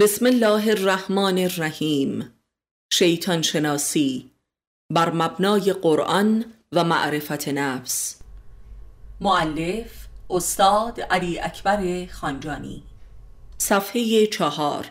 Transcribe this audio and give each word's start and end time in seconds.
بسم 0.00 0.26
الله 0.26 0.70
الرحمن 0.70 1.38
الرحیم. 1.38 2.32
شیطان 2.92 3.42
شناسی 3.42 4.30
بر 4.90 5.12
مبنای 5.12 5.72
قرآن 5.72 6.44
و 6.72 6.84
معرفت 6.84 7.48
نفس. 7.48 8.20
معلف 9.20 10.08
استاد 10.30 11.00
علی 11.00 11.38
اکبر 11.40 12.06
خانجانی. 12.06 12.82
صفحه 13.58 14.26
چهار. 14.26 14.90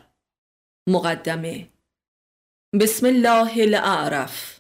مقدمه. 0.87 1.67
بسم 2.79 3.05
الله 3.05 3.61
الاعرف 3.61 4.59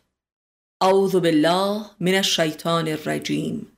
اعوذ 0.81 1.15
بالله 1.15 1.85
من 1.99 2.15
الشیطان 2.15 2.87
الرجیم. 2.87 3.77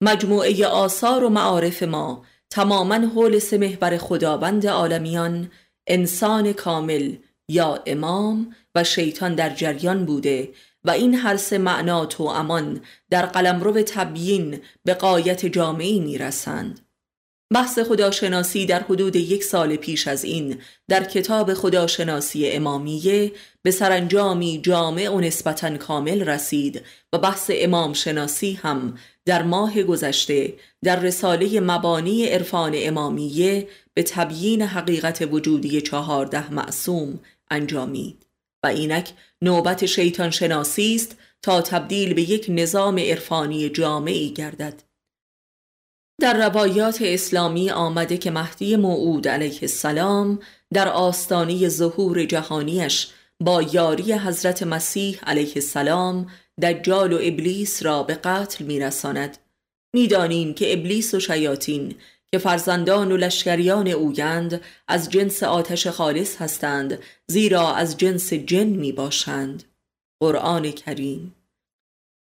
مجموعه 0.00 0.66
آثار 0.66 1.24
و 1.24 1.28
معارف 1.28 1.82
ما 1.82 2.24
تماما 2.56 2.98
حول 3.14 3.38
سه 3.38 3.58
محور 3.58 3.98
خداوند 3.98 4.66
عالمیان 4.66 5.50
انسان 5.86 6.52
کامل 6.52 7.16
یا 7.48 7.82
امام 7.86 8.54
و 8.74 8.84
شیطان 8.84 9.34
در 9.34 9.50
جریان 9.50 10.04
بوده 10.04 10.48
و 10.84 10.90
این 10.90 11.14
هر 11.14 11.36
سه 11.36 11.58
معنا 11.58 12.06
تو 12.06 12.22
امان 12.22 12.80
در 13.10 13.26
قلمرو 13.26 13.82
تبیین 13.82 14.60
به 14.84 14.94
قایت 14.94 15.46
جامعی 15.46 16.00
می‌رسند. 16.00 16.85
بحث 17.54 17.78
خداشناسی 17.78 18.66
در 18.66 18.80
حدود 18.80 19.16
یک 19.16 19.44
سال 19.44 19.76
پیش 19.76 20.08
از 20.08 20.24
این 20.24 20.58
در 20.88 21.04
کتاب 21.04 21.54
خداشناسی 21.54 22.50
امامیه 22.50 23.32
به 23.62 23.70
سرانجامی 23.70 24.60
جامع 24.62 25.08
و 25.08 25.20
نسبتا 25.20 25.76
کامل 25.76 26.22
رسید 26.22 26.82
و 27.12 27.18
بحث 27.18 27.50
امام 27.54 27.92
شناسی 27.92 28.52
هم 28.52 28.98
در 29.24 29.42
ماه 29.42 29.82
گذشته 29.82 30.54
در 30.84 31.00
رساله 31.00 31.60
مبانی 31.60 32.26
عرفان 32.26 32.72
امامیه 32.76 33.68
به 33.94 34.02
تبیین 34.02 34.62
حقیقت 34.62 35.28
وجودی 35.30 35.80
چهارده 35.80 36.52
معصوم 36.52 37.20
انجامید. 37.50 38.26
و 38.62 38.66
اینک 38.66 39.12
نوبت 39.42 39.86
شیطان 39.86 40.30
شناسی 40.30 40.94
است 40.94 41.16
تا 41.42 41.62
تبدیل 41.62 42.14
به 42.14 42.22
یک 42.22 42.46
نظام 42.48 42.98
عرفانی 42.98 43.68
جامعی 43.68 44.30
گردد. 44.30 44.82
در 46.20 46.48
روایات 46.48 46.98
اسلامی 47.02 47.70
آمده 47.70 48.18
که 48.18 48.30
مهدی 48.30 48.76
موعود 48.76 49.28
علیه 49.28 49.58
السلام 49.62 50.38
در 50.74 50.88
آستانی 50.88 51.68
ظهور 51.68 52.24
جهانیش 52.24 53.08
با 53.40 53.62
یاری 53.62 54.12
حضرت 54.12 54.62
مسیح 54.62 55.18
علیه 55.22 55.52
السلام 55.56 56.30
دجال 56.62 57.12
و 57.12 57.18
ابلیس 57.22 57.82
را 57.82 58.02
به 58.02 58.14
قتل 58.14 58.64
میرساند. 58.64 59.38
می‌دانیم 59.94 60.54
که 60.54 60.72
ابلیس 60.72 61.14
و 61.14 61.20
شیاطین 61.20 61.94
که 62.32 62.38
فرزندان 62.38 63.12
و 63.12 63.16
لشکریان 63.16 63.88
اوگند 63.88 64.60
از 64.88 65.10
جنس 65.10 65.42
آتش 65.42 65.86
خالص 65.86 66.36
هستند 66.36 66.98
زیرا 67.26 67.74
از 67.74 67.96
جنس 67.96 68.32
جن 68.32 68.66
می 68.66 68.92
باشند 68.92 69.64
قرآن 70.20 70.70
کریم 70.70 71.35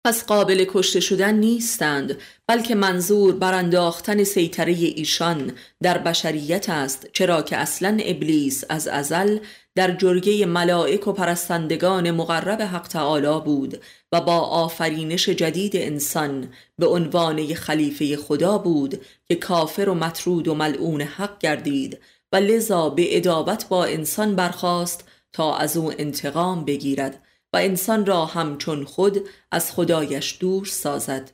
پس 0.07 0.25
قابل 0.25 0.65
کشته 0.69 0.99
شدن 0.99 1.35
نیستند 1.35 2.17
بلکه 2.47 2.75
منظور 2.75 3.33
برانداختن 3.33 4.23
سیطره 4.23 4.71
ایشان 4.71 5.53
در 5.83 5.97
بشریت 5.97 6.69
است 6.69 7.07
چرا 7.13 7.41
که 7.41 7.57
اصلا 7.57 7.97
ابلیس 8.01 8.63
از 8.69 8.87
ازل 8.87 9.39
در 9.75 9.91
جرگه 9.91 10.45
ملائک 10.45 11.07
و 11.07 11.11
پرستندگان 11.11 12.11
مقرب 12.11 12.61
حق 12.61 12.87
تعالی 12.87 13.41
بود 13.45 13.81
و 14.11 14.21
با 14.21 14.39
آفرینش 14.39 15.29
جدید 15.29 15.75
انسان 15.75 16.49
به 16.77 16.87
عنوان 16.87 17.53
خلیفه 17.53 18.17
خدا 18.17 18.57
بود 18.57 19.01
که 19.27 19.35
کافر 19.35 19.89
و 19.89 19.93
مطرود 19.93 20.47
و 20.47 20.55
ملعون 20.55 21.01
حق 21.01 21.39
گردید 21.39 21.99
و 22.31 22.35
لذا 22.35 22.89
به 22.89 23.17
ادابت 23.17 23.65
با 23.69 23.85
انسان 23.85 24.35
برخاست 24.35 25.03
تا 25.33 25.57
از 25.57 25.77
او 25.77 25.91
انتقام 25.97 26.65
بگیرد. 26.65 27.26
و 27.53 27.57
انسان 27.57 28.05
را 28.05 28.25
همچون 28.25 28.85
خود 28.85 29.29
از 29.51 29.71
خدایش 29.71 30.37
دور 30.39 30.65
سازد. 30.65 31.31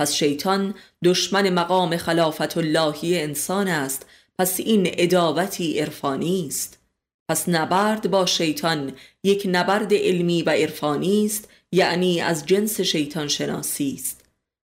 پس 0.00 0.12
شیطان 0.12 0.74
دشمن 1.04 1.50
مقام 1.50 1.96
خلافت 1.96 2.58
اللهی 2.58 3.20
انسان 3.20 3.68
است 3.68 4.06
پس 4.38 4.60
این 4.60 4.90
ادابتی 4.92 5.78
عرفانی 5.78 6.46
است. 6.46 6.78
پس 7.30 7.48
نبرد 7.48 8.10
با 8.10 8.26
شیطان 8.26 8.92
یک 9.24 9.48
نبرد 9.50 9.94
علمی 9.94 10.42
و 10.42 10.50
عرفانی 10.50 11.26
است 11.26 11.48
یعنی 11.72 12.20
از 12.20 12.46
جنس 12.46 12.80
شیطان 12.80 13.28
شناسی 13.28 13.94
است. 14.00 14.24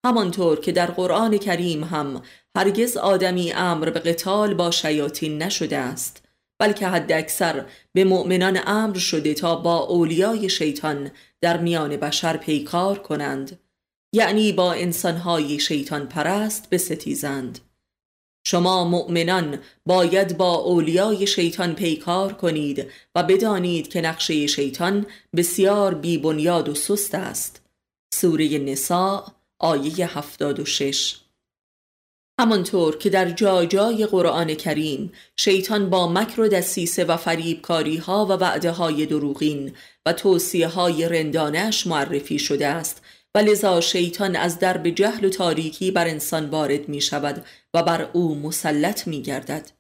همانطور 0.06 0.60
که 0.60 0.72
در 0.72 0.92
قرآن 0.92 1.38
کریم 1.38 1.84
هم 1.84 2.22
هرگز 2.56 2.98
آدمی 2.98 3.54
امر 3.54 3.90
به 3.90 4.00
قتال 4.00 4.54
با 4.54 4.72
شیاطین 4.72 5.44
نشده 5.44 5.78
است. 5.78 6.23
بلکه 6.64 6.88
حد 6.88 7.12
اکثر 7.12 7.66
به 7.94 8.04
مؤمنان 8.04 8.60
امر 8.66 8.98
شده 8.98 9.34
تا 9.34 9.56
با 9.56 9.78
اولیای 9.78 10.50
شیطان 10.50 11.12
در 11.42 11.58
میان 11.58 11.98
بشر 11.98 12.38
پیکار 12.38 13.00
کنند. 13.00 13.60
یعنی 14.14 14.52
با 14.52 14.74
انسانهای 14.74 15.60
شیطان 15.60 16.08
پرست 16.08 16.70
بستیزند. 16.70 17.60
شما 18.46 18.90
مؤمنان 18.90 19.60
باید 19.86 20.38
با 20.38 20.56
اولیای 20.56 21.28
شیطان 21.28 21.76
پیکار 21.76 22.34
کنید 22.34 22.88
و 23.16 23.24
بدانید 23.24 23.88
که 23.88 24.02
نقشه 24.02 24.48
شیطان 24.48 25.06
بسیار 25.36 25.94
بی 25.94 26.18
بنیاد 26.18 26.70
و 26.70 26.76
سست 26.76 27.16
است. 27.16 27.62
سوره 28.14 28.58
نساء 28.58 29.28
آیه 29.60 30.18
76 30.18 31.23
همانطور 32.40 32.98
که 32.98 33.10
در 33.10 33.30
جای 33.30 33.68
جای 33.68 34.06
قرآن 34.06 34.54
کریم 34.54 35.12
شیطان 35.38 35.90
با 35.90 36.08
مکر 36.08 36.42
و 36.42 36.48
دسیسه 36.48 37.06
و 37.06 37.18
فریبکاری 37.18 37.98
ها 37.98 38.26
و 38.26 38.30
وعده 38.30 38.72
های 38.72 39.06
دروغین 39.06 39.76
و 40.06 40.14
توصیه 40.14 40.68
های 40.68 41.10
رندانش 41.10 41.88
معرفی 41.88 42.40
شده 42.40 42.68
است 42.68 43.02
و 43.36 43.40
لذا 43.40 43.82
شیطان 43.82 44.36
از 44.36 44.60
درب 44.60 44.90
جهل 44.90 45.26
و 45.26 45.30
تاریکی 45.30 45.92
بر 45.92 46.08
انسان 46.08 46.50
وارد 46.50 46.90
می 46.90 47.02
شود 47.02 47.46
و 47.74 47.84
بر 47.84 48.10
او 48.14 48.36
مسلط 48.36 49.08
می 49.08 49.22
گردد 49.22 49.72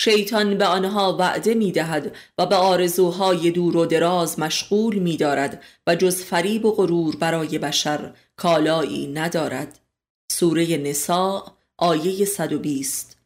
شیطان 0.00 0.58
به 0.58 0.64
آنها 0.66 1.16
وعده 1.16 1.54
می 1.54 1.72
دهد 1.72 2.16
و 2.38 2.46
به 2.46 2.56
آرزوهای 2.56 3.50
دور 3.50 3.76
و 3.76 3.86
دراز 3.86 4.38
مشغول 4.38 4.98
می 4.98 5.16
دارد 5.16 5.62
و 5.86 5.94
جز 5.94 6.22
فریب 6.22 6.64
و 6.64 6.72
غرور 6.72 7.16
برای 7.16 7.58
بشر 7.58 8.14
کالایی 8.36 9.06
ندارد. 9.06 9.78
سوره 10.32 10.76
نساء 10.76 11.55
آیه 11.78 12.24
120 12.24 13.16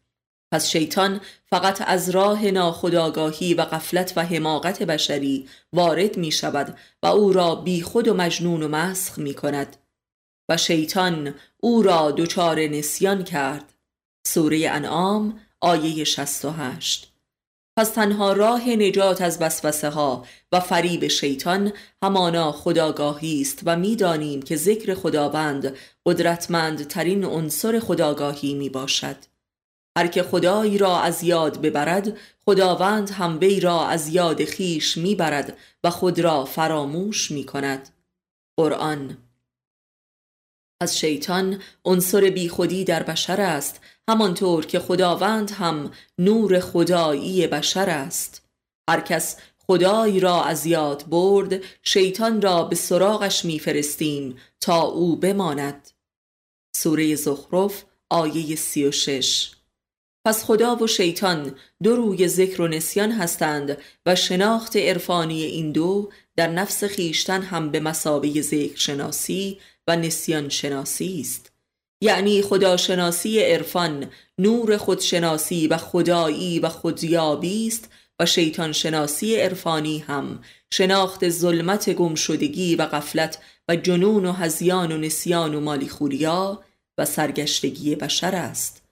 پس 0.53 0.69
شیطان 0.69 1.21
فقط 1.47 1.83
از 1.87 2.11
راه 2.11 2.47
ناخداگاهی 2.47 3.55
و 3.55 3.61
قفلت 3.61 4.13
و 4.17 4.25
حماقت 4.25 4.83
بشری 4.83 5.49
وارد 5.73 6.17
می 6.17 6.33
شود 6.33 6.79
و 7.03 7.07
او 7.07 7.33
را 7.33 7.55
بی 7.55 7.83
خود 7.83 8.09
و 8.09 8.15
مجنون 8.15 8.63
و 8.63 8.69
مسخ 8.69 9.19
می 9.19 9.35
کند. 9.35 9.77
و 10.49 10.57
شیطان 10.57 11.35
او 11.57 11.83
را 11.83 12.11
دچار 12.11 12.61
نسیان 12.61 13.25
کرد. 13.25 13.75
سوره 14.27 14.71
انعام 14.71 15.41
آیه 15.61 16.05
68 16.05 17.10
پس 17.81 17.91
تنها 17.91 18.33
راه 18.33 18.69
نجات 18.69 19.23
از 19.23 19.39
وسوسه 19.41 19.91
ها 19.91 20.25
و 20.53 20.61
فریب 20.61 21.07
شیطان 21.07 21.73
همانا 22.03 22.53
خداگاهی 22.53 23.41
است 23.41 23.61
و 23.65 23.77
می‌دانیم 23.77 24.43
که 24.43 24.57
ذکر 24.57 24.95
خداوند 24.95 25.77
قدرتمند 26.07 26.87
ترین 26.87 27.25
عنصر 27.25 27.81
خداگاهی 27.81 28.55
می 28.55 28.69
باشد 28.69 29.17
هر 29.99 30.07
که 30.07 30.23
خدایی 30.23 30.79
را 30.79 31.01
از 31.01 31.23
یاد 31.23 31.61
ببرد 31.61 32.17
خداوند 32.47 33.11
هم 33.11 33.39
وی 33.41 33.61
را 33.61 33.87
از 33.87 34.09
یاد 34.09 34.45
خیش 34.45 34.97
می‌برد 34.97 35.59
و 35.85 35.91
خود 35.91 36.19
را 36.19 36.45
فراموش 36.45 37.31
می 37.31 37.45
کند 37.45 37.89
قرآن 38.59 39.19
از 40.83 40.99
شیطان 40.99 41.63
عنصر 41.85 42.31
بیخودی 42.31 42.85
در 42.85 43.03
بشر 43.03 43.41
است 43.41 43.81
همانطور 44.11 44.67
که 44.67 44.79
خداوند 44.79 45.51
هم 45.51 45.91
نور 46.19 46.61
خدایی 46.61 47.47
بشر 47.47 47.91
است. 47.91 48.43
هر 48.91 49.01
کس 49.01 49.37
خدایی 49.67 50.21
را 50.21 50.45
از 50.45 50.67
یاد 50.67 51.05
برد 51.09 51.61
شیطان 51.83 52.43
را 52.43 52.65
به 52.65 52.77
سراغش 52.77 53.45
میفرستیم 53.45 54.37
تا 54.61 54.83
او 54.83 55.17
بماند. 55.17 55.91
سوره 56.77 57.15
زخرف 57.15 57.85
آیه 58.11 58.57
36 58.57 59.51
پس 60.25 60.45
خدا 60.45 60.77
و 60.77 60.87
شیطان 60.87 61.55
دو 61.83 61.97
روی 61.97 62.29
ذکر 62.29 62.63
و 62.63 62.69
نسیان 62.69 63.13
هستند 63.13 63.79
و 64.07 64.15
شناخت 64.15 64.77
عرفانی 64.77 65.43
این 65.43 65.73
دو 65.73 66.11
در 66.37 66.49
نفس 66.49 66.85
خیشتن 66.85 67.43
هم 67.43 67.71
به 67.71 67.81
مسابه 67.81 68.41
ذکر 68.43 68.77
شناسی 68.77 69.59
و 69.89 69.97
نسیان 69.97 70.49
شناسی 70.49 71.21
است. 71.21 71.53
یعنی 72.01 72.43
خداشناسی 72.43 73.41
عرفان 73.41 74.07
نور 74.39 74.77
خودشناسی 74.77 75.67
و 75.67 75.77
خدایی 75.77 76.59
و 76.59 76.69
خودیابی 76.69 77.67
است 77.67 77.89
و 78.21 78.27
شیطان 78.27 78.73
شناسی 78.73 79.37
عرفانی 79.37 79.99
هم. 79.99 80.43
شناخت 80.71 81.29
ظلمت 81.29 81.91
گمشدگی 81.91 82.77
و 82.77 82.87
غفلت 82.87 83.39
و 83.69 83.77
جنون 83.77 84.27
و 84.27 84.33
هزیان 84.33 84.93
و 84.93 84.97
نسیان 84.97 85.55
و 85.55 85.61
مالی 85.61 85.89
خوریا 85.89 86.63
و 86.99 87.05
سرگشتگی 87.05 87.97
بشر 87.97 88.35
است. 88.35 88.83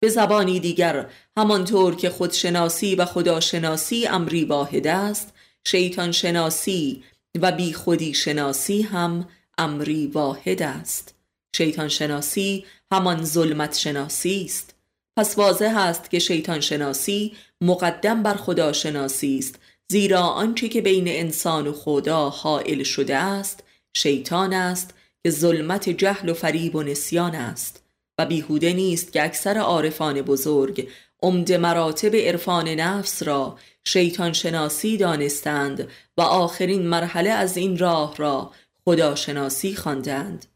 به 0.00 0.08
زبانی 0.08 0.60
دیگر 0.60 1.10
همانطور 1.36 1.96
که 1.96 2.10
خودشناسی 2.10 2.94
و 2.94 3.04
خداشناسی 3.04 4.06
امری 4.06 4.44
واحد 4.44 4.86
است 4.86 5.32
شیطان 5.64 6.12
شناسی 6.12 7.04
و 7.40 7.52
بی 7.52 7.72
خودی 7.72 8.14
شناسی 8.14 8.82
هم 8.82 9.28
امری 9.58 10.06
واحد 10.06 10.62
است. 10.62 11.19
شیطان 11.56 11.88
شناسی 11.88 12.64
همان 12.92 13.24
ظلمت 13.24 13.78
شناسی 13.78 14.44
است. 14.44 14.74
پس 15.16 15.38
واضح 15.38 15.78
است 15.78 16.10
که 16.10 16.18
شیطان 16.18 16.60
شناسی 16.60 17.32
مقدم 17.60 18.22
بر 18.22 18.34
خدا 18.34 18.72
شناسی 18.72 19.38
است 19.38 19.58
زیرا 19.90 20.20
آنچه 20.20 20.68
که 20.68 20.80
بین 20.80 21.08
انسان 21.08 21.66
و 21.66 21.72
خدا 21.72 22.30
حائل 22.30 22.82
شده 22.82 23.16
است 23.16 23.64
شیطان 23.94 24.52
است 24.52 24.94
که 25.22 25.30
ظلمت 25.30 25.88
جهل 25.88 26.28
و 26.28 26.34
فریب 26.34 26.76
و 26.76 26.82
نسیان 26.82 27.34
است. 27.34 27.82
و 28.18 28.26
بیهوده 28.26 28.72
نیست 28.72 29.12
که 29.12 29.24
اکثر 29.24 29.58
عارفان 29.58 30.22
بزرگ 30.22 30.88
عمد 31.22 31.52
مراتب 31.52 32.16
عرفان 32.16 32.68
نفس 32.68 33.22
را 33.22 33.58
شیطان 33.84 34.32
شناسی 34.32 34.96
دانستند 34.96 35.88
و 36.16 36.20
آخرین 36.20 36.86
مرحله 36.86 37.30
از 37.30 37.56
این 37.56 37.78
راه 37.78 38.16
را 38.16 38.52
خدا 38.84 39.14
شناسی 39.14 39.74
خواندند. 39.74 40.46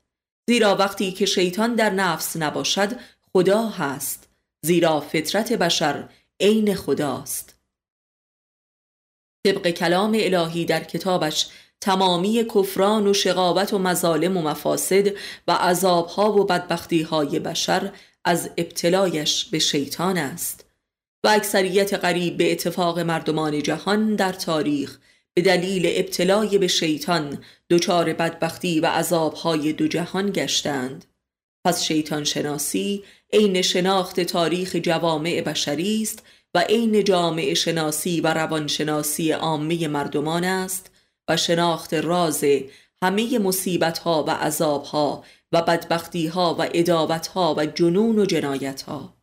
زیرا 0.48 0.76
وقتی 0.76 1.12
که 1.12 1.26
شیطان 1.26 1.74
در 1.74 1.90
نفس 1.90 2.36
نباشد 2.36 2.92
خدا 3.32 3.68
هست. 3.68 4.28
زیرا 4.64 5.00
فطرت 5.00 5.52
بشر 5.52 6.08
عین 6.40 6.74
خداست. 6.74 7.54
طبق 9.46 9.70
کلام 9.70 10.16
الهی 10.20 10.64
در 10.64 10.84
کتابش 10.84 11.48
تمامی 11.80 12.44
کفران 12.54 13.06
و 13.06 13.14
شقاوت 13.14 13.72
و 13.72 13.78
مظالم 13.78 14.36
و 14.36 14.42
مفاسد 14.42 15.08
و 15.48 15.52
عذابها 15.52 16.32
و 16.32 16.44
بدبختیهای 16.44 17.38
بشر 17.38 17.92
از 18.24 18.50
ابتلایش 18.58 19.44
به 19.44 19.58
شیطان 19.58 20.18
است 20.18 20.64
و 21.24 21.28
اکثریت 21.28 21.94
قریب 21.94 22.36
به 22.36 22.52
اتفاق 22.52 22.98
مردمان 22.98 23.62
جهان 23.62 24.16
در 24.16 24.32
تاریخ 24.32 24.98
به 25.34 25.42
دلیل 25.42 25.82
ابتلای 25.86 26.58
به 26.58 26.66
شیطان 26.66 27.44
دچار 27.70 28.12
بدبختی 28.12 28.80
و 28.80 28.86
عذابهای 28.86 29.72
دو 29.72 29.88
جهان 29.88 30.30
گشتند. 30.30 31.04
پس 31.66 31.82
شیطان 31.82 32.24
شناسی 32.24 33.04
عین 33.32 33.62
شناخت 33.62 34.20
تاریخ 34.20 34.76
جوامع 34.76 35.40
بشری 35.40 36.02
است 36.02 36.22
و 36.54 36.58
عین 36.58 37.04
جامع 37.04 37.54
شناسی 37.54 38.20
و 38.20 38.34
روانشناسی 38.34 39.32
عامه 39.32 39.88
مردمان 39.88 40.44
است 40.44 40.90
و 41.28 41.36
شناخت 41.36 41.94
راز 41.94 42.44
همه 43.02 43.38
مصیبت 43.38 43.98
ها 43.98 44.24
و 44.24 44.30
عذاب 44.30 44.84
ها 44.84 45.24
و 45.52 45.62
بدبختی 45.62 46.26
ها 46.26 46.56
و 46.58 46.68
ادابت 46.74 47.26
ها 47.26 47.54
و 47.58 47.66
جنون 47.66 48.18
و 48.18 48.26
جنایت 48.26 48.82
ها 48.82 49.13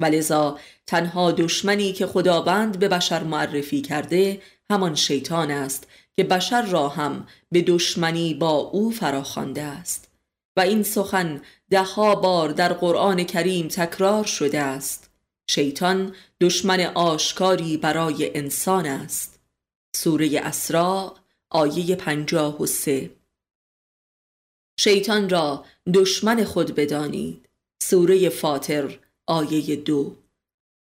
ولذا 0.00 0.58
تنها 0.86 1.32
دشمنی 1.32 1.92
که 1.92 2.06
خداوند 2.06 2.78
به 2.78 2.88
بشر 2.88 3.22
معرفی 3.22 3.82
کرده 3.82 4.42
همان 4.70 4.94
شیطان 4.94 5.50
است 5.50 5.86
که 6.16 6.24
بشر 6.24 6.62
را 6.62 6.88
هم 6.88 7.26
به 7.52 7.62
دشمنی 7.62 8.34
با 8.34 8.50
او 8.50 8.90
فراخوانده 8.90 9.62
است. 9.62 10.08
و 10.56 10.60
این 10.60 10.82
سخن 10.82 11.42
دهها 11.70 12.14
بار 12.14 12.48
در 12.48 12.72
قرآن 12.72 13.24
کریم 13.24 13.68
تکرار 13.68 14.24
شده 14.24 14.60
است. 14.60 15.10
شیطان 15.46 16.14
دشمن 16.40 16.80
آشکاری 16.80 17.76
برای 17.76 18.38
انسان 18.38 18.86
است. 18.86 19.40
سوره 19.96 20.40
اسراء 20.44 21.12
آیه 21.50 21.96
پنجاه 21.96 22.62
و 22.62 22.66
سه. 22.66 23.10
شیطان 24.80 25.28
را 25.28 25.64
دشمن 25.94 26.44
خود 26.44 26.74
بدانید. 26.74 27.48
سوره 27.82 28.28
فاطر 28.28 28.98
آیه 29.26 29.76
دو. 29.76 30.16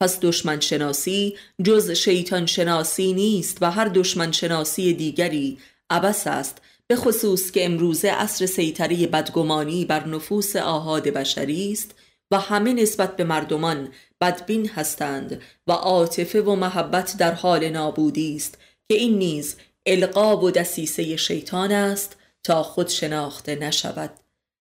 پس 0.01 0.21
دشمن 0.21 0.61
شناسی 0.61 1.37
جز 1.65 1.91
شیطان 1.91 2.47
شناسی 2.47 3.13
نیست 3.13 3.59
و 3.61 3.71
هر 3.71 3.89
دشمن 3.89 4.33
شناسی 4.33 4.95
دیگری 4.95 5.59
عبس 5.91 6.27
است 6.27 6.63
به 6.87 6.97
خصوص 6.97 7.51
که 7.51 7.65
امروزه 7.65 8.09
عصر 8.09 8.47
سیطره 8.47 9.07
بدگمانی 9.07 9.85
بر 9.85 10.07
نفوس 10.07 10.57
آهاد 10.57 11.09
بشری 11.09 11.73
است 11.73 11.95
و 12.31 12.39
همه 12.39 12.73
نسبت 12.73 13.17
به 13.17 13.25
مردمان 13.25 13.89
بدبین 14.21 14.69
هستند 14.69 15.43
و 15.67 15.73
عاطفه 15.73 16.43
و 16.43 16.55
محبت 16.55 17.17
در 17.19 17.35
حال 17.35 17.69
نابودی 17.69 18.37
است 18.37 18.59
که 18.89 18.95
این 18.95 19.19
نیز 19.19 19.57
القاب 19.87 20.45
و 20.45 20.51
دسیسه 20.51 21.17
شیطان 21.17 21.73
است 21.73 22.17
تا 22.45 22.63
خود 22.63 22.89
شناخته 22.89 23.55
نشود. 23.55 24.11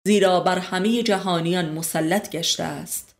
زیرا 0.06 0.40
بر 0.40 0.58
همه 0.58 1.02
جهانیان 1.02 1.72
مسلط 1.72 2.31
گشته 2.31 2.62
است. 2.62 3.13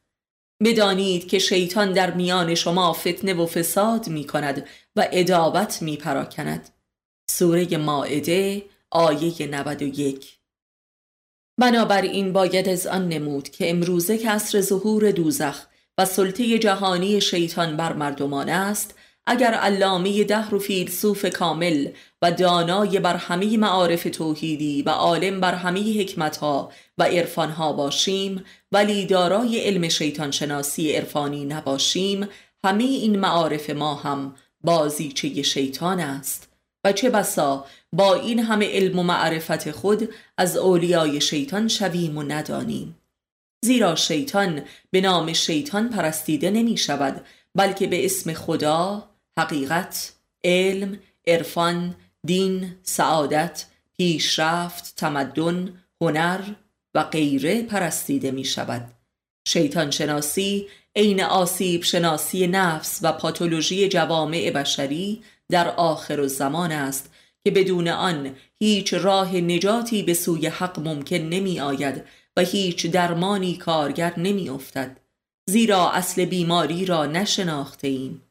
بدانید 0.63 1.29
که 1.29 1.39
شیطان 1.39 1.93
در 1.93 2.15
میان 2.15 2.55
شما 2.55 2.93
فتنه 2.93 3.35
و 3.35 3.47
فساد 3.47 4.09
می 4.09 4.25
کند 4.25 4.67
و 4.97 5.09
ادابت 5.13 5.83
می 5.83 5.97
پراکند 5.97 6.69
سوره 7.31 7.77
ماعده 7.77 8.63
آیه 8.91 9.47
91 9.47 10.39
بنابراین 11.61 12.33
باید 12.33 12.69
از 12.69 12.87
آن 12.87 13.09
نمود 13.09 13.49
که 13.49 13.71
امروزه 13.71 14.19
کسر 14.19 14.61
ظهور 14.61 15.11
دوزخ 15.11 15.67
و 15.99 16.05
سلطه 16.05 16.59
جهانی 16.59 17.21
شیطان 17.21 17.77
بر 17.77 17.93
مردمان 17.93 18.49
است 18.49 18.95
اگر 19.27 19.55
علامه 19.55 20.25
دهر 20.25 20.55
و 20.55 20.59
فیلسوف 20.59 21.27
کامل 21.27 21.89
و 22.25 22.31
دانای 22.31 23.01
بر 23.01 23.17
همه 23.17 23.57
معارف 23.57 24.09
توحیدی 24.13 24.83
و 24.83 24.91
عالم 24.91 25.41
بر 25.41 25.55
همه 25.55 26.01
حکمتها 26.01 26.73
و 26.99 27.03
عرفانها 27.03 27.73
باشیم 27.73 28.45
ولی 28.73 29.07
دارای 29.07 29.61
علم 29.61 29.89
شیطان 29.89 30.31
شناسی 30.31 30.93
عرفانی 30.93 31.45
نباشیم 31.45 32.29
همه 32.65 32.85
این 32.85 33.19
معارف 33.19 33.71
ما 33.71 33.95
هم 33.95 34.35
بازیچه 34.61 35.43
شیطان 35.43 36.01
است. 36.01 36.49
و 36.85 36.93
چه 36.93 37.11
بسا 37.11 37.67
با 37.93 38.15
این 38.15 38.39
همه 38.39 38.73
علم 38.73 38.99
و 38.99 39.03
معرفت 39.03 39.71
خود 39.71 40.09
از 40.39 40.57
اولیای 40.57 41.21
شیطان 41.21 41.69
شویم 41.69 42.19
و 42.19 42.23
ندانیم. 42.23 42.99
زیرا 43.65 43.95
شیطان 43.95 44.63
به 44.91 45.01
نام 45.01 45.33
شیطان 45.33 45.89
پرستیده 45.89 46.51
نمی 46.51 46.77
شود 46.77 47.25
بلکه 47.55 47.87
به 47.87 48.05
اسم 48.05 48.33
خدا 48.33 49.09
حقیقت 49.39 50.13
علم 50.45 50.99
عرفان 51.27 51.95
دین 52.25 52.75
سعادت 52.83 53.67
پیشرفت 53.97 54.97
تمدن 54.97 55.83
هنر 56.01 56.41
و 56.95 57.03
غیره 57.03 57.63
پرستیده 57.63 58.31
می 58.31 58.45
شود 58.45 58.91
شیطان 59.49 59.91
شناسی 59.91 60.69
عین 60.97 61.23
آسیب 61.23 61.83
شناسی 61.83 62.47
نفس 62.47 63.01
و 63.03 63.13
پاتولوژی 63.13 63.89
جوامع 63.89 64.51
بشری 64.51 65.23
در 65.51 65.69
آخر 65.69 66.27
زمان 66.27 66.73
است 66.73 67.11
که 67.45 67.51
بدون 67.51 67.89
آن 67.89 68.37
هیچ 68.59 68.95
راه 68.95 69.37
نجاتی 69.37 70.03
به 70.03 70.15
سوی 70.15 70.47
حق 70.47 70.79
ممکن 70.81 71.17
نمی 71.17 71.61
آید 71.61 72.05
و 72.37 72.41
هیچ 72.41 72.87
درمانی 72.87 73.57
کارگر 73.57 74.19
نمی 74.19 74.49
افتد 74.49 74.97
زیرا 75.51 75.91
اصل 75.91 76.25
بیماری 76.25 76.85
را 76.85 77.07
نشناخته 77.07 77.89
ایم 77.89 78.23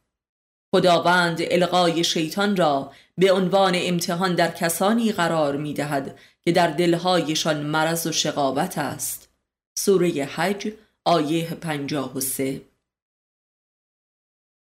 خداوند 0.75 1.39
القای 1.41 2.03
شیطان 2.03 2.55
را 2.55 2.91
به 3.17 3.31
عنوان 3.31 3.73
امتحان 3.75 4.35
در 4.35 4.51
کسانی 4.51 5.11
قرار 5.11 5.57
می 5.57 5.73
دهد 5.73 6.19
که 6.41 6.51
در 6.51 6.67
دلهایشان 6.67 7.63
مرض 7.65 8.07
و 8.07 8.11
شقاوت 8.11 8.77
است. 8.77 9.29
سوره 9.77 10.09
حج 10.09 10.71
آیه 11.05 11.53
53 11.55 12.61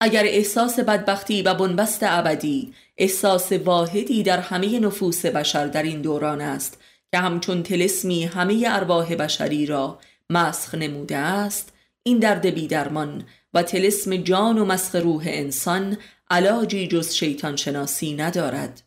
اگر 0.01 0.23
احساس 0.23 0.79
بدبختی 0.79 1.41
و 1.41 1.53
بنبست 1.53 1.99
ابدی 2.03 2.73
احساس 2.97 3.51
واحدی 3.51 4.23
در 4.23 4.39
همه 4.39 4.79
نفوس 4.79 5.25
بشر 5.25 5.67
در 5.67 5.83
این 5.83 6.01
دوران 6.01 6.41
است 6.41 6.81
که 7.11 7.17
همچون 7.17 7.63
تلسمی 7.63 8.25
همه 8.25 8.63
ارواح 8.67 9.15
بشری 9.15 9.65
را 9.65 9.99
مسخ 10.29 10.75
نموده 10.75 11.17
است 11.17 11.73
این 12.03 12.19
درد 12.19 12.45
بیدرمان 12.45 13.23
و 13.53 13.63
تلسم 13.63 14.17
جان 14.17 14.57
و 14.57 14.65
مسخ 14.65 14.95
روح 14.95 15.23
انسان 15.25 15.97
علاجی 16.29 16.87
جز 16.87 17.13
شیطان 17.13 17.55
شناسی 17.55 18.13
ندارد. 18.13 18.81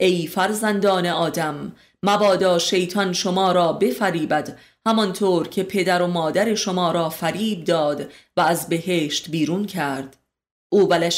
ای 0.00 0.26
فرزندان 0.26 1.06
آدم 1.06 1.76
مبادا 2.02 2.58
شیطان 2.58 3.12
شما 3.12 3.52
را 3.52 3.72
بفریبد 3.72 4.58
همانطور 4.86 5.48
که 5.48 5.62
پدر 5.62 6.02
و 6.02 6.06
مادر 6.06 6.54
شما 6.54 6.92
را 6.92 7.10
فریب 7.10 7.64
داد 7.64 8.12
و 8.36 8.40
از 8.40 8.68
بهشت 8.68 9.30
بیرون 9.30 9.66
کرد. 9.66 10.16
او 10.68 10.88
و 10.90 11.10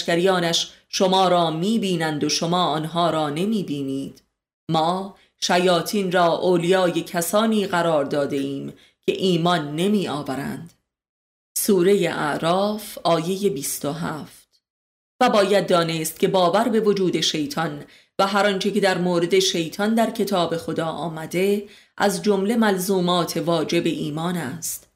شما 0.88 1.28
را 1.28 1.50
می 1.50 1.78
بینند 1.78 2.24
و 2.24 2.28
شما 2.28 2.64
آنها 2.64 3.10
را 3.10 3.30
نمی 3.30 3.62
بینید 3.62 4.22
ما 4.70 5.16
شیاطین 5.40 6.12
را 6.12 6.26
اولیای 6.26 7.02
کسانی 7.02 7.66
قرار 7.66 8.04
داده 8.04 8.36
ایم 8.36 8.72
که 9.06 9.12
ایمان 9.12 9.76
نمی 9.76 10.08
آورند 10.08 10.72
سوره 11.58 12.08
اعراف 12.10 12.98
آیه 13.04 13.50
27 13.50 14.37
و 15.20 15.30
باید 15.30 15.66
دانست 15.66 16.20
که 16.20 16.28
باور 16.28 16.68
به 16.68 16.80
وجود 16.80 17.20
شیطان 17.20 17.84
و 18.18 18.26
هر 18.26 18.46
آنچه 18.46 18.70
که 18.70 18.80
در 18.80 18.98
مورد 18.98 19.38
شیطان 19.38 19.94
در 19.94 20.10
کتاب 20.10 20.56
خدا 20.56 20.86
آمده 20.86 21.64
از 21.96 22.22
جمله 22.22 22.56
ملزومات 22.56 23.36
واجب 23.36 23.86
ایمان 23.86 24.36
است. 24.36 24.88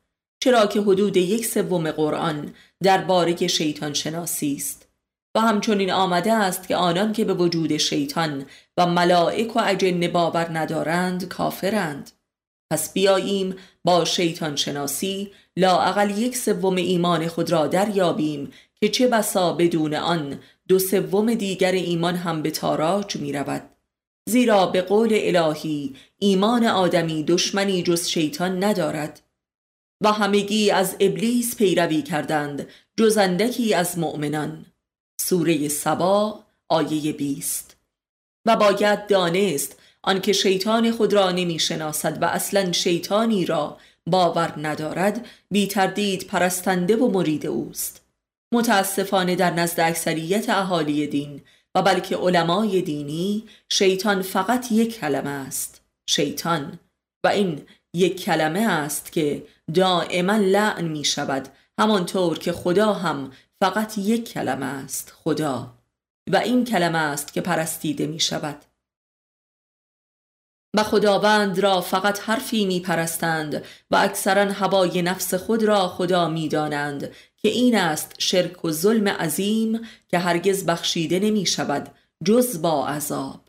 چرا 0.42 0.66
که 0.66 0.80
حدود 0.80 1.16
یک 1.16 1.46
سوم 1.46 1.90
قرآن 1.90 2.54
درباره 2.82 3.46
شیطان 3.46 3.94
شناسی 3.94 4.54
است. 4.54 4.88
و 5.34 5.40
همچنین 5.40 5.92
آمده 5.92 6.32
است 6.32 6.68
که 6.68 6.76
آنان 6.76 7.12
که 7.12 7.24
به 7.24 7.34
وجود 7.34 7.76
شیطان 7.76 8.46
و 8.76 8.86
ملائک 8.86 9.56
و 9.56 9.60
اجن 9.64 10.08
باور 10.08 10.58
ندارند 10.58 11.28
کافرند. 11.28 12.10
پس 12.72 12.92
بیاییم 12.92 13.56
با 13.84 14.04
شیطان 14.04 14.56
شناسی 14.56 15.32
لااقل 15.56 16.18
یک 16.18 16.36
سوم 16.36 16.76
ایمان 16.76 17.28
خود 17.28 17.50
را 17.52 17.66
دریابیم 17.66 18.52
که 18.82 18.88
چه 18.88 19.08
بسا 19.08 19.52
بدون 19.52 19.94
آن 19.94 20.40
دو 20.68 20.78
سوم 20.78 21.34
دیگر 21.34 21.72
ایمان 21.72 22.14
هم 22.14 22.42
به 22.42 22.50
تاراج 22.50 23.16
می 23.16 23.32
رود 23.32 23.62
زیرا 24.28 24.66
به 24.66 24.82
قول 24.82 25.10
الهی 25.12 25.94
ایمان 26.18 26.64
آدمی 26.64 27.24
دشمنی 27.24 27.82
جز 27.82 28.08
شیطان 28.08 28.64
ندارد. 28.64 29.20
و 30.00 30.12
همگی 30.12 30.70
از 30.70 30.96
ابلیس 31.00 31.56
پیروی 31.56 32.02
کردند 32.02 32.68
جز 32.96 33.16
اندکی 33.16 33.74
از 33.74 33.98
مؤمنان. 33.98 34.66
سوره 35.20 35.68
سبا 35.68 36.44
آیه 36.68 37.12
بیست. 37.12 37.76
و 38.46 38.56
باید 38.56 39.06
دانست 39.06 39.80
آنکه 40.02 40.32
شیطان 40.32 40.90
خود 40.90 41.12
را 41.12 41.30
نمی 41.30 41.58
شناسد 41.58 42.22
و 42.22 42.24
اصلا 42.24 42.72
شیطانی 42.72 43.46
را 43.46 43.78
باور 44.06 44.54
ندارد 44.56 45.26
بی 45.50 45.66
تردید 45.66 46.26
پرستنده 46.26 46.96
و 46.96 47.08
مرید 47.08 47.46
اوست. 47.46 48.01
متاسفانه 48.52 49.36
در 49.36 49.50
نزد 49.50 49.80
اکثریت 49.80 50.50
اهالی 50.50 51.06
دین 51.06 51.42
و 51.74 51.82
بلکه 51.82 52.16
علمای 52.16 52.82
دینی 52.82 53.44
شیطان 53.68 54.22
فقط 54.22 54.72
یک 54.72 55.00
کلمه 55.00 55.30
است. 55.30 55.82
شیطان. 56.08 56.78
و 57.24 57.28
این 57.28 57.66
یک 57.94 58.24
کلمه 58.24 58.60
است 58.60 59.12
که 59.12 59.46
دائما 59.74 60.36
لعن 60.36 60.84
می 60.84 61.04
شود 61.04 61.48
همانطور 61.78 62.38
که 62.38 62.52
خدا 62.52 62.92
هم 62.92 63.32
فقط 63.62 63.98
یک 63.98 64.32
کلمه 64.32 64.66
است 64.66 65.12
خدا. 65.24 65.74
و 66.30 66.36
این 66.36 66.64
کلمه 66.64 66.98
است 66.98 67.32
که 67.32 67.40
پرستیده 67.40 68.06
می 68.06 68.20
شود 68.20 68.64
و 70.76 70.82
خداوند 70.82 71.58
را 71.58 71.80
فقط 71.80 72.20
حرفی 72.20 72.66
می 72.66 72.80
پرستند 72.80 73.64
و 73.90 73.96
اکثرا 73.96 74.52
هوای 74.52 75.02
نفس 75.02 75.34
خود 75.34 75.62
را 75.62 75.88
خدا 75.88 76.28
می 76.28 76.48
دانند 76.48 77.14
که 77.42 77.48
این 77.48 77.76
است 77.76 78.14
شرک 78.18 78.64
و 78.64 78.70
ظلم 78.70 79.08
عظیم 79.08 79.80
که 80.08 80.18
هرگز 80.18 80.66
بخشیده 80.66 81.18
نمی 81.18 81.46
شود 81.46 81.88
جز 82.24 82.62
با 82.62 82.88
عذاب. 82.88 83.40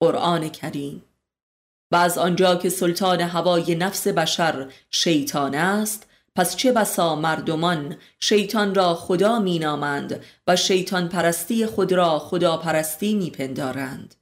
قرآن 0.00 0.48
کریم. 0.48 1.04
و 1.92 1.96
از 1.96 2.18
آنجا 2.18 2.56
که 2.56 2.68
سلطان 2.68 3.20
هوای 3.20 3.74
نفس 3.74 4.08
بشر 4.08 4.72
شیطان 4.90 5.54
است 5.54 6.06
پس 6.36 6.56
چه 6.56 6.72
بسا 6.72 7.16
مردمان 7.16 7.96
شیطان 8.20 8.74
را 8.74 8.94
خدا 8.94 9.38
مینامند 9.38 10.24
و 10.46 10.56
شیطان 10.56 11.08
پرستی 11.08 11.66
خود 11.66 11.92
را 11.92 12.18
خدا 12.18 12.56
پرستی 12.56 13.14
میپندارند. 13.14 14.14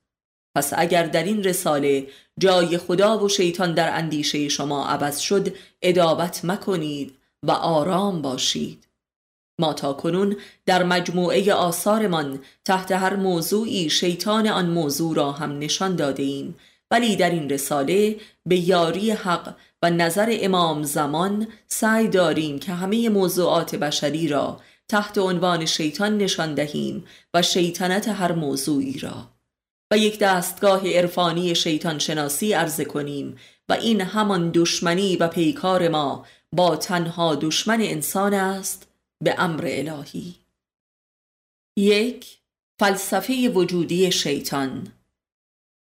پس 0.54 0.72
اگر 0.76 1.06
در 1.06 1.22
این 1.22 1.44
رساله 1.44 2.06
جای 2.38 2.78
خدا 2.78 3.24
و 3.24 3.28
شیطان 3.28 3.74
در 3.74 3.96
اندیشه 3.96 4.48
شما 4.48 4.86
عوض 4.86 5.18
شد 5.18 5.56
ادابت 5.82 6.44
مکنید 6.44 7.18
و 7.42 7.50
آرام 7.50 8.22
باشید. 8.22 8.87
ما 9.58 9.72
تا 9.72 9.92
کنون 9.92 10.36
در 10.66 10.82
مجموعه 10.82 11.52
آثارمان 11.54 12.38
تحت 12.64 12.92
هر 12.92 13.16
موضوعی 13.16 13.90
شیطان 13.90 14.48
آن 14.48 14.70
موضوع 14.70 15.16
را 15.16 15.32
هم 15.32 15.58
نشان 15.58 15.96
داده 15.96 16.22
ایم 16.22 16.54
ولی 16.90 17.16
در 17.16 17.30
این 17.30 17.50
رساله 17.50 18.16
به 18.46 18.56
یاری 18.56 19.10
حق 19.10 19.54
و 19.82 19.90
نظر 19.90 20.36
امام 20.40 20.82
زمان 20.82 21.48
سعی 21.66 22.08
داریم 22.08 22.58
که 22.58 22.72
همه 22.72 23.08
موضوعات 23.08 23.74
بشری 23.74 24.28
را 24.28 24.60
تحت 24.88 25.18
عنوان 25.18 25.66
شیطان 25.66 26.18
نشان 26.18 26.54
دهیم 26.54 27.04
و 27.34 27.42
شیطنت 27.42 28.08
هر 28.08 28.32
موضوعی 28.32 28.98
را. 28.98 29.28
و 29.92 29.98
یک 29.98 30.18
دستگاه 30.18 30.88
عرفانی 30.88 31.54
شیطان 31.54 31.98
شناسی 31.98 32.52
عرضه 32.52 32.84
کنیم 32.84 33.36
و 33.68 33.72
این 33.72 34.00
همان 34.00 34.50
دشمنی 34.54 35.16
و 35.16 35.28
پیکار 35.28 35.88
ما 35.88 36.26
با 36.52 36.76
تنها 36.76 37.34
دشمن 37.34 37.80
انسان 37.80 38.34
است 38.34 38.87
به 39.24 39.34
امر 39.38 39.64
الهی. 39.68 40.34
یک 41.78 42.38
فلسفه 42.80 43.48
وجودی 43.48 44.12
شیطان. 44.12 44.92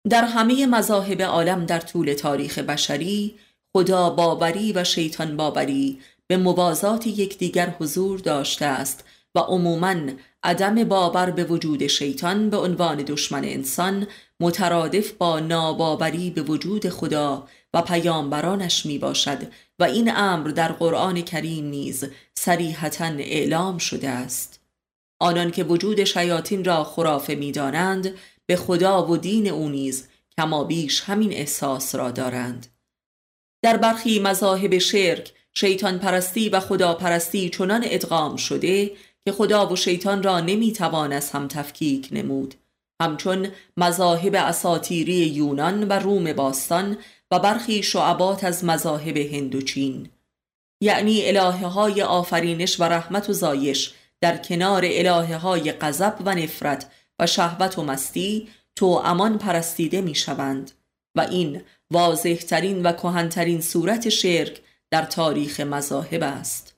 در 0.09 0.23
همه 0.23 0.65
مذاهب 0.65 1.21
عالم 1.21 1.65
در 1.65 1.79
طول 1.79 2.13
تاریخ 2.13 2.59
بشری 2.59 3.39
خدا 3.73 4.09
باوری 4.09 4.73
و 4.73 4.83
شیطان 4.83 5.37
باوری 5.37 6.01
به 6.27 6.37
موازات 6.37 7.07
یکدیگر 7.07 7.75
حضور 7.79 8.19
داشته 8.19 8.65
است 8.65 9.03
و 9.35 9.39
عموماً 9.39 9.95
عدم 10.43 10.83
باور 10.83 11.31
به 11.31 11.43
وجود 11.43 11.87
شیطان 11.87 12.49
به 12.49 12.57
عنوان 12.57 12.97
دشمن 12.97 13.45
انسان 13.45 14.07
مترادف 14.39 15.11
با 15.11 15.39
ناباوری 15.39 16.29
به 16.29 16.41
وجود 16.41 16.89
خدا 16.89 17.47
و 17.73 17.81
پیامبرانش 17.81 18.85
می 18.85 18.97
باشد 18.97 19.39
و 19.79 19.83
این 19.83 20.11
امر 20.15 20.47
در 20.47 20.71
قرآن 20.71 21.21
کریم 21.21 21.65
نیز 21.65 22.05
صریحتا 22.35 23.05
اعلام 23.05 23.77
شده 23.77 24.09
است. 24.09 24.59
آنان 25.19 25.51
که 25.51 25.63
وجود 25.63 26.03
شیاطین 26.03 26.65
را 26.65 26.83
خرافه 26.83 27.35
می 27.35 27.51
دانند 27.51 28.13
به 28.45 28.55
خدا 28.55 29.07
و 29.07 29.17
دین 29.17 29.47
او 29.47 29.69
نیز 29.69 30.07
کما 30.37 30.63
بیش 30.63 31.01
همین 31.01 31.33
احساس 31.33 31.95
را 31.95 32.11
دارند. 32.11 32.67
در 33.61 33.77
برخی 33.77 34.19
مذاهب 34.19 34.77
شرک 34.77 35.33
شیطان 35.53 35.99
پرستی 35.99 36.49
و 36.49 36.59
خدا 36.59 36.93
پرستی 36.93 37.49
چنان 37.49 37.81
ادغام 37.85 38.35
شده 38.35 38.91
که 39.25 39.31
خدا 39.31 39.69
و 39.69 39.75
شیطان 39.75 40.23
را 40.23 40.39
نمی‌توان 40.39 41.13
از 41.13 41.31
هم 41.31 41.47
تفکیک 41.47 42.09
نمود. 42.11 42.55
همچون 43.01 43.47
مذاهب 43.77 44.35
اساتیری 44.35 45.13
یونان 45.13 45.87
و 45.87 45.93
روم 45.93 46.33
باستان 46.33 46.97
و 47.31 47.39
برخی 47.39 47.83
شعبات 47.83 48.43
از 48.43 48.63
مذاهب 48.63 49.17
هند 49.17 49.55
و 49.55 49.61
چین 49.61 50.09
یعنی 50.81 51.27
الهه 51.27 51.67
های 51.67 52.01
آفرینش 52.01 52.79
و 52.79 52.83
رحمت 52.83 53.29
و 53.29 53.33
زایش 53.33 53.93
در 54.21 54.37
کنار 54.37 54.81
الهه 54.85 55.37
های 55.37 55.71
غضب 55.71 56.15
و 56.25 56.35
نفرت 56.35 56.91
و 57.19 57.27
شهوت 57.27 57.77
و 57.77 57.83
مستی 57.83 58.47
تو 58.75 58.85
امان 58.85 59.37
پرستیده 59.37 60.01
می 60.01 60.15
شوند 60.15 60.71
و 61.17 61.21
این 61.21 61.61
واضح 61.91 62.35
ترین 62.35 62.83
و 62.83 62.91
کهنترین 62.91 63.61
صورت 63.61 64.09
شرک 64.09 64.61
در 64.91 65.05
تاریخ 65.05 65.59
مذاهب 65.59 66.23
است. 66.23 66.75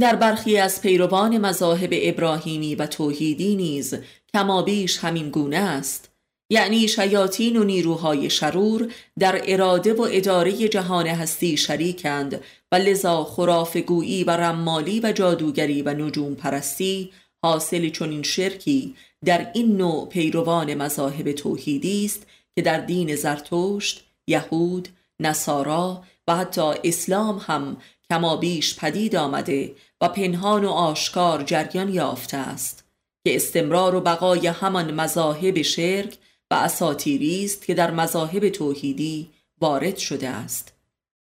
در 0.00 0.16
برخی 0.16 0.58
از 0.58 0.82
پیروان 0.82 1.38
مذاهب 1.38 1.90
ابراهیمی 1.92 2.74
و 2.74 2.86
توحیدی 2.86 3.56
نیز 3.56 3.94
کمابیش 4.34 4.98
همین 4.98 5.30
گونه 5.30 5.56
است 5.56 6.10
یعنی 6.50 6.88
شیاطین 6.88 7.56
و 7.56 7.64
نیروهای 7.64 8.30
شرور 8.30 8.92
در 9.18 9.42
اراده 9.46 9.94
و 9.94 10.08
اداره 10.12 10.68
جهان 10.68 11.06
هستی 11.06 11.56
شریکند 11.56 12.40
و 12.72 12.76
لذا 12.76 13.24
خرافگویی 13.24 14.24
و 14.24 14.30
رمالی 14.30 15.00
و 15.00 15.12
جادوگری 15.12 15.82
و 15.82 15.94
نجوم 15.94 16.34
پرستی 16.34 17.12
حاصل 17.42 17.88
چنین 17.88 18.22
شرکی 18.22 18.94
در 19.24 19.50
این 19.54 19.76
نوع 19.76 20.08
پیروان 20.08 20.74
مذاهب 20.74 21.32
توحیدی 21.32 22.04
است 22.04 22.26
که 22.56 22.62
در 22.62 22.80
دین 22.80 23.16
زرتشت، 23.16 24.04
یهود، 24.28 24.88
نصارا 25.20 26.02
و 26.28 26.36
حتی 26.36 26.72
اسلام 26.84 27.38
هم 27.46 27.76
کما 28.10 28.36
بیش 28.36 28.76
پدید 28.76 29.16
آمده 29.16 29.74
و 30.00 30.08
پنهان 30.08 30.64
و 30.64 30.70
آشکار 30.70 31.42
جریان 31.42 31.88
یافته 31.94 32.36
است 32.36 32.84
که 33.24 33.36
استمرار 33.36 33.94
و 33.94 34.00
بقای 34.00 34.46
همان 34.46 34.94
مذاهب 34.94 35.62
شرک 35.62 36.18
و 36.50 36.54
اساتیری 36.54 37.44
است 37.44 37.66
که 37.66 37.74
در 37.74 37.90
مذاهب 37.90 38.48
توحیدی 38.48 39.30
وارد 39.60 39.96
شده 39.96 40.28
است. 40.28 40.72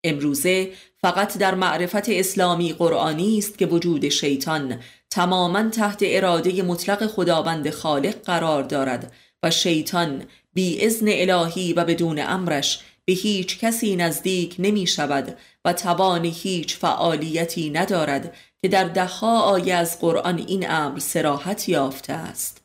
امروزه 0.04 0.72
فقط 0.98 1.38
در 1.38 1.56
معرفت 1.56 2.10
اسلامی 2.10 2.74
قرآنی 2.74 3.38
است 3.38 3.58
که 3.58 3.66
وجود 3.66 4.10
شیطان 4.10 4.80
تماما 5.10 5.70
تحت 5.70 6.00
اراده 6.02 6.64
مطلق 6.64 7.08
خداوند 7.08 7.70
خالق 7.70 8.22
قرار 8.22 8.64
دارد 8.64 9.12
و 9.44 9.52
شیطان 9.52 10.24
بی 10.54 10.86
ازن 10.86 11.08
الهی 11.10 11.74
و 11.74 11.86
بدون 11.86 12.20
امرش 12.20 12.80
به 13.06 13.14
هیچ 13.14 13.60
کسی 13.60 13.96
نزدیک 13.96 14.56
نمی 14.60 14.88
شود 14.88 15.38
و 15.66 15.74
توان 15.74 16.26
هیچ 16.26 16.76
فعالیتی 16.76 17.70
ندارد 17.70 18.36
که 18.62 18.68
در 18.68 18.84
دهها 18.84 19.42
آیه 19.42 19.74
از 19.74 20.00
قرآن 20.00 20.38
این 20.48 20.70
امر 20.70 21.00
سراحت 21.00 21.70
یافته 21.70 22.14
است. 22.14 22.65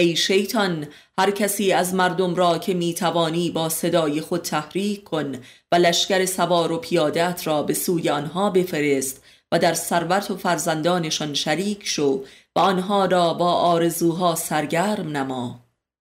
ای 0.00 0.16
شیطان 0.16 0.88
هر 1.18 1.30
کسی 1.30 1.72
از 1.72 1.94
مردم 1.94 2.34
را 2.34 2.58
که 2.58 2.74
می 2.74 2.94
توانی 2.94 3.50
با 3.50 3.68
صدای 3.68 4.20
خود 4.20 4.42
تحریک 4.42 5.04
کن 5.04 5.32
و 5.72 5.76
لشکر 5.76 6.26
سوار 6.26 6.72
و 6.72 6.78
پیادت 6.78 7.46
را 7.46 7.62
به 7.62 7.74
سوی 7.74 8.08
آنها 8.08 8.50
بفرست 8.50 9.22
و 9.52 9.58
در 9.58 9.74
ثروت 9.74 10.30
و 10.30 10.36
فرزندانشان 10.36 11.34
شریک 11.34 11.80
شو 11.84 12.24
و 12.56 12.58
آنها 12.58 13.04
را 13.04 13.34
با 13.34 13.52
آرزوها 13.52 14.34
سرگرم 14.34 15.16
نما. 15.16 15.60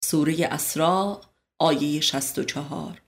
سوره 0.03 0.47
اسراء 0.51 1.21
آیه 1.59 2.01
64 2.01 3.01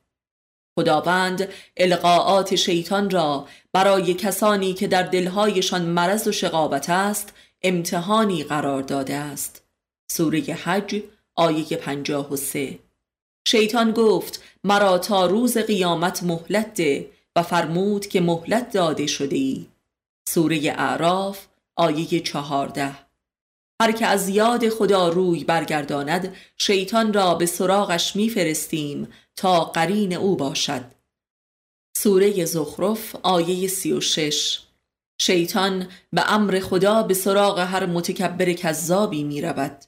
خداوند 0.79 1.49
القاعات 1.77 2.55
شیطان 2.55 3.09
را 3.09 3.47
برای 3.73 4.13
کسانی 4.13 4.73
که 4.73 4.87
در 4.87 5.03
دلهایشان 5.03 5.81
مرض 5.81 6.27
و 6.27 6.31
شقابت 6.31 6.89
است 6.89 7.33
امتحانی 7.61 8.43
قرار 8.43 8.81
داده 8.81 9.15
است. 9.15 9.58
سوره 10.11 10.39
حج 10.39 11.03
آیه 11.35 11.77
53 11.77 12.79
شیطان 13.47 13.91
گفت 13.91 14.43
مرا 14.63 14.97
تا 14.97 15.25
روز 15.25 15.57
قیامت 15.57 16.23
مهلت 16.23 16.73
ده 16.73 17.11
و 17.35 17.43
فرمود 17.43 18.07
که 18.07 18.21
مهلت 18.21 18.73
داده 18.73 19.07
شده 19.07 19.35
ای. 19.35 19.65
سوره 20.29 20.59
اعراف 20.77 21.47
آیه 21.75 22.19
14 22.19 22.95
هر 23.81 23.91
که 23.91 24.05
از 24.05 24.29
یاد 24.29 24.69
خدا 24.69 25.09
روی 25.09 25.43
برگرداند 25.43 26.35
شیطان 26.57 27.13
را 27.13 27.35
به 27.35 27.45
سراغش 27.45 28.15
میفرستیم 28.15 29.07
تا 29.35 29.63
قرین 29.63 30.13
او 30.13 30.35
باشد. 30.35 30.85
سوره 31.97 32.45
زخرف 32.45 33.15
آیه 33.23 33.67
36 33.67 34.59
شیطان 35.21 35.87
به 36.13 36.33
امر 36.33 36.59
خدا 36.59 37.03
به 37.03 37.13
سراغ 37.13 37.59
هر 37.59 37.85
متکبر 37.85 38.53
کذابی 38.53 39.23
می 39.23 39.41
رود. 39.41 39.85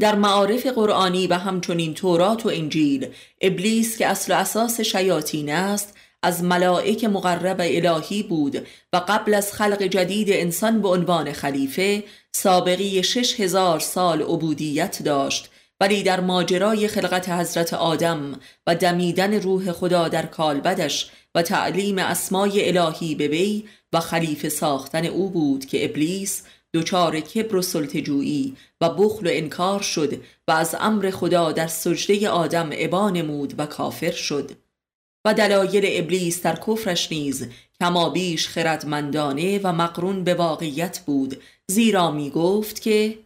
در 0.00 0.14
معارف 0.14 0.66
قرآنی 0.66 1.26
و 1.26 1.34
همچنین 1.34 1.94
تورات 1.94 2.46
و 2.46 2.48
انجیل 2.48 3.08
ابلیس 3.40 3.98
که 3.98 4.06
اصل 4.06 4.32
اساس 4.32 4.80
شیاطین 4.80 5.50
است 5.50 5.94
از 6.22 6.44
ملائک 6.44 7.04
مقرب 7.04 7.60
الهی 7.60 8.22
بود 8.22 8.66
و 8.92 8.96
قبل 9.08 9.34
از 9.34 9.52
خلق 9.52 9.82
جدید 9.82 10.30
انسان 10.30 10.82
به 10.82 10.88
عنوان 10.88 11.32
خلیفه 11.32 12.04
سابقی 12.32 13.02
شش 13.02 13.40
هزار 13.40 13.80
سال 13.80 14.22
عبودیت 14.22 15.02
داشت 15.02 15.50
ولی 15.80 16.02
در 16.02 16.20
ماجرای 16.20 16.88
خلقت 16.88 17.28
حضرت 17.28 17.74
آدم 17.74 18.40
و 18.66 18.74
دمیدن 18.74 19.34
روح 19.34 19.72
خدا 19.72 20.08
در 20.08 20.26
کالبدش 20.26 21.10
و 21.34 21.42
تعلیم 21.42 21.98
اسمای 21.98 22.78
الهی 22.78 23.14
به 23.14 23.28
وی 23.28 23.64
و 23.92 24.00
خلیفه 24.00 24.48
ساختن 24.48 25.06
او 25.06 25.30
بود 25.30 25.64
که 25.64 25.84
ابلیس 25.84 26.42
دچار 26.74 27.20
کبر 27.20 27.56
و 27.56 27.62
سلطجویی 27.62 28.56
و 28.80 28.88
بخل 28.88 29.26
و 29.26 29.30
انکار 29.32 29.82
شد 29.82 30.22
و 30.48 30.52
از 30.52 30.76
امر 30.80 31.10
خدا 31.10 31.52
در 31.52 31.66
سجده 31.66 32.28
آدم 32.28 32.72
عبا 32.72 33.10
نمود 33.10 33.54
و 33.58 33.66
کافر 33.66 34.10
شد. 34.10 34.50
و 35.24 35.34
دلایل 35.34 35.84
ابلیس 35.86 36.42
در 36.42 36.56
کفرش 36.66 37.12
نیز 37.12 37.48
کما 37.80 38.10
بیش 38.10 38.48
خردمندانه 38.48 39.60
و 39.62 39.72
مقرون 39.72 40.24
به 40.24 40.34
واقعیت 40.34 41.00
بود 41.06 41.42
زیرا 41.66 42.10
می 42.10 42.30
گفت 42.30 42.82
که 42.82 43.18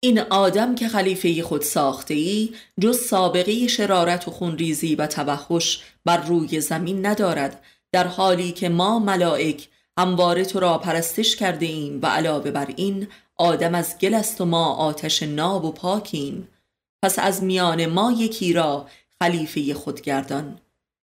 این 0.00 0.18
آدم 0.20 0.74
که 0.74 0.88
خلیفه 0.88 1.42
خود 1.42 1.62
ساخته 1.62 2.14
ای 2.14 2.50
جز 2.80 2.98
سابقه 2.98 3.66
شرارت 3.66 4.28
و 4.28 4.30
خونریزی 4.30 4.94
و 4.94 5.06
توحش 5.06 5.82
بر 6.04 6.16
روی 6.16 6.60
زمین 6.60 7.06
ندارد 7.06 7.62
در 7.92 8.06
حالی 8.06 8.52
که 8.52 8.68
ما 8.68 8.98
ملائک 8.98 9.68
همواره 9.98 10.44
تو 10.44 10.60
را 10.60 10.78
پرستش 10.78 11.36
کرده 11.36 11.66
ایم 11.66 12.00
و 12.02 12.06
علاوه 12.06 12.50
بر 12.50 12.74
این 12.76 13.08
آدم 13.36 13.74
از 13.74 13.98
گل 13.98 14.14
است 14.14 14.40
و 14.40 14.44
ما 14.44 14.74
آتش 14.74 15.22
ناب 15.22 15.64
و 15.64 15.72
پاکیم. 15.72 16.48
پس 17.02 17.18
از 17.18 17.42
میان 17.42 17.86
ما 17.86 18.12
یکی 18.12 18.52
را 18.52 18.86
خلیفه 19.22 19.74
خود 19.74 20.00
گردان 20.00 20.58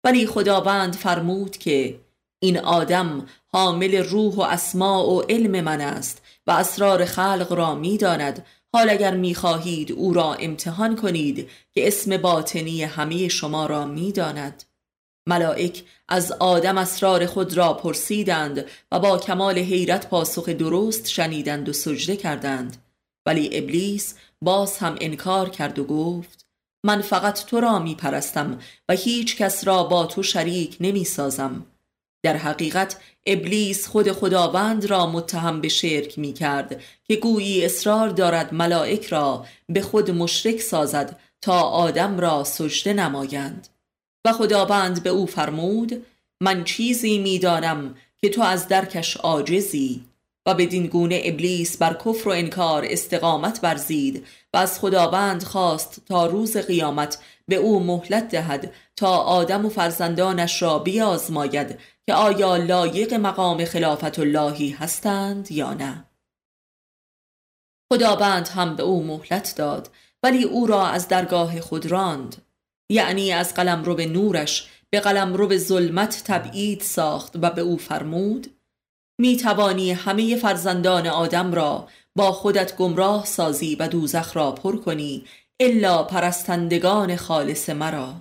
ولی 0.04 0.26
خداوند 0.26 0.94
فرمود 0.94 1.56
که 1.56 2.00
این 2.38 2.58
آدم 2.58 3.26
حامل 3.46 3.94
روح 3.94 4.34
و 4.34 4.40
اسماع 4.40 5.04
و 5.04 5.20
علم 5.20 5.60
من 5.60 5.80
است 5.80 6.22
و 6.46 6.50
اسرار 6.50 7.04
خلق 7.04 7.52
را 7.52 7.74
می‌داند. 7.74 8.46
حال 8.72 8.90
اگر 8.90 9.16
می‌خواهید 9.16 9.92
او 9.92 10.14
را 10.14 10.34
امتحان 10.34 10.96
کنید 10.96 11.50
که 11.74 11.88
اسم 11.88 12.16
باطنی 12.16 12.82
همه 12.82 13.28
شما 13.28 13.66
را 13.66 13.86
می‌داند. 13.86 14.64
ملائک 15.26 15.84
از 16.08 16.32
آدم 16.32 16.78
اسرار 16.78 17.26
خود 17.26 17.56
را 17.56 17.74
پرسیدند 17.74 18.64
و 18.92 18.98
با 19.00 19.18
کمال 19.18 19.58
حیرت 19.58 20.08
پاسخ 20.08 20.48
درست 20.48 21.08
شنیدند 21.08 21.68
و 21.68 21.72
سجده 21.72 22.16
کردند. 22.16 22.76
ولی 23.26 23.58
ابلیس 23.58 24.14
باز 24.42 24.78
هم 24.78 24.96
انکار 25.00 25.48
کرد 25.48 25.78
و 25.78 25.84
گفت 25.84 26.46
من 26.84 27.00
فقط 27.00 27.44
تو 27.44 27.60
را 27.60 27.78
می 27.78 27.94
پرستم 27.94 28.58
و 28.88 28.92
هیچ 28.92 29.36
کس 29.36 29.66
را 29.66 29.82
با 29.84 30.06
تو 30.06 30.22
شریک 30.22 30.76
نمی 30.80 31.04
سازم 31.04 31.66
در 32.22 32.36
حقیقت 32.36 32.96
ابلیس 33.26 33.88
خود 33.88 34.12
خداوند 34.12 34.84
را 34.84 35.06
متهم 35.06 35.60
به 35.60 35.68
شرک 35.68 36.18
می 36.18 36.32
کرد 36.32 36.82
که 37.04 37.16
گویی 37.16 37.64
اصرار 37.64 38.08
دارد 38.08 38.54
ملائک 38.54 39.06
را 39.06 39.46
به 39.68 39.82
خود 39.82 40.10
مشرک 40.10 40.60
سازد 40.60 41.18
تا 41.40 41.60
آدم 41.60 42.20
را 42.20 42.44
سجده 42.44 42.92
نمایند. 42.92 43.68
و 44.24 44.32
خداوند 44.32 45.02
به 45.02 45.10
او 45.10 45.26
فرمود 45.26 46.06
من 46.40 46.64
چیزی 46.64 47.18
می‌دانم 47.18 47.94
که 48.16 48.28
تو 48.28 48.42
از 48.42 48.68
درکش 48.68 49.16
عاجزی 49.16 50.04
و 50.46 50.54
بدین 50.54 50.86
گونه 50.86 51.20
ابلیس 51.24 51.76
بر 51.76 51.94
کفر 51.94 52.28
و 52.28 52.32
انکار 52.32 52.84
استقامت 52.88 53.60
برزید 53.60 54.26
و 54.54 54.56
از 54.56 54.80
خداوند 54.80 55.42
خواست 55.42 56.02
تا 56.06 56.26
روز 56.26 56.56
قیامت 56.56 57.18
به 57.48 57.56
او 57.56 57.80
مهلت 57.80 58.28
دهد 58.28 58.72
تا 58.96 59.16
آدم 59.16 59.66
و 59.66 59.68
فرزندانش 59.68 60.62
را 60.62 60.78
بیازماید 60.78 61.78
که 62.06 62.14
آیا 62.14 62.56
لایق 62.56 63.14
مقام 63.14 63.64
خلافت 63.64 64.18
اللهی 64.18 64.70
هستند 64.70 65.52
یا 65.52 65.74
نه. 65.74 66.04
خداوند 67.92 68.48
هم 68.48 68.76
به 68.76 68.82
او 68.82 69.02
مهلت 69.02 69.54
داد 69.56 69.90
ولی 70.22 70.44
او 70.44 70.66
را 70.66 70.86
از 70.86 71.08
درگاه 71.08 71.60
خود 71.60 71.86
راند. 71.86 72.36
یعنی 72.90 73.32
از 73.32 73.54
قلم 73.54 73.84
رو 73.84 73.94
به 73.94 74.06
نورش 74.06 74.68
به 74.90 75.00
قلم 75.00 75.34
رو 75.34 75.46
به 75.46 75.58
ظلمت 75.58 76.22
تبعید 76.24 76.80
ساخت 76.80 77.32
و 77.42 77.50
به 77.50 77.60
او 77.60 77.76
فرمود 77.76 78.46
می 79.20 79.36
توانی 79.36 79.92
همه 79.92 80.36
فرزندان 80.36 81.06
آدم 81.06 81.52
را 81.52 81.88
با 82.16 82.32
خودت 82.32 82.76
گمراه 82.76 83.26
سازی 83.26 83.74
و 83.74 83.88
دوزخ 83.88 84.36
را 84.36 84.52
پر 84.52 84.76
کنی 84.76 85.24
الا 85.60 86.02
پرستندگان 86.02 87.16
خالص 87.16 87.70
مرا. 87.70 88.14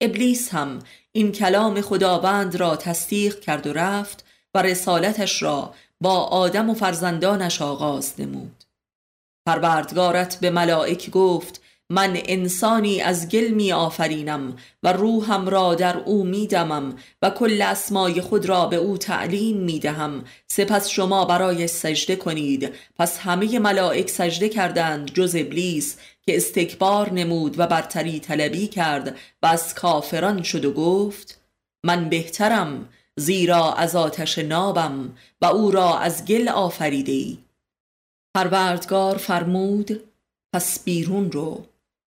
ابلیس 0.00 0.48
هم 0.48 0.78
این 1.12 1.32
کلام 1.32 1.80
خداوند 1.80 2.56
را 2.56 2.76
تصدیق 2.76 3.40
کرد 3.40 3.66
و 3.66 3.72
رفت 3.72 4.24
و 4.54 4.62
رسالتش 4.62 5.42
را 5.42 5.74
با 6.00 6.20
آدم 6.20 6.70
و 6.70 6.74
فرزندانش 6.74 7.62
آغاز 7.62 8.20
نمود. 8.20 8.64
پروردگارت 9.46 10.40
به 10.40 10.50
ملائک 10.50 11.10
گفت 11.10 11.63
من 11.90 12.18
انسانی 12.24 13.00
از 13.00 13.28
گل 13.28 13.48
می 13.48 13.72
آفرینم 13.72 14.56
و 14.82 14.92
روحم 14.92 15.48
را 15.48 15.74
در 15.74 15.96
او 15.96 16.24
می 16.24 16.46
دمم 16.46 16.96
و 17.22 17.30
کل 17.30 17.62
اسمای 17.62 18.20
خود 18.20 18.46
را 18.46 18.66
به 18.66 18.76
او 18.76 18.98
تعلیم 18.98 19.56
می 19.56 19.78
دهم 19.78 20.24
سپس 20.46 20.88
شما 20.88 21.24
برای 21.24 21.66
سجده 21.66 22.16
کنید. 22.16 22.72
پس 22.96 23.18
همه 23.18 23.58
ملائک 23.58 24.10
سجده 24.10 24.48
کردند 24.48 25.12
جز 25.12 25.36
ابلیس 25.38 25.96
که 26.22 26.36
استکبار 26.36 27.12
نمود 27.12 27.58
و 27.58 27.66
برتری 27.66 28.20
طلبی 28.20 28.66
کرد 28.66 29.16
و 29.42 29.46
از 29.46 29.74
کافران 29.74 30.42
شد 30.42 30.64
و 30.64 30.72
گفت 30.72 31.40
من 31.84 32.08
بهترم 32.08 32.88
زیرا 33.16 33.72
از 33.72 33.96
آتش 33.96 34.38
نابم 34.38 35.16
و 35.40 35.46
او 35.46 35.70
را 35.70 35.98
از 35.98 36.24
گل 36.24 36.48
آفریده 36.48 37.12
ای. 37.12 37.38
پروردگار 38.34 39.16
فرمود 39.16 40.00
پس 40.54 40.84
بیرون 40.84 41.32
رو. 41.32 41.66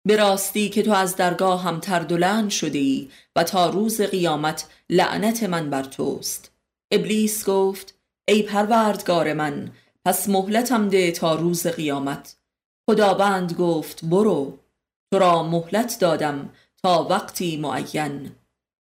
به 0.06 0.16
راستی 0.16 0.68
که 0.68 0.82
تو 0.82 0.92
از 0.92 1.16
درگاه 1.16 1.62
هم 1.62 1.80
تردلند 1.80 2.50
شده 2.50 2.78
ای 2.78 3.08
و 3.36 3.44
تا 3.44 3.70
روز 3.70 4.00
قیامت 4.00 4.68
لعنت 4.90 5.42
من 5.42 5.70
بر 5.70 5.82
توست. 5.82 6.50
ابلیس 6.90 7.48
گفت 7.48 7.94
ای 8.28 8.42
پروردگار 8.42 9.32
من 9.32 9.72
پس 10.04 10.28
مهلتم 10.28 10.88
ده 10.88 11.12
تا 11.12 11.34
روز 11.34 11.66
قیامت. 11.66 12.36
خداوند 12.90 13.52
گفت 13.52 14.04
برو 14.04 14.58
تو 15.12 15.18
را 15.18 15.42
مهلت 15.42 15.96
دادم 16.00 16.50
تا 16.82 17.06
وقتی 17.10 17.56
معین. 17.56 18.32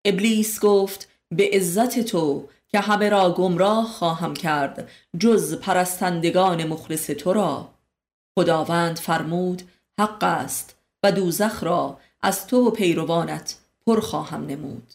ابلیس 0.05 0.61
گفت 0.61 1.09
به 1.29 1.51
عزت 1.53 2.01
تو 2.01 2.49
که 2.69 2.81
همه 2.81 3.09
را 3.09 3.33
گمراه 3.33 3.87
خواهم 3.87 4.35
کرد 4.35 4.89
جز 5.19 5.55
پرستندگان 5.55 6.65
مخلص 6.65 7.07
تو 7.07 7.33
را. 7.33 7.69
خداوند 8.39 8.99
فرمود 8.99 9.63
حق 10.01 10.25
است. 10.25 10.80
و 11.03 11.13
دوزخ 11.13 11.65
را 11.65 11.99
از 12.23 12.47
تو 12.47 12.67
و 12.67 12.71
پیروانت 12.71 13.59
پر 13.87 14.01
خواهم 14.01 14.47
نمود. 14.47 14.93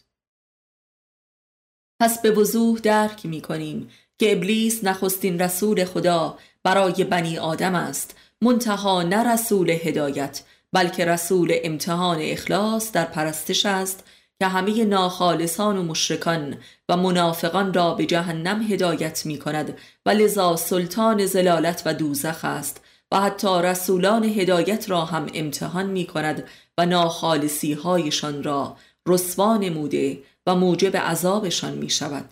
پس 2.00 2.22
به 2.22 2.30
وضوح 2.30 2.78
درک 2.78 3.26
می 3.26 3.40
کنیم 3.40 3.90
که 4.18 4.32
ابلیس 4.32 4.84
نخستین 4.84 5.38
رسول 5.38 5.84
خدا 5.84 6.38
برای 6.62 7.04
بنی 7.04 7.38
آدم 7.38 7.74
است 7.74 8.16
منتها 8.42 9.02
نه 9.02 9.32
رسول 9.32 9.70
هدایت 9.70 10.42
بلکه 10.72 11.04
رسول 11.04 11.52
امتحان 11.64 12.18
اخلاص 12.20 12.92
در 12.92 13.04
پرستش 13.04 13.66
است 13.66 14.04
که 14.38 14.46
همه 14.46 14.84
ناخالصان 14.84 15.78
و 15.78 15.82
مشرکان 15.82 16.56
و 16.88 16.96
منافقان 16.96 17.74
را 17.74 17.94
به 17.94 18.06
جهنم 18.06 18.62
هدایت 18.62 19.26
می 19.26 19.38
کند 19.38 19.78
و 20.06 20.10
لذا 20.10 20.56
سلطان 20.56 21.26
زلالت 21.26 21.82
و 21.86 21.94
دوزخ 21.94 22.44
است 22.44 22.80
و 23.12 23.20
حتی 23.20 23.62
رسولان 23.62 24.24
هدایت 24.24 24.90
را 24.90 25.04
هم 25.04 25.26
امتحان 25.34 25.86
می 25.86 26.06
کند 26.06 26.48
و 26.78 26.86
ناخالصی 26.86 27.72
هایشان 27.72 28.42
را 28.42 28.76
رسوا 29.08 29.56
نموده 29.56 30.22
و 30.46 30.54
موجب 30.54 30.96
عذابشان 30.96 31.74
می 31.74 31.90
شود 31.90 32.30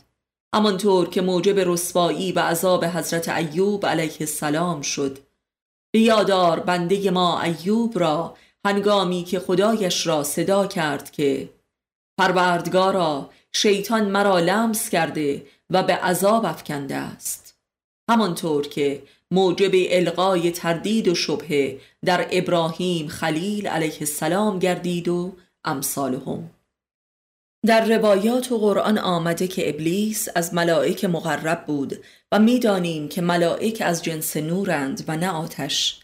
همانطور 0.54 1.08
که 1.08 1.22
موجب 1.22 1.58
رسوایی 1.58 2.32
و 2.32 2.40
عذاب 2.40 2.84
حضرت 2.84 3.28
ایوب 3.28 3.86
علیه 3.86 4.16
السلام 4.20 4.82
شد. 4.82 5.18
بیادار 5.94 6.60
بنده 6.60 7.10
ما 7.10 7.42
ایوب 7.42 7.98
را 7.98 8.36
هنگامی 8.64 9.24
که 9.24 9.40
خدایش 9.40 10.06
را 10.06 10.22
صدا 10.22 10.66
کرد 10.66 11.10
که 11.10 11.48
پروردگارا 12.18 13.30
شیطان 13.52 14.04
مرا 14.04 14.38
لمس 14.38 14.88
کرده 14.88 15.46
و 15.70 15.82
به 15.82 15.94
عذاب 15.94 16.44
افکنده 16.44 16.94
است. 16.94 17.58
همانطور 18.10 18.68
که 18.68 19.02
موجب 19.30 19.70
القای 19.74 20.50
تردید 20.50 21.08
و 21.08 21.14
شبهه 21.14 21.80
در 22.04 22.26
ابراهیم 22.30 23.08
خلیل 23.08 23.66
علیه 23.66 23.96
السلام 24.00 24.58
گردید 24.58 25.08
و 25.08 25.36
امثالهم. 25.64 26.50
در 27.66 27.96
روایات 27.96 28.52
و 28.52 28.58
قرآن 28.58 28.98
آمده 28.98 29.48
که 29.48 29.68
ابلیس 29.68 30.28
از 30.34 30.54
ملائک 30.54 31.04
مقرب 31.04 31.66
بود 31.66 32.04
و 32.32 32.38
می‌دانیم 32.38 33.08
که 33.08 33.22
ملائک 33.22 33.82
از 33.86 34.02
جنس 34.02 34.36
نورند 34.36 35.04
و 35.08 35.16
نه 35.16 35.30
آتش. 35.30 36.00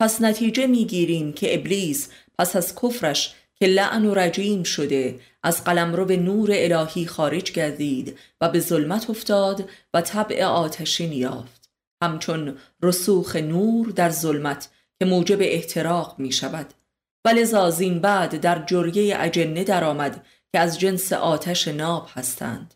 پس 0.00 0.22
نتیجه 0.22 0.66
می‌گیریم 0.66 1.32
که 1.32 1.54
ابلیس 1.54 2.08
پس 2.38 2.56
از 2.56 2.74
کفرش 2.82 3.34
که 3.54 3.66
لعن 3.66 4.06
و 4.06 4.14
رجیم 4.14 4.62
شده 4.62 5.20
از 5.42 5.64
قلمرو 5.64 6.04
به 6.04 6.16
نور 6.16 6.50
الهی 6.52 7.06
خارج 7.06 7.52
گردید 7.52 8.18
و 8.40 8.48
به 8.48 8.60
ظلمت 8.60 9.10
افتاد 9.10 9.68
و 9.94 10.00
طبع 10.00 10.44
آتشین 10.44 11.12
یافت 11.12 11.55
همچون 12.02 12.58
رسوخ 12.82 13.36
نور 13.36 13.90
در 13.90 14.10
ظلمت 14.10 14.68
که 14.98 15.04
موجب 15.04 15.38
احتراق 15.40 16.14
می 16.18 16.32
شود 16.32 16.74
و 17.24 17.28
لذا 17.28 17.72
بعد 18.02 18.40
در 18.40 18.64
جریه 18.64 19.16
اجنه 19.20 19.64
درآمد 19.64 20.26
که 20.52 20.58
از 20.58 20.78
جنس 20.80 21.12
آتش 21.12 21.68
ناب 21.68 22.08
هستند. 22.14 22.74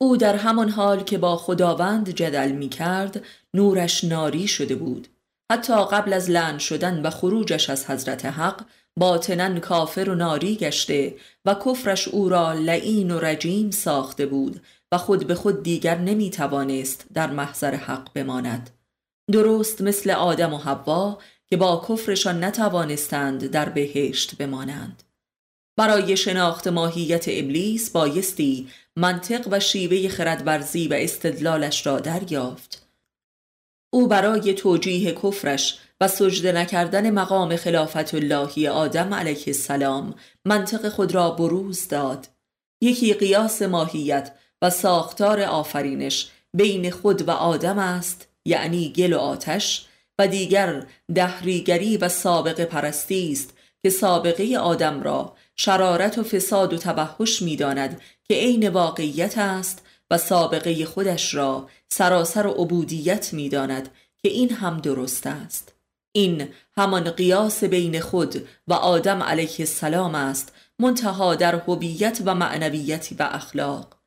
او 0.00 0.16
در 0.16 0.36
همان 0.36 0.68
حال 0.68 1.02
که 1.02 1.18
با 1.18 1.36
خداوند 1.36 2.10
جدل 2.10 2.52
می 2.52 2.68
کرد 2.68 3.24
نورش 3.54 4.04
ناری 4.04 4.48
شده 4.48 4.74
بود. 4.74 5.08
حتی 5.52 5.84
قبل 5.84 6.12
از 6.12 6.30
لعن 6.30 6.58
شدن 6.58 7.06
و 7.06 7.10
خروجش 7.10 7.70
از 7.70 7.90
حضرت 7.90 8.26
حق 8.26 8.64
باطنا 8.96 9.60
کافر 9.60 10.08
و 10.08 10.14
ناری 10.14 10.56
گشته 10.56 11.14
و 11.44 11.54
کفرش 11.54 12.08
او 12.08 12.28
را 12.28 12.52
لعین 12.52 13.10
و 13.10 13.18
رجیم 13.18 13.70
ساخته 13.70 14.26
بود 14.26 14.60
و 14.92 14.98
خود 14.98 15.26
به 15.26 15.34
خود 15.34 15.62
دیگر 15.62 15.98
نمی 15.98 16.30
توانست 16.30 17.06
در 17.14 17.30
محضر 17.30 17.74
حق 17.74 18.12
بماند. 18.12 18.70
درست 19.32 19.80
مثل 19.80 20.10
آدم 20.10 20.54
و 20.54 20.58
حوا 20.58 21.18
که 21.46 21.56
با 21.56 21.86
کفرشان 21.88 22.44
نتوانستند 22.44 23.46
در 23.46 23.68
بهشت 23.68 24.36
بمانند. 24.36 25.02
برای 25.76 26.16
شناخت 26.16 26.66
ماهیت 26.66 27.24
ابلیس 27.28 27.90
بایستی 27.90 28.68
منطق 28.96 29.48
و 29.50 29.60
شیوه 29.60 30.08
خردورزی 30.08 30.88
و 30.88 30.94
استدلالش 30.94 31.86
را 31.86 32.00
دریافت. 32.00 32.86
او 33.92 34.08
برای 34.08 34.54
توجیه 34.54 35.12
کفرش 35.12 35.78
و 36.00 36.08
سجده 36.08 36.52
نکردن 36.52 37.10
مقام 37.10 37.56
خلافت 37.56 38.14
اللهی 38.14 38.68
آدم 38.68 39.14
علیه 39.14 39.44
السلام 39.46 40.14
منطق 40.44 40.88
خود 40.88 41.14
را 41.14 41.30
بروز 41.30 41.88
داد. 41.88 42.28
یکی 42.80 43.14
قیاس 43.14 43.62
ماهیت 43.62 44.34
و 44.62 44.70
ساختار 44.70 45.42
آفرینش 45.42 46.30
بین 46.54 46.90
خود 46.90 47.28
و 47.28 47.30
آدم 47.30 47.78
است 47.78 48.28
یعنی 48.44 48.92
گل 48.92 49.12
و 49.12 49.18
آتش 49.18 49.86
و 50.18 50.28
دیگر 50.28 50.86
دهریگری 51.14 51.96
و 51.96 52.08
سابقه 52.08 52.64
پرستی 52.64 53.32
است 53.32 53.54
که 53.82 53.90
سابقه 53.90 54.56
آدم 54.56 55.02
را 55.02 55.36
شرارت 55.56 56.18
و 56.18 56.22
فساد 56.22 56.72
و 56.72 56.78
توحش 56.78 57.42
می‌داند 57.42 58.00
که 58.24 58.34
عین 58.34 58.68
واقعیت 58.68 59.38
است 59.38 59.86
و 60.10 60.18
سابقه 60.18 60.84
خودش 60.84 61.34
را 61.34 61.68
سراسر 61.88 62.46
و 62.46 62.50
عبودیت 62.50 63.32
می‌داند 63.32 63.88
که 64.22 64.28
این 64.28 64.50
هم 64.50 64.78
درست 64.78 65.26
است. 65.26 65.74
این 66.12 66.48
همان 66.76 67.10
قیاس 67.10 67.64
بین 67.64 68.00
خود 68.00 68.48
و 68.68 68.72
آدم 68.72 69.22
علیه 69.22 69.56
السلام 69.58 70.14
است 70.14 70.52
منتها 70.78 71.34
در 71.34 71.54
هویت 71.54 72.20
و 72.24 72.34
معنویتی 72.34 73.14
و 73.18 73.28
اخلاق. 73.32 73.99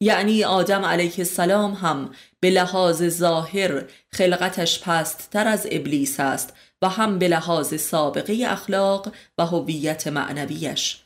یعنی 0.00 0.44
آدم 0.44 0.84
علیه 0.84 1.14
السلام 1.18 1.72
هم 1.72 2.10
به 2.40 2.50
لحاظ 2.50 3.08
ظاهر 3.08 3.84
خلقتش 4.12 4.80
پست 4.80 5.30
تر 5.30 5.46
از 5.46 5.66
ابلیس 5.70 6.20
است 6.20 6.54
و 6.82 6.88
هم 6.88 7.18
به 7.18 7.28
لحاظ 7.28 7.74
سابقه 7.80 8.46
اخلاق 8.48 9.12
و 9.38 9.46
هویت 9.46 10.06
معنویش. 10.06 11.02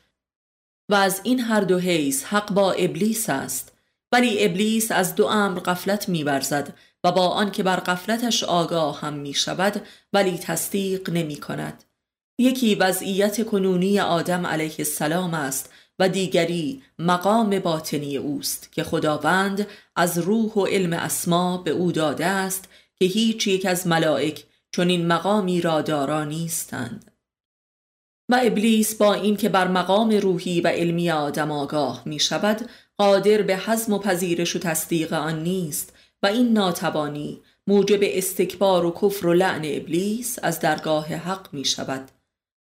و 0.89 0.95
از 0.95 1.21
این 1.23 1.39
هر 1.39 1.61
دو 1.61 1.77
حیث 1.79 2.23
حق 2.23 2.51
با 2.51 2.71
ابلیس 2.71 3.29
است. 3.29 3.75
ولی 4.11 4.45
ابلیس 4.45 4.91
از 4.91 5.15
دو 5.15 5.25
امر 5.25 5.59
قفلت 5.59 6.09
میورزد 6.09 6.73
و 7.03 7.11
با 7.11 7.27
آنکه 7.27 7.63
بر 7.63 7.75
قفلتش 7.75 8.43
آگاه 8.43 9.01
هم 9.01 9.13
می 9.13 9.33
شود 9.33 9.81
ولی 10.13 10.37
تصدیق 10.37 11.09
نمی 11.09 11.35
کند 11.35 11.83
یکی 12.39 12.75
وضعیت 12.75 13.45
کنونی 13.45 13.99
آدم 13.99 14.47
علیه 14.47 14.75
السلام 14.79 15.33
است 15.33 15.73
و 15.99 16.09
دیگری 16.09 16.83
مقام 16.99 17.59
باطنی 17.59 18.17
اوست 18.17 18.71
که 18.71 18.83
خداوند 18.83 19.67
از 19.95 20.17
روح 20.17 20.53
و 20.53 20.65
علم 20.65 20.93
اسما 20.93 21.57
به 21.57 21.71
او 21.71 21.91
داده 21.91 22.25
است 22.25 22.69
که 22.95 23.05
هیچ 23.05 23.47
یک 23.47 23.65
از 23.65 23.87
ملائک 23.87 24.45
چون 24.71 24.89
این 24.89 25.07
مقامی 25.07 25.61
را 25.61 25.81
دارا 25.81 26.23
نیستند. 26.23 27.11
و 28.29 28.39
ابلیس 28.43 28.95
با 28.95 29.13
اینکه 29.13 29.49
بر 29.49 29.67
مقام 29.67 30.09
روحی 30.09 30.61
و 30.61 30.67
علمی 30.67 31.11
آدم 31.11 31.51
آگاه 31.51 32.03
می 32.05 32.19
شود 32.19 32.69
قادر 32.97 33.41
به 33.41 33.57
حزم 33.57 33.93
و 33.93 33.99
پذیرش 33.99 34.55
و 34.55 34.59
تصدیق 34.59 35.13
آن 35.13 35.43
نیست 35.43 35.93
و 36.23 36.27
این 36.27 36.53
ناتوانی 36.53 37.41
موجب 37.67 37.99
استکبار 38.01 38.85
و 38.85 38.91
کفر 38.91 39.27
و 39.27 39.33
لعن 39.33 39.61
ابلیس 39.65 40.39
از 40.43 40.59
درگاه 40.59 41.05
حق 41.05 41.53
می 41.53 41.65
شود. 41.65 42.14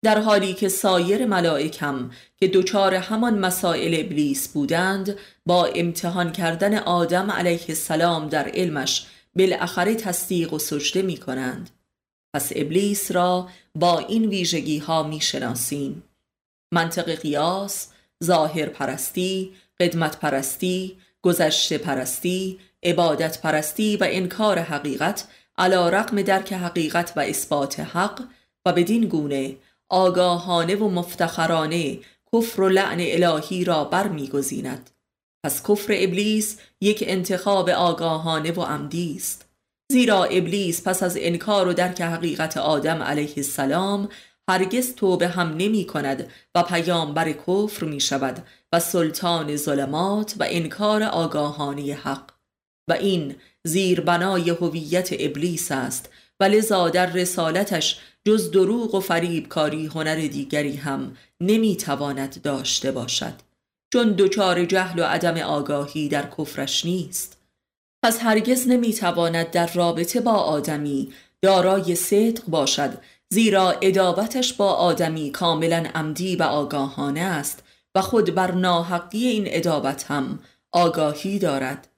در 0.05 0.19
حالی 0.21 0.55
که 0.55 0.69
سایر 0.69 1.27
ملائکم 1.27 2.11
که 2.37 2.49
دچار 2.49 2.95
همان 2.95 3.39
مسائل 3.39 4.01
ابلیس 4.01 4.49
بودند 4.49 5.17
با 5.47 5.65
امتحان 5.67 6.33
کردن 6.33 6.79
آدم 6.79 7.31
علیه 7.31 7.65
السلام 7.69 8.29
در 8.29 8.49
علمش 8.49 9.07
بالاخره 9.37 9.95
تصدیق 9.95 10.53
و 10.53 10.59
سجده 10.59 11.03
می 11.03 11.17
کنند 11.17 11.71
پس 12.35 12.53
ابلیس 12.55 13.13
را 13.13 13.49
با 13.75 13.99
این 13.99 14.29
ویژگی 14.29 14.79
ها 14.79 15.03
می 15.03 15.21
شناسیم 15.21 16.03
منطق 16.75 17.15
قیاس، 17.15 17.89
ظاهر 18.25 18.67
پرستی، 18.67 19.53
قدمت 19.81 20.19
پرستی، 20.19 20.99
گذشته 21.23 21.79
پرستی، 21.79 22.59
عبادت 22.83 23.41
پرستی 23.41 23.97
و 23.97 24.07
انکار 24.11 24.59
حقیقت 24.59 25.29
علا 25.59 25.89
رقم 25.89 26.23
درک 26.23 26.53
حقیقت 26.53 27.13
و 27.17 27.21
اثبات 27.21 27.81
حق 27.81 28.23
و 28.67 28.73
بدین 28.73 29.05
گونه 29.05 29.57
آگاهانه 29.93 30.77
و 30.77 30.89
مفتخرانه 30.89 31.99
کفر 32.33 32.61
و 32.61 32.69
لعن 32.69 32.99
الهی 33.01 33.65
را 33.65 33.85
برمیگزیند 33.85 34.91
پس 35.45 35.63
کفر 35.63 35.93
ابلیس 35.97 36.59
یک 36.81 37.05
انتخاب 37.07 37.71
آگاهانه 37.71 38.53
و 38.53 38.63
عمدی 38.63 39.15
است. 39.17 39.49
زیرا 39.93 40.25
ابلیس 40.25 40.89
پس 40.89 41.03
از 41.03 41.17
انکار 41.21 41.69
و 41.69 41.73
درک 41.73 42.01
حقیقت 42.01 42.57
آدم 42.57 43.03
علیه 43.03 43.35
السلام 43.37 44.09
هرگز 44.49 44.95
توبه 44.95 45.29
هم 45.29 45.49
نمی 45.57 45.87
کند 45.87 46.31
و 46.55 46.63
پیامبر 46.63 47.33
کفر 47.33 47.85
می 47.85 48.01
شود 48.01 48.47
و 48.73 48.81
سلطان 48.81 49.57
ظلمات 49.57 50.35
و 50.39 50.47
انکار 50.51 51.03
آگاهانه 51.03 51.95
حق. 51.95 52.31
و 52.89 52.93
این 52.93 53.35
زیربنای 53.65 54.51
هویت 54.51 55.09
ابلیس 55.19 55.73
است 55.73 56.11
و 56.43 56.45
لذا 56.45 56.89
در 56.89 57.07
رسالتش 57.07 58.01
جز 58.25 58.51
دروغ 58.51 58.95
و 58.95 59.01
فریب 59.01 59.49
کاری 59.49 59.87
هنر 59.87 60.15
دیگری 60.15 60.77
هم 60.77 61.17
نمی‌تواند 61.41 62.43
داشته 62.43 62.93
باشد. 62.93 63.33
چون 63.93 64.13
دچار 64.13 64.65
جهل 64.65 64.99
و 64.99 65.05
عدم 65.05 65.37
آگاهی 65.37 66.09
در 66.09 66.29
کفرش 66.39 66.85
نیست. 66.85 67.39
پس 68.05 68.19
هرگز 68.23 68.69
نمی‌تواند 68.69 69.51
در 69.51 69.73
رابطه 69.75 70.21
با 70.21 70.33
آدمی 70.33 71.13
دارای 71.43 71.95
صدق 71.95 72.43
باشد 72.47 72.99
زیرا 73.33 73.75
ادابتش 73.83 74.53
با 74.53 74.73
آدمی 74.73 75.31
کاملا 75.31 75.85
عمدی 75.95 76.37
و 76.37 76.43
آگاهانه 76.43 77.21
است 77.21 77.63
و 77.95 78.01
خود 78.01 78.35
بر 78.35 78.53
ناحقی 78.53 79.27
این 79.27 79.45
ادابت 79.47 80.05
هم 80.11 80.39
آگاهی 80.73 81.39
دارد. 81.39 81.89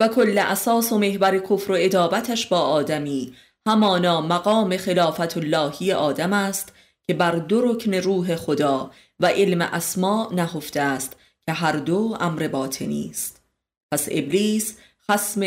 و 0.00 0.08
کل 0.08 0.38
اساس 0.38 0.92
و 0.92 0.98
محور 0.98 1.38
کفر 1.38 1.72
و 1.72 1.76
ادابتش 1.78 2.46
با 2.46 2.60
آدمی 2.60 3.34
همانا 3.66 4.20
مقام 4.20 4.76
خلافت 4.76 5.36
اللهی 5.36 5.92
آدم 5.92 6.32
است 6.32 6.72
که 7.06 7.14
بر 7.14 7.32
دو 7.32 7.60
رکن 7.60 7.94
روح 7.94 8.36
خدا 8.36 8.90
و 9.20 9.26
علم 9.26 9.62
اسما 9.62 10.30
نهفته 10.32 10.80
است 10.80 11.16
که 11.46 11.52
هر 11.52 11.72
دو 11.72 12.16
امر 12.20 12.48
باطنی 12.48 13.08
است. 13.10 13.42
پس 13.92 14.08
ابلیس 14.10 14.76
خسم 15.10 15.42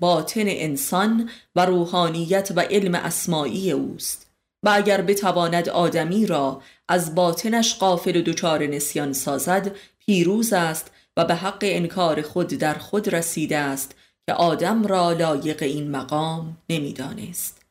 باطن 0.00 0.44
انسان 0.46 1.30
و 1.56 1.66
روحانیت 1.66 2.52
و 2.56 2.60
علم 2.60 2.94
اسمایی 2.94 3.72
اوست 3.72 4.30
و 4.62 4.70
اگر 4.74 5.00
بتواند 5.00 5.68
آدمی 5.68 6.26
را 6.26 6.62
از 6.88 7.14
باطنش 7.14 7.74
قافل 7.74 8.16
و 8.16 8.22
دچار 8.22 8.66
نسیان 8.66 9.12
سازد 9.12 9.76
پیروز 9.98 10.52
است 10.52 10.90
و 11.16 11.24
به 11.24 11.34
حق 11.34 11.58
انکار 11.62 12.22
خود 12.22 12.48
در 12.48 12.74
خود 12.74 13.14
رسیده 13.14 13.58
است 13.58 13.94
که 14.26 14.32
آدم 14.32 14.86
را 14.86 15.12
لایق 15.12 15.62
این 15.62 15.90
مقام 15.90 16.56
نمی‌دانست. 16.70 17.62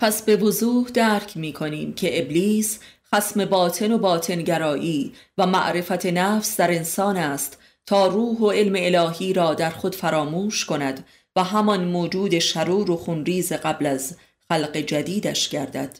پس 0.00 0.22
به 0.22 0.36
وضوح 0.36 0.88
درک 0.88 1.36
می 1.36 1.52
کنیم 1.52 1.94
که 1.94 2.22
ابلیس 2.22 2.80
خسم 3.14 3.44
باطن 3.44 3.92
و 3.92 3.98
باطنگرایی 3.98 5.12
و 5.38 5.46
معرفت 5.46 6.06
نفس 6.06 6.56
در 6.56 6.70
انسان 6.70 7.16
است 7.16 7.58
تا 7.86 8.06
روح 8.06 8.38
و 8.38 8.50
علم 8.50 8.74
الهی 8.76 9.32
را 9.32 9.54
در 9.54 9.70
خود 9.70 9.94
فراموش 9.94 10.64
کند 10.64 11.06
و 11.36 11.44
همان 11.44 11.84
موجود 11.84 12.38
شرور 12.38 12.90
و 12.90 12.96
خونریز 12.96 13.52
قبل 13.52 13.86
از 13.86 14.16
خلق 14.48 14.76
جدیدش 14.76 15.48
گردد. 15.48 15.98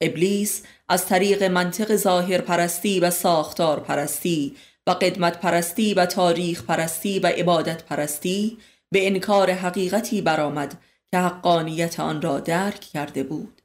ابلیس 0.00 0.62
از 0.88 1.06
طریق 1.06 1.42
منطق 1.42 1.96
ظاهر 1.96 2.40
پرستی 2.40 3.00
و 3.00 3.10
ساختار 3.10 3.80
پرستی 3.80 4.56
و 4.86 4.90
قدمت 4.90 5.40
پرستی 5.40 5.94
و 5.94 6.06
تاریخ 6.06 6.62
پرستی 6.62 7.18
و 7.18 7.26
عبادت 7.26 7.82
پرستی 7.82 8.58
به 8.90 9.06
انکار 9.06 9.50
حقیقتی 9.50 10.22
برآمد 10.22 10.78
که 11.10 11.18
حقانیت 11.18 12.00
آن 12.00 12.22
را 12.22 12.40
درک 12.40 12.80
کرده 12.80 13.22
بود. 13.22 13.62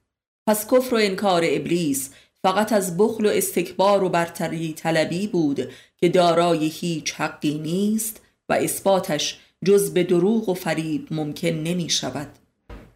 پس 0.47 0.67
کفر 0.67 0.95
و 0.95 0.97
انکار 1.01 1.41
ابلیس 1.45 2.09
فقط 2.43 2.73
از 2.73 2.97
بخل 2.97 3.25
و 3.25 3.29
استکبار 3.29 4.03
و 4.03 4.09
برتری 4.09 4.73
طلبی 4.73 5.27
بود 5.27 5.71
که 5.97 6.09
دارای 6.09 6.67
هیچ 6.67 7.13
حقی 7.13 7.57
نیست 7.57 8.21
و 8.49 8.53
اثباتش 8.53 9.39
جز 9.65 9.93
به 9.93 10.03
دروغ 10.03 10.49
و 10.49 10.53
فریب 10.53 11.07
ممکن 11.11 11.47
نمی 11.47 11.89
شود. 11.89 12.27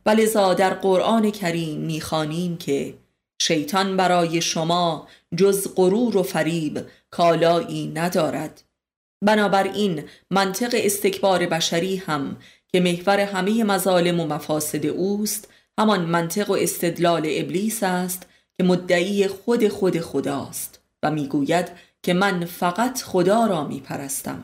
ولذا 0.05 0.53
در 0.53 0.73
قرآن 0.73 1.31
کریم 1.31 1.79
می‌خوانیم 1.79 2.57
که 2.57 2.93
شیطان 3.41 3.97
برای 3.97 4.41
شما 4.41 5.07
جز 5.37 5.67
غرور 5.75 6.17
و 6.17 6.23
فریب 6.23 6.85
کالایی 7.11 7.87
ندارد. 7.87 8.63
بنابراین 9.21 10.03
منطق 10.31 10.75
استکبار 10.77 11.45
بشری 11.45 11.95
هم 11.95 12.37
که 12.67 12.79
محور 12.79 13.19
همه 13.19 13.63
مظالم 13.63 14.19
و 14.19 14.27
مفاسد 14.27 14.85
اوست 14.85 15.47
همان 15.79 16.01
منطق 16.01 16.49
و 16.49 16.53
استدلال 16.53 17.27
ابلیس 17.29 17.83
است 17.83 18.27
که 18.57 18.63
مدعی 18.63 19.27
خود 19.27 19.67
خود 19.67 19.99
خداست 19.99 20.79
و 21.03 21.11
می‌گوید 21.11 21.71
که 22.03 22.13
من 22.13 22.45
فقط 22.45 23.01
خدا 23.01 23.45
را 23.45 23.63
میپرستم. 23.63 24.43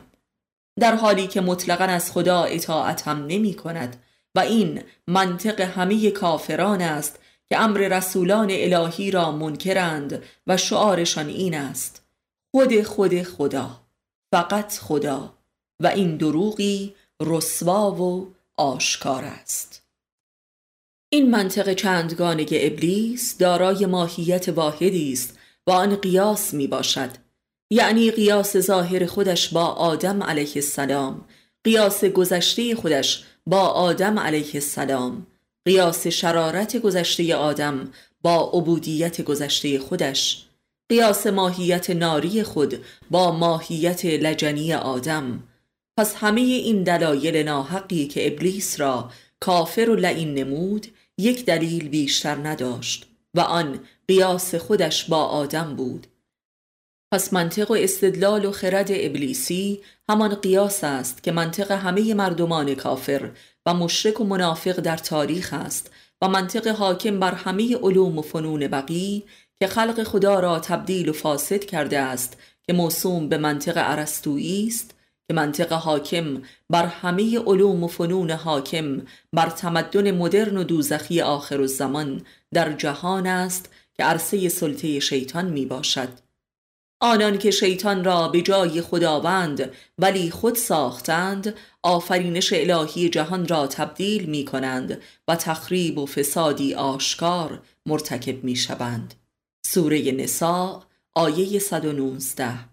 در 0.80 0.94
حالی 0.94 1.26
که 1.26 1.40
مطلقا 1.40 1.84
از 1.84 2.12
خدا 2.12 2.42
اطاعت 2.42 3.08
هم 3.08 3.26
نمی 3.26 3.54
کند 3.54 3.96
و 4.34 4.40
این 4.40 4.82
منطق 5.06 5.60
همه 5.60 6.10
کافران 6.10 6.82
است 6.82 7.18
که 7.48 7.60
امر 7.60 7.78
رسولان 7.78 8.48
الهی 8.50 9.10
را 9.10 9.32
منکرند 9.32 10.22
و 10.46 10.56
شعارشان 10.56 11.28
این 11.28 11.54
است 11.54 12.02
خود 12.50 12.82
خود 12.82 13.22
خدا. 13.22 13.81
فقط 14.32 14.78
خدا 14.78 15.34
و 15.82 15.86
این 15.86 16.16
دروغی 16.16 16.94
رسوا 17.20 17.92
و 17.94 18.34
آشکار 18.56 19.24
است. 19.24 19.82
این 21.08 21.30
منطق 21.30 21.72
چندگانه 21.72 22.46
ابلیس 22.50 23.38
دارای 23.38 23.86
ماهیت 23.86 24.48
واحدی 24.48 25.12
است 25.12 25.38
و 25.66 25.70
آن 25.70 25.96
قیاس 25.96 26.54
می 26.54 26.66
باشد. 26.66 27.10
یعنی 27.70 28.10
قیاس 28.10 28.56
ظاهر 28.56 29.06
خودش 29.06 29.48
با 29.48 29.66
آدم 29.66 30.22
علیه 30.22 30.52
السلام 30.56 31.24
قیاس 31.64 32.04
گذشته 32.04 32.74
خودش 32.74 33.24
با 33.46 33.60
آدم 33.60 34.18
علیه 34.18 34.50
السلام 34.54 35.26
قیاس 35.64 36.06
شرارت 36.06 36.76
گذشته 36.76 37.34
آدم 37.36 37.92
با 38.22 38.50
عبودیت 38.52 39.20
گذشته 39.22 39.78
خودش 39.78 40.46
قیاس 40.88 41.26
ماهیت 41.26 41.90
ناری 41.90 42.42
خود 42.42 42.84
با 43.10 43.32
ماهیت 43.32 44.04
لجنی 44.04 44.74
آدم. 44.74 45.42
پس 45.98 46.14
همه 46.14 46.40
این 46.40 46.82
دلایل 46.82 47.36
ناحقی 47.36 48.06
که 48.06 48.26
ابلیس 48.32 48.80
را 48.80 49.10
کافر 49.40 49.90
و 49.90 49.96
لعین 49.96 50.34
نمود 50.34 50.86
یک 51.18 51.44
دلیل 51.44 51.88
بیشتر 51.88 52.34
نداشت 52.34 53.06
و 53.34 53.40
آن 53.40 53.80
قیاس 54.08 54.54
خودش 54.54 55.04
با 55.04 55.24
آدم 55.24 55.76
بود. 55.76 56.06
پس 57.12 57.32
منطق 57.32 57.70
و 57.70 57.74
استدلال 57.74 58.44
و 58.44 58.50
خرد 58.52 58.88
ابلیسی 58.90 59.80
همان 60.08 60.34
قیاس 60.34 60.84
است 60.84 61.22
که 61.22 61.32
منطق 61.32 61.70
همه 61.70 62.14
مردمان 62.14 62.74
کافر 62.74 63.30
و 63.66 63.74
مشرک 63.74 64.20
و 64.20 64.24
منافق 64.24 64.80
در 64.80 64.96
تاریخ 64.96 65.52
است 65.52 65.90
و 66.22 66.28
منطق 66.28 66.66
حاکم 66.66 67.20
بر 67.20 67.34
همه 67.34 67.76
علوم 67.76 68.18
و 68.18 68.22
فنون 68.22 68.68
بقی 68.68 69.22
که 69.60 69.66
خلق 69.66 70.02
خدا 70.02 70.40
را 70.40 70.58
تبدیل 70.58 71.08
و 71.08 71.12
فاسد 71.12 71.64
کرده 71.64 71.98
است 71.98 72.36
که 72.66 72.72
موسوم 72.72 73.28
به 73.28 73.38
منطق 73.38 73.78
عرستویی 73.78 74.66
است 74.66 74.94
که 75.28 75.34
منطق 75.34 75.72
حاکم 75.72 76.42
بر 76.70 76.86
همه 76.86 77.38
علوم 77.38 77.84
و 77.84 77.88
فنون 77.88 78.30
حاکم 78.30 79.02
بر 79.32 79.50
تمدن 79.50 80.10
مدرن 80.10 80.56
و 80.56 80.64
دوزخی 80.64 81.20
آخر 81.20 81.60
و 81.60 81.68
در 82.52 82.72
جهان 82.72 83.26
است 83.26 83.70
که 83.94 84.04
عرصه 84.04 84.48
سلطه 84.48 85.00
شیطان 85.00 85.46
می 85.46 85.66
باشد. 85.66 86.08
آنان 87.00 87.38
که 87.38 87.50
شیطان 87.50 88.04
را 88.04 88.28
به 88.28 88.42
جای 88.42 88.80
خداوند 88.80 89.70
ولی 89.98 90.30
خود 90.30 90.54
ساختند 90.54 91.54
آفرینش 91.82 92.52
الهی 92.52 93.08
جهان 93.08 93.48
را 93.48 93.66
تبدیل 93.66 94.24
می 94.24 94.44
کنند 94.44 95.00
و 95.28 95.36
تخریب 95.36 95.98
و 95.98 96.06
فسادی 96.06 96.74
آشکار 96.74 97.62
مرتکب 97.86 98.44
می 98.44 98.56
شوند. 98.56 99.14
سوره 99.66 100.12
نساء 100.12 100.82
آیه 101.14 101.58
119 101.58 102.72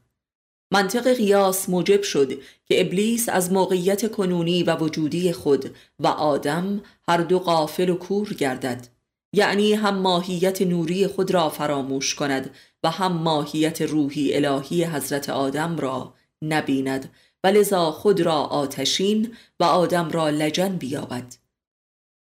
منطق 0.72 1.14
قیاس 1.14 1.70
موجب 1.70 2.02
شد 2.02 2.34
که 2.66 2.82
ابلیس 2.82 3.30
از 3.30 3.52
موقعیت 3.52 4.12
کنونی 4.12 4.64
و 4.64 4.76
وجودی 4.76 5.32
خود 5.32 5.76
و 6.00 6.08
آدم 6.08 6.82
هر 7.08 7.18
دو 7.18 7.40
قافل 7.40 7.90
و 7.90 7.96
کور 7.96 8.34
گردد. 8.34 8.88
یعنی 9.34 9.74
هم 9.74 9.96
ماهیت 9.96 10.62
نوری 10.62 11.08
خود 11.08 11.32
را 11.32 11.50
فراموش 11.50 12.16
کند 12.16 12.56
و 12.84 12.90
هم 12.90 13.12
ماهیت 13.12 13.82
روحی 13.82 14.34
الهی 14.34 14.84
حضرت 14.84 15.30
آدم 15.30 15.78
را 15.78 16.14
نبیند 16.42 17.12
و 17.44 17.48
لذا 17.48 17.92
خود 17.92 18.22
را 18.22 18.36
آتشین 18.36 19.36
و 19.60 19.64
آدم 19.64 20.10
را 20.10 20.30
لجن 20.30 20.76
بیابد. 20.76 21.36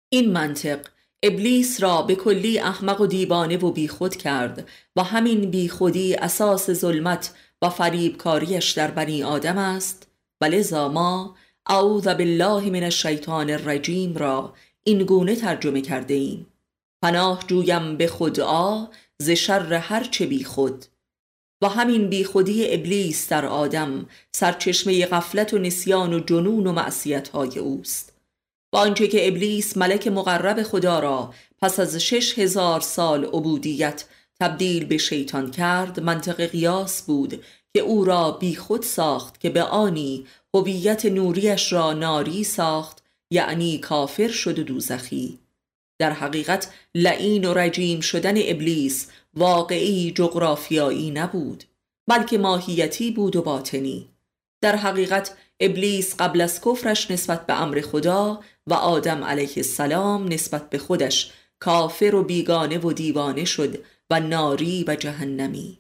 این 0.10 0.32
منطق 0.32 0.86
ابلیس 1.24 1.84
را 1.84 2.02
به 2.02 2.16
کلی 2.16 2.60
احمق 2.60 3.02
و 3.02 3.08
دیوانه 3.08 3.58
و 3.58 3.72
بیخود 3.72 4.16
کرد 4.16 4.70
و 4.96 5.04
همین 5.04 5.52
بیخودی 5.52 6.16
اساس 6.16 6.72
ظلمت 6.72 7.34
و 7.62 7.70
فریبکاریش 7.70 8.72
در 8.72 8.92
بنی 8.92 9.24
آدم 9.24 9.58
است 9.58 10.08
و 10.42 10.46
لذا 10.46 10.88
ما 10.90 11.36
اعوذ 11.68 12.08
بالله 12.08 12.70
من 12.70 12.84
الشیطان 12.84 13.50
الرجیم 13.50 14.18
را 14.18 14.54
این 14.84 15.04
گونه 15.04 15.36
ترجمه 15.36 15.82
کرده 15.82 16.14
ایم. 16.14 16.48
پناه 17.02 17.44
جویم 17.48 17.98
به 17.98 18.08
خدا 18.08 18.90
ز 19.22 19.30
شر 19.30 19.74
هرچه 19.74 20.26
بی 20.26 20.44
خود 20.44 20.86
و 21.64 21.68
همین 21.68 22.10
بیخودی 22.10 22.74
ابلیس 22.74 23.30
در 23.30 23.46
آدم 23.46 24.06
سرچشمه 24.32 25.06
غفلت 25.06 25.54
و 25.54 25.58
نسیان 25.58 26.14
و 26.14 26.20
جنون 26.20 26.68
و 26.68 26.72
معصیت 26.72 27.30
های 27.30 27.60
اوست. 27.60 28.19
با 28.72 28.80
آنچه 28.80 29.08
که 29.08 29.28
ابلیس 29.28 29.78
ملک 29.78 30.08
مقرب 30.08 30.64
خدا 30.64 31.00
را 31.00 31.34
پس 31.62 31.80
از 31.80 31.96
شش 31.96 32.40
هزار 32.40 32.80
سال 32.80 33.26
عبودیت 33.26 34.06
تبدیل 34.40 34.86
به 34.86 34.98
شیطان 34.98 35.52
کرد 35.52 36.00
منطق 36.00 36.46
قیاس 36.46 37.02
بود 37.02 37.44
که 37.74 37.80
او 37.80 38.06
را 38.06 38.32
بی 38.32 38.56
خود 38.56 38.84
ساخت 38.84 39.40
که 39.40 39.50
به 39.50 39.64
آنی 39.64 40.26
هویت 40.54 41.06
نوریش 41.06 41.74
را 41.74 41.94
ناری 41.94 42.44
ساخت 42.44 43.04
یعنی 43.32 43.78
کافر 43.78 44.28
شد 44.28 44.60
و 44.60 44.64
دوزخی. 44.64 45.40
در 46.00 46.12
حقیقت 46.12 46.74
لعین 46.96 47.46
و 47.46 47.54
رجیم 47.54 48.00
شدن 48.00 48.36
ابلیس 48.38 49.08
واقعی 49.34 50.12
جغرافیایی 50.12 51.12
نبود 51.12 51.64
بلکه 52.08 52.38
ماهیتی 52.38 53.12
بود 53.12 53.36
و 53.36 53.42
باطنی. 53.42 54.10
در 54.62 54.76
حقیقت 54.76 55.38
ابلیس 55.60 56.16
قبل 56.20 56.42
از 56.42 56.62
کفرش 56.62 57.12
نسبت 57.12 57.46
به 57.46 57.62
امر 57.62 57.82
خدا 57.82 58.40
و 58.68 58.74
آدم 58.74 59.24
علیه 59.24 59.54
السلام 59.58 60.34
نسبت 60.34 60.70
به 60.70 60.78
خودش 60.78 61.32
کافر 61.60 62.16
و 62.16 62.24
بیگانه 62.24 62.78
و 62.78 62.94
دیوانه 62.94 63.46
شد 63.46 63.84
و 64.10 64.20
ناری 64.20 64.86
و 64.88 64.96
جهنمی. 64.96 65.80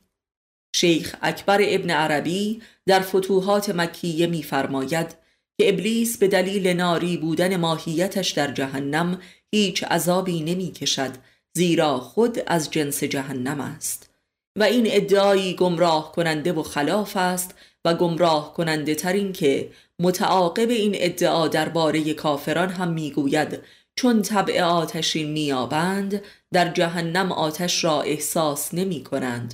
شیخ 0.76 1.16
اکبر 1.22 1.60
ابن 1.62 1.90
عربی 1.90 2.62
در 2.86 3.00
فتوحات 3.00 3.70
مکیه 3.70 4.28
میفرماید 4.28 5.16
که 5.58 5.70
ابلیس 5.70 6.18
به 6.18 6.28
دلیل 6.28 6.68
ناری 6.68 7.18
بودن 7.18 7.56
ماهیتش 7.56 8.32
در 8.32 8.52
جهنم 8.52 9.22
هیچ 9.52 9.84
عذابی 9.84 10.42
نمی 10.42 10.72
کشد 10.72 11.12
زیرا 11.54 12.00
خود 12.00 12.40
از 12.48 12.72
جنس 12.72 13.04
جهنم 13.04 13.62
است. 13.62 14.10
و 14.56 14.64
این 14.64 14.88
ادعایی 14.90 15.56
گمراه 15.56 16.12
کننده 16.12 16.54
و 16.54 16.64
خلاف 16.64 17.18
است 17.18 17.56
و 17.86 17.94
گمراه 17.94 18.54
کننده 18.54 18.96
تر 18.96 19.14
این 19.14 19.34
که 19.34 19.72
متعاقب 20.00 20.70
این 20.70 20.92
ادعا 20.96 21.48
درباره 21.48 22.14
کافران 22.14 22.70
هم 22.70 22.94
می‌گوید 22.94 23.60
چون 23.96 24.22
طبع 24.22 24.62
آتشین 24.62 25.32
میابند 25.32 26.22
در 26.54 26.70
جهنم 26.70 27.32
آتش 27.32 27.84
را 27.84 28.02
احساس 28.02 28.74
نمی 28.74 29.04
کنند 29.04 29.54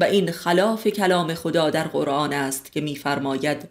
و 0.00 0.04
این 0.04 0.30
خلاف 0.30 0.86
کلام 0.86 1.34
خدا 1.34 1.70
در 1.70 1.88
قرآن 1.88 2.32
است 2.32 2.72
که 2.72 2.80
میفرماید 2.80 3.68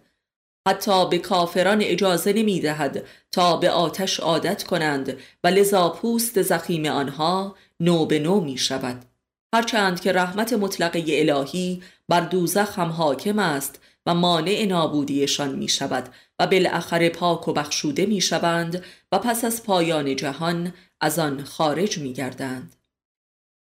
حتی 0.68 1.08
به 1.08 1.18
کافران 1.18 1.82
اجازه 1.82 2.32
نمی 2.32 2.60
دهد 2.60 3.04
تا 3.32 3.56
به 3.56 3.70
آتش 3.70 4.20
عادت 4.20 4.62
کنند 4.62 5.16
و 5.44 5.48
لذا 5.48 5.88
پوست 5.88 6.42
زخیم 6.42 6.86
آنها 6.86 7.56
نو 7.80 8.06
به 8.06 8.18
نو 8.18 8.40
می 8.40 8.58
شود 8.58 9.04
هرچند 9.54 10.00
که 10.00 10.12
رحمت 10.12 10.52
مطلقه 10.52 11.04
الهی 11.08 11.82
بر 12.08 12.20
دوزخ 12.20 12.78
هم 12.78 12.88
حاکم 12.88 13.38
است 13.38 13.80
و 14.08 14.14
مانع 14.14 14.64
نابودیشان 14.64 15.54
می 15.54 15.68
شود 15.68 16.08
و 16.38 16.46
بالاخره 16.46 17.08
پاک 17.08 17.48
و 17.48 17.52
بخشوده 17.52 18.06
می 18.06 18.20
شوند 18.20 18.84
و 19.12 19.18
پس 19.18 19.44
از 19.44 19.62
پایان 19.62 20.16
جهان 20.16 20.72
از 21.00 21.18
آن 21.18 21.44
خارج 21.44 21.98
می 21.98 22.12
گردند. 22.12 22.76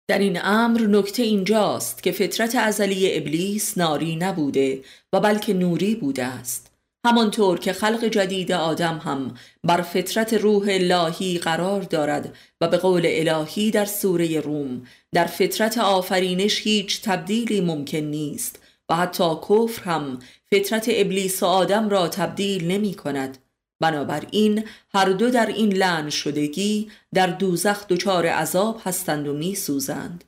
در 0.08 0.18
این 0.18 0.40
امر 0.42 0.80
نکته 0.80 1.22
اینجاست 1.22 2.02
که 2.02 2.12
فطرت 2.12 2.54
ازلی 2.54 3.16
ابلیس 3.16 3.78
ناری 3.78 4.16
نبوده 4.16 4.84
و 5.12 5.20
بلکه 5.20 5.54
نوری 5.54 5.94
بوده 5.94 6.24
است 6.24 6.70
همانطور 7.06 7.58
که 7.58 7.72
خلق 7.72 8.04
جدید 8.04 8.52
آدم 8.52 8.98
هم 8.98 9.34
بر 9.64 9.82
فطرت 9.82 10.34
روح 10.34 10.66
الهی 10.68 11.38
قرار 11.38 11.82
دارد 11.82 12.34
و 12.60 12.68
به 12.68 12.76
قول 12.76 13.02
الهی 13.04 13.70
در 13.70 13.84
سوره 13.84 14.40
روم 14.40 14.86
در 15.12 15.26
فطرت 15.26 15.78
آفرینش 15.78 16.62
هیچ 16.62 17.02
تبدیلی 17.02 17.60
ممکن 17.60 17.98
نیست 17.98 18.57
و 18.88 18.96
حتی 18.96 19.34
کفر 19.48 19.82
هم 19.82 20.18
فطرت 20.50 20.86
ابلیس 20.88 21.42
و 21.42 21.46
آدم 21.46 21.88
را 21.88 22.08
تبدیل 22.08 22.66
نمی 22.66 22.94
کند 22.94 23.38
بنابراین 23.80 24.64
هر 24.94 25.08
دو 25.08 25.30
در 25.30 25.46
این 25.46 25.72
لعن 25.72 26.10
شدگی 26.10 26.90
در 27.14 27.26
دوزخ 27.26 27.86
دچار 27.88 28.26
عذاب 28.26 28.80
هستند 28.84 29.28
و 29.28 29.32
می 29.32 29.54
سوزند. 29.54 30.24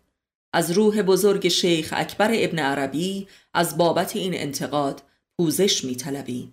از 0.53 0.71
روح 0.71 1.03
بزرگ 1.03 1.49
شیخ 1.49 1.95
اکبر 1.97 2.31
ابن 2.35 2.59
عربی 2.59 3.29
از 3.55 3.77
بابت 3.77 4.17
این 4.17 4.35
انتقاد 4.35 5.03
پوزش 5.39 5.85
می 5.85 5.97
طلبی. 5.97 6.53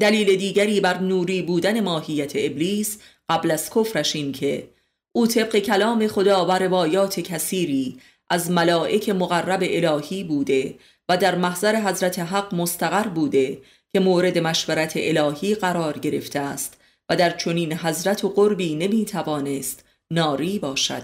دلیل 0.00 0.36
دیگری 0.36 0.80
بر 0.80 0.98
نوری 0.98 1.42
بودن 1.42 1.80
ماهیت 1.80 2.32
ابلیس 2.34 2.98
قبل 3.28 3.50
از 3.50 3.70
کفرش 3.70 4.16
این 4.16 4.32
که 4.32 4.68
او 5.12 5.26
طبق 5.26 5.58
کلام 5.58 6.06
خدا 6.06 6.46
و 6.46 6.50
روایات 6.50 7.20
کثیری 7.20 7.98
از 8.30 8.50
ملائک 8.50 9.08
مقرب 9.08 9.60
الهی 9.62 10.24
بوده 10.24 10.74
و 11.08 11.16
در 11.16 11.34
محضر 11.34 11.76
حضرت 11.76 12.18
حق 12.18 12.54
مستقر 12.54 13.08
بوده 13.08 13.62
که 13.92 14.00
مورد 14.00 14.38
مشورت 14.38 14.92
الهی 14.96 15.54
قرار 15.54 15.98
گرفته 15.98 16.38
است 16.38 16.80
و 17.08 17.16
در 17.16 17.30
چنین 17.30 17.72
حضرت 17.72 18.24
و 18.24 18.28
قربی 18.28 18.74
نمی 18.74 19.04
توانست 19.04 19.84
ناری 20.10 20.58
باشد 20.58 21.02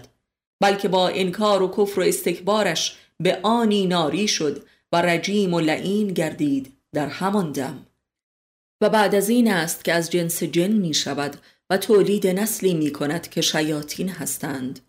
بلکه 0.60 0.88
با 0.88 1.08
انکار 1.08 1.62
و 1.62 1.68
کفر 1.68 2.00
و 2.00 2.02
استکبارش 2.02 2.96
به 3.20 3.40
آنی 3.42 3.86
ناری 3.86 4.28
شد 4.28 4.66
و 4.92 5.02
رجیم 5.02 5.54
و 5.54 5.60
لعین 5.60 6.08
گردید 6.08 6.72
در 6.92 7.06
همان 7.06 7.52
دم. 7.52 7.86
و 8.80 8.88
بعد 8.88 9.14
از 9.14 9.28
این 9.28 9.52
است 9.52 9.84
که 9.84 9.92
از 9.92 10.10
جنس 10.10 10.42
جن 10.42 10.72
می 10.72 10.94
شود 10.94 11.36
و 11.70 11.76
تولید 11.76 12.26
نسلی 12.26 12.74
می 12.74 12.92
کند 12.92 13.28
که 13.28 13.40
شیاطین 13.40 14.08
هستند. 14.08 14.80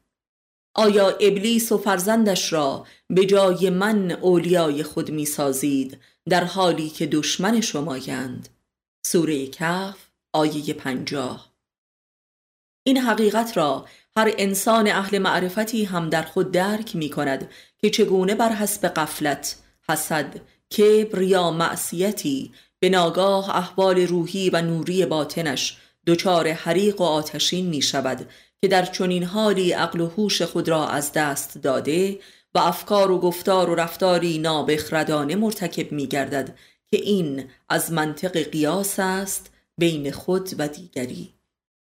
آیا 0.80 1.10
ابلیس 1.10 1.72
و 1.72 1.78
فرزندش 1.78 2.54
را 2.54 2.86
به 3.10 3.26
جای 3.26 3.70
من 3.70 4.12
اولیای 4.12 4.84
خود 4.84 5.12
می 5.12 5.26
سازید 5.26 6.00
در 6.30 6.44
حالی 6.44 6.90
که 6.90 7.06
دشمن 7.06 7.62
شمایند 7.62 8.50
سوره 9.06 9.48
کف 9.48 9.96
آیه 10.34 10.74
پنجاه. 10.74 11.54
این 12.84 12.98
حقیقت 12.98 13.58
را 13.58 13.86
هر 14.18 14.34
انسان 14.38 14.88
اهل 14.88 15.18
معرفتی 15.18 15.84
هم 15.84 16.10
در 16.10 16.24
خود 16.24 16.52
درک 16.52 16.96
می 16.96 17.10
کند 17.10 17.50
که 17.78 17.90
چگونه 17.90 18.36
بر 18.36 18.50
حسب 18.50 18.88
قفلت، 18.88 19.56
حسد، 19.90 20.42
کبر 20.78 21.22
یا 21.22 21.52
معصیتی 21.52 22.52
به 22.80 22.90
ناگاه 22.90 23.58
احوال 23.58 24.00
روحی 24.00 24.50
و 24.50 24.62
نوری 24.62 25.06
باطنش 25.06 25.78
دچار 26.08 26.52
حریق 26.52 27.02
و 27.02 27.04
آتشین 27.04 27.66
می 27.66 27.82
شود 27.82 28.30
که 28.62 28.68
در 28.68 28.86
چنین 28.86 29.24
حالی 29.24 29.72
عقل 29.72 30.00
و 30.00 30.08
هوش 30.08 30.42
خود 30.42 30.70
را 30.70 30.88
از 30.88 31.14
دست 31.14 31.58
داده 31.58 32.20
و 32.56 32.60
افکار 32.60 33.12
و 33.12 33.20
گفتار 33.20 33.70
و 33.70 33.76
رفتاری 33.76 34.38
نابخردانه 34.38 35.36
مرتکب 35.36 35.92
می 35.92 36.08
گردد 36.08 36.58
که 36.88 36.98
این 36.98 37.50
از 37.70 37.92
منطق 37.92 38.38
قیاس 38.38 39.00
است 39.00 39.52
بین 39.78 40.12
خود 40.12 40.50
و 40.58 40.68
دیگری. 40.68 41.34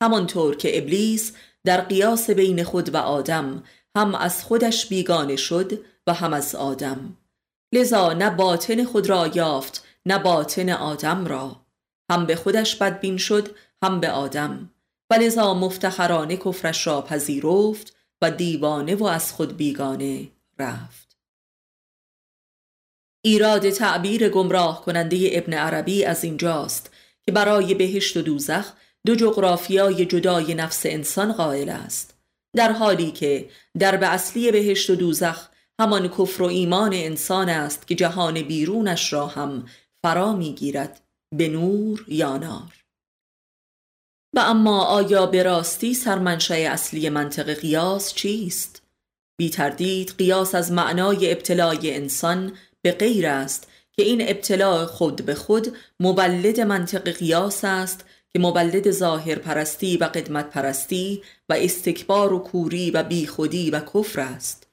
همانطور 0.03 0.55
که 0.55 0.77
ابلیس 0.77 1.33
در 1.63 1.81
قیاس 1.81 2.29
بین 2.29 2.63
خود 2.63 2.93
و 2.93 2.97
آدم 2.97 3.63
هم 3.95 4.15
از 4.15 4.43
خودش 4.43 4.85
بیگانه 4.85 5.35
شد 5.35 5.85
و 6.07 6.13
هم 6.13 6.33
از 6.33 6.55
آدم. 6.55 7.17
لذا 7.73 8.13
نه 8.13 8.29
باطن 8.29 8.83
خود 8.83 9.09
را 9.09 9.27
یافت 9.27 9.85
نه 10.05 10.19
باطن 10.19 10.69
آدم 10.69 11.25
را. 11.25 11.65
هم 12.11 12.25
به 12.25 12.35
خودش 12.35 12.75
بدبین 12.75 13.17
شد 13.17 13.55
هم 13.83 13.99
به 13.99 14.11
آدم. 14.11 14.72
و 15.13 15.15
لذا 15.15 15.53
مفتخرانه 15.53 16.37
کفرش 16.37 16.87
را 16.87 17.01
پذیرفت 17.01 17.95
و 18.21 18.31
دیوانه 18.31 18.95
و 18.95 19.03
از 19.03 19.31
خود 19.31 19.57
بیگانه 19.57 20.27
رفت. 20.59 21.17
ایراد 23.21 23.69
تعبیر 23.69 24.29
گمراه 24.29 24.85
کننده 24.85 25.29
ابن 25.31 25.53
عربی 25.53 26.05
از 26.05 26.23
اینجاست 26.23 26.91
که 27.25 27.31
برای 27.31 27.73
بهشت 27.73 28.17
و 28.17 28.21
دوزخ 28.21 28.73
دو 29.05 29.15
جغرافیای 29.15 30.05
جدای 30.05 30.53
نفس 30.53 30.85
انسان 30.85 31.33
قائل 31.33 31.69
است. 31.69 32.17
در 32.55 32.71
حالی 32.71 33.11
که 33.11 33.49
در 33.79 33.97
به 33.97 34.07
اصلی 34.07 34.51
بهشت 34.51 34.89
و 34.89 34.95
دوزخ 34.95 35.49
همان 35.79 36.07
کفر 36.07 36.43
و 36.43 36.45
ایمان 36.45 36.93
انسان 36.93 37.49
است 37.49 37.87
که 37.87 37.95
جهان 37.95 38.41
بیرونش 38.41 39.13
را 39.13 39.27
هم 39.27 39.65
فرا 40.03 40.33
می‌گیرد 40.33 41.01
به 41.35 41.49
نور 41.49 42.05
یا 42.07 42.37
نار. 42.37 42.82
و 44.33 44.39
اما 44.39 44.83
آیا 44.85 45.25
به 45.25 45.43
راستی 45.43 45.93
سرمنشه 45.93 46.55
اصلی 46.55 47.09
منطق 47.09 47.53
قیاس 47.53 48.13
چیست؟ 48.13 48.81
بی 49.37 49.49
تردید 49.49 50.15
قیاس 50.17 50.55
از 50.55 50.71
معنای 50.71 51.31
ابتلای 51.31 51.95
انسان 51.95 52.51
به 52.81 52.91
غیر 52.91 53.27
است 53.27 53.67
که 53.91 54.03
این 54.03 54.21
ابتلاع 54.21 54.85
خود 54.85 55.25
به 55.25 55.35
خود 55.35 55.77
مبلد 55.99 56.59
منطق 56.59 57.09
قیاس 57.09 57.65
است 57.65 58.05
که 58.29 58.39
مبلد 58.39 58.91
ظاهر 58.91 59.35
پرستی 59.35 59.97
و 59.97 60.03
قدمت 60.03 60.49
پرستی 60.49 61.23
و 61.49 61.53
استکبار 61.53 62.33
و 62.33 62.39
کوری 62.39 62.91
و 62.91 63.03
بیخودی 63.03 63.71
و 63.71 63.79
کفر 63.79 64.19
است 64.19 64.67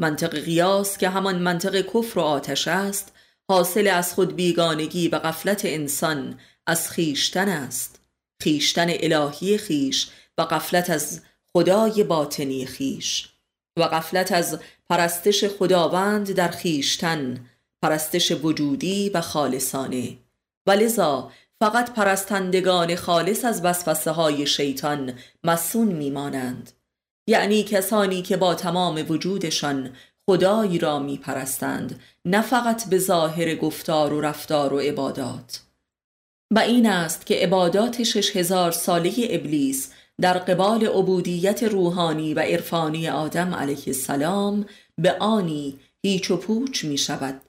منطق 0.00 0.38
قیاس 0.38 0.98
که 0.98 1.08
همان 1.08 1.38
منطق 1.38 1.80
کفر 1.80 2.18
و 2.18 2.22
آتش 2.22 2.68
است 2.68 3.12
حاصل 3.48 3.86
از 3.86 4.14
خود 4.14 4.36
بیگانگی 4.36 5.08
و 5.08 5.18
غفلت 5.18 5.64
انسان 5.64 6.40
از 6.66 6.90
خیشتن 6.90 7.48
است 7.48 7.95
خیشتن 8.42 8.86
الهی 8.88 9.58
خیش 9.58 10.08
و 10.38 10.42
قفلت 10.42 10.90
از 10.90 11.20
خدای 11.52 12.04
باطنی 12.04 12.66
خیش 12.66 13.28
و 13.76 13.82
قفلت 13.82 14.32
از 14.32 14.58
پرستش 14.88 15.44
خداوند 15.44 16.32
در 16.32 16.48
خیشتن 16.48 17.46
پرستش 17.82 18.32
وجودی 18.32 19.10
و 19.10 19.20
خالصانه. 19.20 20.16
و 20.66 20.70
لذا 20.70 21.32
فقط 21.60 21.92
پرستندگان 21.92 22.96
خالص 22.96 23.44
از 23.44 23.64
وسوسه 23.64 24.10
های 24.10 24.46
شیطان 24.46 25.18
مسون 25.44 25.88
میمانند. 25.88 26.72
یعنی 27.26 27.62
کسانی 27.62 28.22
که 28.22 28.36
با 28.36 28.54
تمام 28.54 29.04
وجودشان 29.08 29.96
خدایی 30.26 30.78
را 30.78 30.98
می 30.98 31.18
پرستند 31.18 32.00
نه 32.24 32.42
فقط 32.42 32.88
به 32.88 32.98
ظاهر 32.98 33.54
گفتار 33.54 34.12
و 34.12 34.20
رفتار 34.20 34.72
و 34.72 34.78
عبادات. 34.78 35.65
و 36.50 36.58
این 36.58 36.86
است 36.86 37.26
که 37.26 37.34
عبادات 37.34 38.02
شش 38.02 38.36
هزار 38.36 38.72
ساله 38.72 39.12
ابلیس 39.30 39.92
در 40.20 40.38
قبال 40.38 40.86
عبودیت 40.86 41.62
روحانی 41.62 42.34
و 42.34 42.40
عرفانی 42.40 43.08
آدم 43.08 43.54
علیه 43.54 43.84
السلام 43.86 44.66
به 44.98 45.16
آنی 45.18 45.78
هیچ 46.02 46.30
و 46.30 46.36
پوچ 46.36 46.84
می 46.84 46.98
شود. 46.98 47.40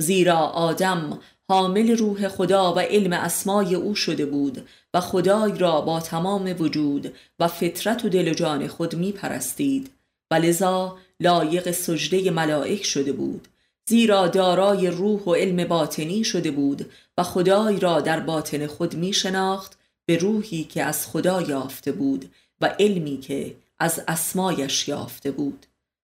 زیرا 0.00 0.38
آدم 0.38 1.20
حامل 1.48 1.96
روح 1.96 2.28
خدا 2.28 2.74
و 2.74 2.78
علم 2.78 3.12
اسمای 3.12 3.74
او 3.74 3.94
شده 3.94 4.26
بود 4.26 4.68
و 4.94 5.00
خدای 5.00 5.58
را 5.58 5.80
با 5.80 6.00
تمام 6.00 6.54
وجود 6.58 7.14
و 7.38 7.48
فطرت 7.48 8.04
و 8.04 8.08
دل 8.08 8.28
و 8.28 8.34
جان 8.34 8.66
خود 8.66 8.96
می 8.96 9.12
پرستید. 9.12 9.90
و 10.30 10.34
لذا 10.34 10.98
لایق 11.20 11.70
سجده 11.70 12.30
ملائک 12.30 12.84
شده 12.84 13.12
بود. 13.12 13.48
زیرا 13.88 14.28
دارای 14.28 14.88
روح 14.88 15.20
و 15.20 15.34
علم 15.34 15.64
باطنی 15.64 16.24
شده 16.24 16.50
بود 16.50 16.92
و 17.18 17.22
خدای 17.22 17.80
را 17.80 18.00
در 18.00 18.20
باطن 18.20 18.66
خود 18.66 18.94
می 18.94 19.12
شناخت 19.12 19.78
به 20.06 20.16
روحی 20.16 20.64
که 20.64 20.82
از 20.82 21.06
خدا 21.06 21.42
یافته 21.42 21.92
بود 21.92 22.30
و 22.60 22.74
علمی 22.80 23.20
که 23.20 23.56
از 23.78 24.02
اسمایش 24.08 24.88
یافته 24.88 25.30
بود. 25.30 25.66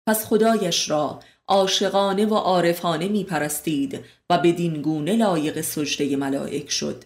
پس 0.09 0.27
خدایش 0.27 0.91
را 0.91 1.21
عاشقانه 1.49 2.27
و 2.27 2.35
عارفانه 2.35 3.09
می 3.09 3.25
پرستید 3.25 4.05
و 4.31 4.39
بدین 4.39 4.83
گونه 4.83 5.17
لایق 5.17 5.61
سجده 5.61 6.17
ملائک 6.17 6.71
شد. 6.71 7.05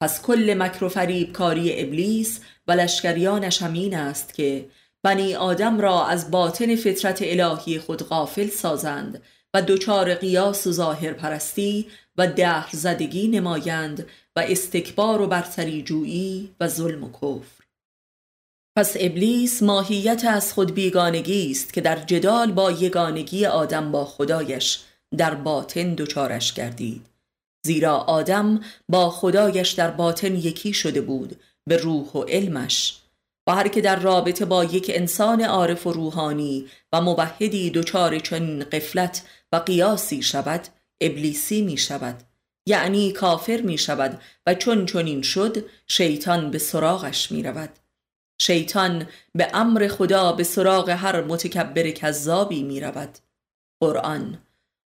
پس 0.00 0.22
کل 0.22 0.54
مکر 0.58 1.24
کاری 1.24 1.80
ابلیس 1.82 2.40
و 2.68 2.72
لشکریانش 2.72 3.62
همین 3.62 3.94
است 3.94 4.34
که 4.34 4.68
بنی 5.02 5.34
آدم 5.34 5.80
را 5.80 6.06
از 6.06 6.30
باطن 6.30 6.76
فطرت 6.76 7.18
الهی 7.22 7.78
خود 7.78 8.02
غافل 8.02 8.48
سازند 8.48 9.22
و 9.54 9.62
دچار 9.62 10.14
قیاس 10.14 10.66
و 10.66 10.72
ظاهر 10.72 11.12
پرستی 11.12 11.86
و 12.16 12.26
دهر 12.26 12.70
زدگی 12.72 13.28
نمایند 13.28 14.06
و 14.36 14.40
استکبار 14.40 15.20
و 15.20 15.26
برتری 15.26 15.82
جویی 15.82 16.54
و 16.60 16.68
ظلم 16.68 17.04
و 17.04 17.12
کفر. 17.12 17.64
پس 18.76 18.96
ابلیس 19.00 19.62
ماهیت 19.62 20.24
از 20.24 20.52
خود 20.52 20.74
بیگانگی 20.74 21.50
است 21.50 21.72
که 21.72 21.80
در 21.80 21.96
جدال 21.96 22.52
با 22.52 22.70
یگانگی 22.70 23.46
آدم 23.46 23.92
با 23.92 24.04
خدایش 24.04 24.80
در 25.16 25.34
باطن 25.34 25.94
دچارش 25.94 26.52
گردید. 26.52 27.06
زیرا 27.66 27.96
آدم 27.96 28.60
با 28.88 29.10
خدایش 29.10 29.70
در 29.70 29.90
باطن 29.90 30.36
یکی 30.36 30.72
شده 30.72 31.00
بود 31.00 31.40
به 31.68 31.76
روح 31.76 32.06
و 32.12 32.22
علمش. 32.22 32.98
و 33.48 33.52
هر 33.52 33.68
که 33.68 33.80
در 33.80 33.96
رابطه 33.96 34.44
با 34.44 34.64
یک 34.64 34.90
انسان 34.94 35.42
عارف 35.42 35.86
و 35.86 35.92
روحانی 35.92 36.66
و 36.92 37.00
مبهدی 37.00 37.70
دچار 37.70 38.18
چنین 38.18 38.64
قفلت 38.64 39.22
و 39.52 39.56
قیاسی 39.56 40.22
شود 40.22 40.68
ابلیسی 41.00 41.62
می 41.62 41.76
شود 41.76 42.22
یعنی 42.66 43.12
کافر 43.12 43.60
می 43.60 43.78
شود 43.78 44.20
و 44.46 44.54
چون 44.54 44.86
چنین 44.86 45.22
شد 45.22 45.64
شیطان 45.86 46.50
به 46.50 46.58
سراغش 46.58 47.32
می 47.32 47.42
رود. 47.42 47.70
شیطان 48.40 49.08
به 49.34 49.50
امر 49.54 49.88
خدا 49.88 50.32
به 50.32 50.44
سراغ 50.44 50.88
هر 50.88 51.24
متکبر 51.24 51.90
کذابی 51.90 52.62
می 52.62 52.80
رود. 52.80 53.18
قرآن 53.80 54.38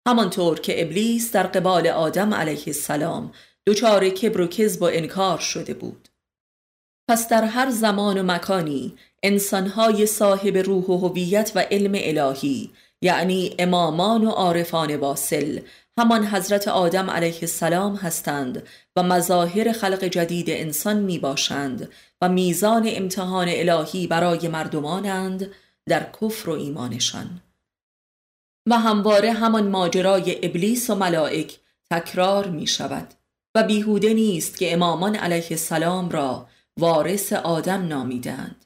همانطور 0.08 0.60
که 0.60 0.82
ابلیس 0.82 1.32
در 1.32 1.46
قبال 1.46 1.86
آدم 1.86 2.34
علیه 2.34 2.62
السلام 2.66 3.32
دچار 3.66 4.08
کبر 4.08 4.40
و 4.40 4.46
کذب 4.46 4.82
و 4.82 4.84
انکار 4.84 5.38
شده 5.38 5.74
بود. 5.74 6.08
پس 7.08 7.28
در 7.28 7.44
هر 7.44 7.70
زمان 7.70 8.20
و 8.20 8.22
مکانی 8.22 8.96
انسانهای 9.22 10.06
صاحب 10.06 10.56
روح 10.56 10.84
و 10.84 10.96
هویت 10.96 11.52
و 11.54 11.58
علم 11.58 11.92
الهی 11.94 12.70
یعنی 13.02 13.54
امامان 13.58 14.24
و 14.24 14.30
عارفان 14.30 14.96
واصل 14.96 15.60
همان 15.98 16.26
حضرت 16.26 16.68
آدم 16.68 17.10
علیه 17.10 17.38
السلام 17.42 17.96
هستند 17.96 18.62
و 18.96 19.02
مظاهر 19.02 19.72
خلق 19.72 20.04
جدید 20.04 20.50
انسان 20.50 20.96
می 20.96 21.18
باشند 21.18 21.88
و 22.20 22.28
میزان 22.28 22.84
امتحان 22.86 23.46
الهی 23.48 24.06
برای 24.06 24.48
مردمانند 24.48 25.50
در 25.86 26.10
کفر 26.20 26.50
و 26.50 26.52
ایمانشان. 26.52 27.40
و 28.68 28.78
همواره 28.78 29.32
همان 29.32 29.68
ماجرای 29.68 30.46
ابلیس 30.46 30.90
و 30.90 30.94
ملائک 30.94 31.58
تکرار 31.90 32.48
می 32.48 32.66
شود 32.66 33.14
و 33.54 33.62
بیهوده 33.62 34.14
نیست 34.14 34.58
که 34.58 34.72
امامان 34.72 35.16
علیه 35.16 35.46
السلام 35.50 36.08
را 36.08 36.46
وارث 36.76 37.32
آدم 37.32 37.86
نامیدند 37.86 38.64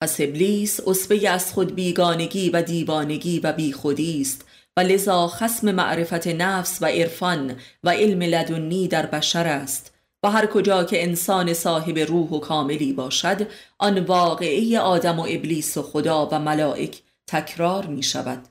پس 0.00 0.20
ابلیس 0.20 0.80
اصبه 0.88 1.28
از 1.28 1.52
خود 1.52 1.74
بیگانگی 1.74 2.50
و 2.50 2.62
دیوانگی 2.62 3.40
و 3.40 3.52
بیخودی 3.52 4.20
است 4.20 4.44
و 4.76 4.80
لذا 4.80 5.28
خسم 5.28 5.72
معرفت 5.72 6.26
نفس 6.26 6.78
و 6.82 6.86
عرفان 6.86 7.56
و 7.84 7.90
علم 7.90 8.22
لدنی 8.22 8.88
در 8.88 9.06
بشر 9.06 9.46
است 9.46 9.94
و 10.22 10.30
هر 10.30 10.46
کجا 10.46 10.84
که 10.84 11.02
انسان 11.02 11.54
صاحب 11.54 11.98
روح 11.98 12.28
و 12.28 12.38
کاملی 12.38 12.92
باشد 12.92 13.46
آن 13.78 13.98
واقعی 13.98 14.76
آدم 14.76 15.20
و 15.20 15.26
ابلیس 15.30 15.76
و 15.76 15.82
خدا 15.82 16.28
و 16.32 16.38
ملائک 16.38 17.02
تکرار 17.26 17.86
می 17.86 18.02
شود. 18.02 18.42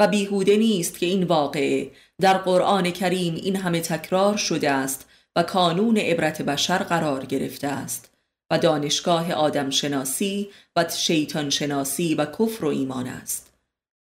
و 0.00 0.08
بیهوده 0.08 0.56
نیست 0.56 0.98
که 0.98 1.06
این 1.06 1.24
واقعه 1.24 1.90
در 2.20 2.38
قرآن 2.38 2.90
کریم 2.90 3.34
این 3.34 3.56
همه 3.56 3.80
تکرار 3.80 4.36
شده 4.36 4.70
است 4.70 5.08
و 5.36 5.42
کانون 5.42 5.96
عبرت 5.96 6.42
بشر 6.42 6.78
قرار 6.78 7.24
گرفته 7.24 7.68
است. 7.68 8.15
و 8.50 8.58
دانشگاه 8.58 9.32
آدم 9.32 9.70
شناسی 9.70 10.48
و 10.76 10.88
شیطان 10.88 11.50
شناسی 11.50 12.14
و 12.14 12.24
کفر 12.24 12.64
و 12.64 12.68
ایمان 12.68 13.06
است. 13.06 13.52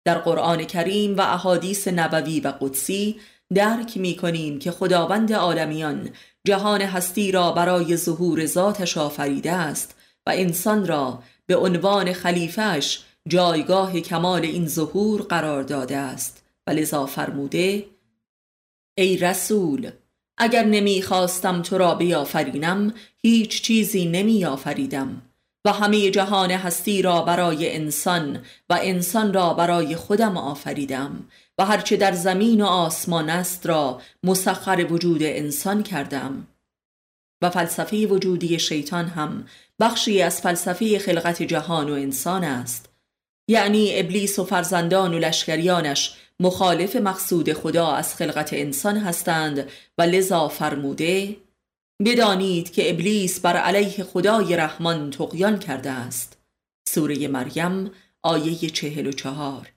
در 0.06 0.18
قرآن 0.18 0.64
کریم 0.64 1.18
و 1.18 1.22
احادیث 1.22 1.88
نبوی 1.88 2.40
و 2.40 2.54
قدسی 2.62 3.20
درک 3.54 3.98
می 3.98 4.16
کنیم 4.16 4.60
که 4.60 4.72
خداوند 4.72 5.34
عالمیان 5.34 6.10
جهان 6.48 6.82
هستی 6.82 7.32
را 7.32 7.52
برای 7.52 7.98
ظهور 7.98 8.46
ذاتش 8.46 8.98
آفریده 8.98 9.52
است 9.52 9.96
و 10.28 10.32
انسان 10.36 10.88
را 10.88 11.24
به 11.46 11.56
عنوان 11.56 12.14
خلیفهش 12.14 13.04
جایگاه 13.28 14.00
کمال 14.00 14.42
این 14.42 14.68
ظهور 14.68 15.22
قرار 15.22 15.64
داده 15.64 15.98
است. 15.98 16.46
و 16.68 16.72
لذا 16.72 17.06
فرموده 17.06 17.86
ای 18.98 19.18
رسول 19.18 19.92
اگر 20.38 20.64
نمی‌خواستم 20.64 21.62
تو 21.62 21.78
را 21.78 21.96
بیافرینم 21.96 22.94
هیچ 23.26 23.62
چیزی 23.62 24.06
نمی 24.06 24.46
آفریدم 24.46 25.22
و 25.66 25.72
همه 25.72 26.12
جهان 26.12 26.52
هستی 26.52 27.02
را 27.02 27.22
برای 27.22 27.76
انسان 27.76 28.42
و 28.70 28.80
انسان 28.82 29.34
را 29.34 29.54
برای 29.54 29.96
خودم 29.96 30.38
آفریدم 30.38 31.28
و 31.58 31.66
هرچه 31.66 31.98
در 31.98 32.12
زمین 32.12 32.62
و 32.62 32.66
آسمان 32.66 33.30
است 33.30 33.68
را 33.68 34.02
مسخر 34.24 34.88
وجود 34.90 35.24
انسان 35.24 35.84
کردم. 35.84 36.48
و 37.42 37.50
فلسفه 37.50 38.08
وجودی 38.08 38.60
شیطان 38.60 39.06
هم 39.06 39.48
بخشی 39.80 40.22
از 40.22 40.42
فلسفه 40.42 41.00
خلقت 41.00 41.44
جهان 41.44 41.90
و 41.90 41.94
انسان 41.94 42.44
است. 42.44 42.90
یعنی 43.48 44.00
ابلیس 44.00 44.40
و 44.40 44.44
فرزندان 44.44 45.14
و 45.14 45.20
لشکریانش 45.20 46.16
مخالف 46.40 46.96
مقصود 46.96 47.54
خدا 47.54 47.92
از 47.92 48.16
خلقت 48.16 48.54
انسان 48.54 48.98
هستند 48.98 49.70
و 49.98 50.02
لذا 50.02 50.48
فرموده 50.48 51.36
بدانید 52.06 52.72
که 52.72 52.90
ابلیس 52.90 53.40
بر 53.40 53.58
علیه 53.58 54.04
خدای 54.04 54.56
رحمان 54.56 55.10
تقیان 55.10 55.60
کرده 55.60 55.92
است. 55.92 56.38
سوره 56.88 57.28
مریم 57.28 57.92
آیه 58.24 58.56
چهل 58.56 59.08
و 59.08 59.12
چهار. 59.12 59.72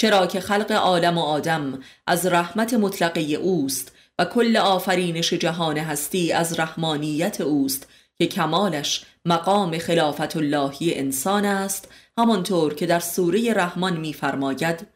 چرا 0.00 0.26
که 0.26 0.40
خلق 0.40 0.72
عالم 0.72 1.18
و 1.18 1.20
آدم 1.20 1.78
از 2.06 2.26
رحمت 2.26 2.74
مطلقه 2.74 3.20
اوست 3.20 3.92
و 4.18 4.24
کل 4.24 4.56
آفرینش 4.56 5.32
جهان 5.32 5.78
هستی 5.78 6.32
از 6.32 6.60
رحمانیت 6.60 7.40
اوست 7.40 7.88
که 8.18 8.26
کمالش 8.26 9.04
مقام 9.24 9.78
خلافت 9.78 10.36
اللهی 10.36 10.94
انسان 10.94 11.44
است 11.44 11.88
همانطور 12.18 12.74
که 12.74 12.86
در 12.86 13.00
سوره 13.00 13.52
رحمان 13.52 13.96
می‌فرماید 13.96 14.86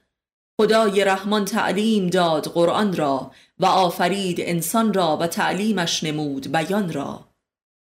خدای 0.60 1.04
رحمان 1.04 1.44
تعلیم 1.44 2.06
داد 2.06 2.46
قرآن 2.46 2.96
را 2.96 3.30
و 3.58 3.66
آفرید 3.66 4.40
انسان 4.40 4.94
را 4.94 5.16
و 5.16 5.26
تعلیمش 5.26 6.04
نمود 6.04 6.52
بیان 6.52 6.92
را. 6.92 7.28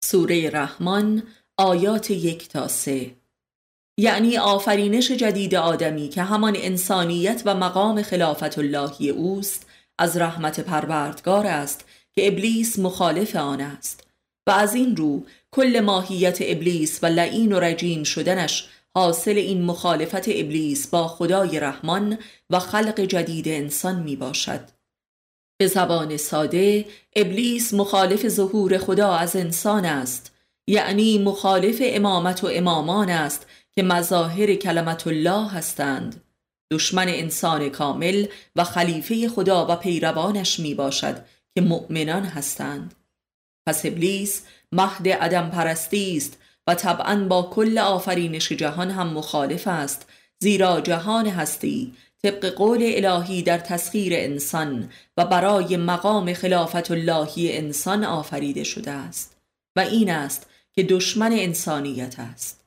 سوره 0.03 0.49
رحمان 0.49 1.23
آیات 1.57 2.11
یک 2.11 2.49
تا 2.49 2.67
سه. 2.67 3.15
یعنی 3.97 4.37
آفرینش 4.37 5.11
جدید 5.11 5.55
آدمی 5.55 6.09
که 6.09 6.21
همان 6.23 6.53
انسانیت 6.57 7.41
و 7.45 7.55
مقام 7.55 8.01
خلافت 8.01 8.57
اللهی 8.57 9.09
اوست 9.09 9.65
از 9.99 10.17
رحمت 10.17 10.59
پروردگار 10.59 11.47
است 11.47 11.85
که 12.15 12.27
ابلیس 12.27 12.79
مخالف 12.79 13.35
آن 13.35 13.61
است. 13.61 14.07
و 14.47 14.51
از 14.51 14.75
این 14.75 14.95
رو 14.95 15.25
کل 15.51 15.79
ماهیت 15.79 16.37
ابلیس 16.41 16.99
و 17.03 17.05
لعین 17.05 17.51
و 17.51 17.59
رجیم 17.59 18.03
شدنش 18.03 18.69
حاصل 18.95 19.37
این 19.37 19.61
مخالفت 19.61 20.29
ابلیس 20.29 20.87
با 20.87 21.07
خدای 21.07 21.59
رحمان 21.59 22.17
و 22.49 22.59
خلق 22.59 22.99
جدید 22.99 23.47
انسان 23.47 24.03
می 24.03 24.15
باشد 24.15 24.69
به 25.57 25.67
زبان 25.67 26.17
ساده 26.17 26.85
ابلیس 27.15 27.73
مخالف 27.73 28.27
ظهور 28.27 28.77
خدا 28.77 29.13
از 29.13 29.35
انسان 29.35 29.85
است. 29.85 30.35
یعنی 30.67 31.17
مخالف 31.17 31.77
امامت 31.81 32.43
و 32.43 32.47
امامان 32.51 33.09
است 33.09 33.47
که 33.71 33.83
مظاهر 33.83 34.55
کلمت 34.55 35.07
الله 35.07 35.49
هستند. 35.49 36.23
دشمن 36.71 37.07
انسان 37.07 37.69
کامل 37.69 38.25
و 38.55 38.63
خلیفه 38.63 39.29
خدا 39.29 39.67
و 39.69 39.75
پیروانش 39.75 40.59
می 40.59 40.73
باشد 40.73 41.25
که 41.55 41.61
مؤمنان 41.61 42.23
هستند. 42.23 42.95
پس 43.67 43.85
ابلیس 43.85 44.41
مهد 44.71 45.09
عدم 45.09 45.49
پرستی 45.49 46.17
است 46.17 46.37
و 46.67 46.75
طبعا 46.75 47.25
با 47.29 47.43
کل 47.43 47.77
آفرینش 47.77 48.51
جهان 48.51 48.91
هم 48.91 49.07
مخالف 49.07 49.67
است 49.67 50.07
زیرا 50.39 50.81
جهان 50.81 51.27
هستی 51.27 51.93
طبق 52.23 52.45
قول 52.45 52.79
الهی 52.83 53.43
در 53.43 53.57
تسخیر 53.57 54.13
انسان 54.15 54.89
و 55.17 55.25
برای 55.25 55.77
مقام 55.77 56.33
خلافت 56.33 56.91
اللهی 56.91 57.57
انسان 57.57 58.03
آفریده 58.03 58.63
شده 58.63 58.91
است 58.91 59.37
و 59.75 59.79
این 59.79 60.09
است 60.09 60.47
که 60.73 60.83
دشمن 60.83 61.31
انسانیت 61.33 62.15
است. 62.19 62.61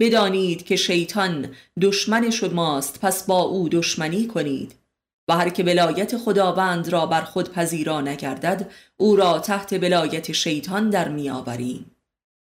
بدانید 0.00 0.64
که 0.64 0.76
شیطان 0.76 1.54
دشمن 1.80 2.30
شماست 2.30 3.00
پس 3.00 3.24
با 3.24 3.42
او 3.42 3.68
دشمنی 3.68 4.26
کنید 4.26 4.74
و 5.28 5.36
هر 5.36 5.48
که 5.48 5.62
ولایت 5.62 6.16
خداوند 6.16 6.88
را 6.88 7.06
بر 7.06 7.22
خود 7.22 7.52
پذیرا 7.52 8.00
نگردد 8.00 8.70
او 8.96 9.16
را 9.16 9.38
تحت 9.38 9.72
ولایت 9.72 10.32
شیطان 10.32 10.90
در 10.90 11.08
میآوریم. 11.08 11.90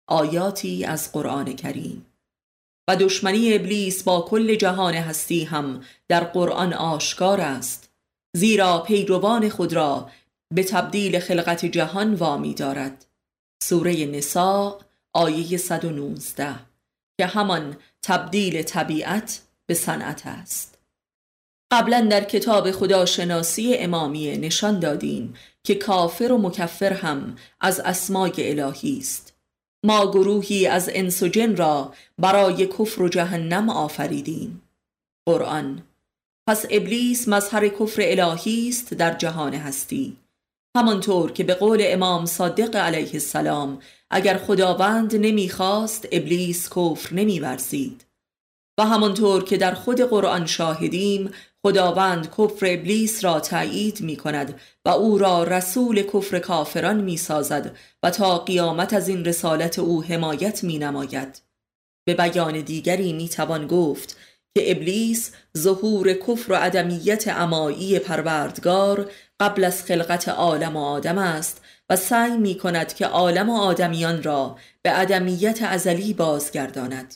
آیاتی 0.07 0.85
از 0.85 1.11
قرآن 1.11 1.55
کریم. 1.55 2.05
و 2.87 2.95
دشمنی 2.95 3.53
ابلیس 3.53 4.03
با 4.03 4.21
کل 4.21 4.55
جهان 4.55 4.93
هستی 4.93 5.43
هم 5.43 5.83
در 6.07 6.23
قرآن 6.23 6.73
آشکار 6.73 7.41
است 7.41 7.89
زیرا 8.35 8.79
پیروان 8.79 9.49
خود 9.49 9.73
را 9.73 10.09
به 10.53 10.63
تبدیل 10.63 11.19
خلقت 11.19 11.65
جهان 11.65 12.13
وامی 12.13 12.53
دارد. 12.53 13.05
سوره 13.63 14.05
نساء 14.05 14.79
آیه 15.13 15.57
119 15.57 16.55
که 17.17 17.25
همان 17.25 17.77
تبدیل 18.01 18.61
طبیعت 18.61 19.41
به 19.65 19.73
صنعت 19.73 20.21
است. 20.25 20.77
قبلا 21.71 22.07
در 22.11 22.23
کتاب 22.23 22.71
خداشناسی 22.71 23.75
امامیه 23.75 24.37
نشان 24.37 24.79
دادیم 24.79 25.33
که 25.63 25.75
کافر 25.75 26.31
و 26.31 26.37
مکفر 26.37 26.93
هم 26.93 27.35
از 27.61 27.79
اسمای 27.79 28.33
الهی 28.37 28.97
است. 28.97 29.32
ما 29.85 30.11
گروهی 30.11 30.67
از 30.67 30.89
انس 30.93 31.23
و 31.23 31.27
جن 31.27 31.55
را 31.55 31.93
برای 32.17 32.67
کفر 32.67 33.01
و 33.01 33.09
جهنم 33.09 33.69
آفریدیم. 33.69 34.61
قرآن 35.25 35.83
پس 36.47 36.65
ابلیس 36.69 37.27
مظهر 37.27 37.67
کفر 37.67 38.01
الهی 38.05 38.69
است 38.69 38.93
در 38.93 39.13
جهان 39.13 39.53
هستی. 39.53 40.17
همانطور 40.77 41.31
که 41.31 41.43
به 41.43 41.53
قول 41.53 41.83
امام 41.85 42.25
صادق 42.25 42.75
علیه 42.75 43.13
السلام 43.13 43.79
اگر 44.11 44.37
خداوند 44.37 45.15
نمی‌خواست 45.15 46.07
ابلیس 46.11 46.69
کفر 46.69 47.15
نمیورزید. 47.15 48.05
و 48.79 48.85
همانطور 48.85 49.43
که 49.43 49.57
در 49.57 49.73
خود 49.73 50.01
قرآن 50.01 50.45
شاهدیم 50.45 51.31
خداوند 51.65 52.29
کفر 52.37 52.65
ابلیس 52.65 53.23
را 53.23 53.39
تایید 53.39 54.01
می 54.01 54.15
کند 54.15 54.59
و 54.85 54.89
او 54.89 55.17
را 55.17 55.43
رسول 55.43 56.01
کفر 56.01 56.39
کافران 56.39 57.01
می 57.01 57.17
سازد 57.17 57.75
و 58.03 58.09
تا 58.09 58.37
قیامت 58.37 58.93
از 58.93 59.07
این 59.07 59.25
رسالت 59.25 59.79
او 59.79 60.03
حمایت 60.03 60.63
می 60.63 60.79
نماید. 60.79 61.41
به 62.05 62.13
بیان 62.13 62.61
دیگری 62.61 63.13
می 63.13 63.29
توان 63.29 63.67
گفت 63.67 64.17
که 64.57 64.71
ابلیس 64.71 65.31
ظهور 65.57 66.13
کفر 66.13 66.51
و 66.51 66.55
عدمیت 66.55 67.27
امایی 67.27 67.99
پروردگار 67.99 69.11
قبل 69.39 69.63
از 69.63 69.83
خلقت 69.83 70.29
عالم 70.29 70.77
و 70.77 70.85
آدم 70.85 71.17
است 71.17 71.61
و 71.89 71.95
سعی 71.95 72.37
می 72.37 72.57
کند 72.57 72.93
که 72.93 73.05
عالم 73.05 73.49
و 73.49 73.57
آدمیان 73.57 74.23
را 74.23 74.57
به 74.81 74.89
عدمیت 74.89 75.59
ازلی 75.63 76.13
بازگرداند 76.13 77.15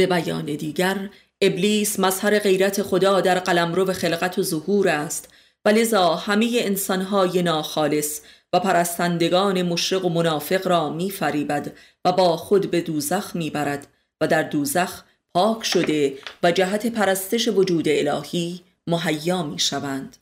به 0.00 0.06
بیان 0.06 0.44
دیگر 0.44 1.10
ابلیس 1.40 2.00
مظهر 2.00 2.38
غیرت 2.38 2.82
خدا 2.82 3.20
در 3.20 3.38
قلمرو 3.38 3.92
خلقت 3.92 4.38
و 4.38 4.42
ظهور 4.42 4.88
است 4.88 5.28
و 5.64 5.68
لذا 5.68 6.14
همه 6.14 6.50
انسانهای 6.54 7.42
ناخالص 7.42 8.20
و 8.52 8.60
پرستندگان 8.60 9.62
مشرق 9.62 10.04
و 10.04 10.08
منافق 10.08 10.68
را 10.68 10.90
میفریبد 10.90 11.72
و 12.04 12.12
با 12.12 12.36
خود 12.36 12.70
به 12.70 12.80
دوزخ 12.80 13.36
می‌برد 13.36 13.86
و 14.20 14.26
در 14.26 14.42
دوزخ 14.42 15.02
پاک 15.34 15.64
شده 15.64 16.18
و 16.42 16.52
جهت 16.52 16.86
پرستش 16.86 17.48
وجود 17.48 17.88
الهی 17.88 18.60
مهیا 18.86 19.42
می 19.42 19.58
شوند. 19.58 20.16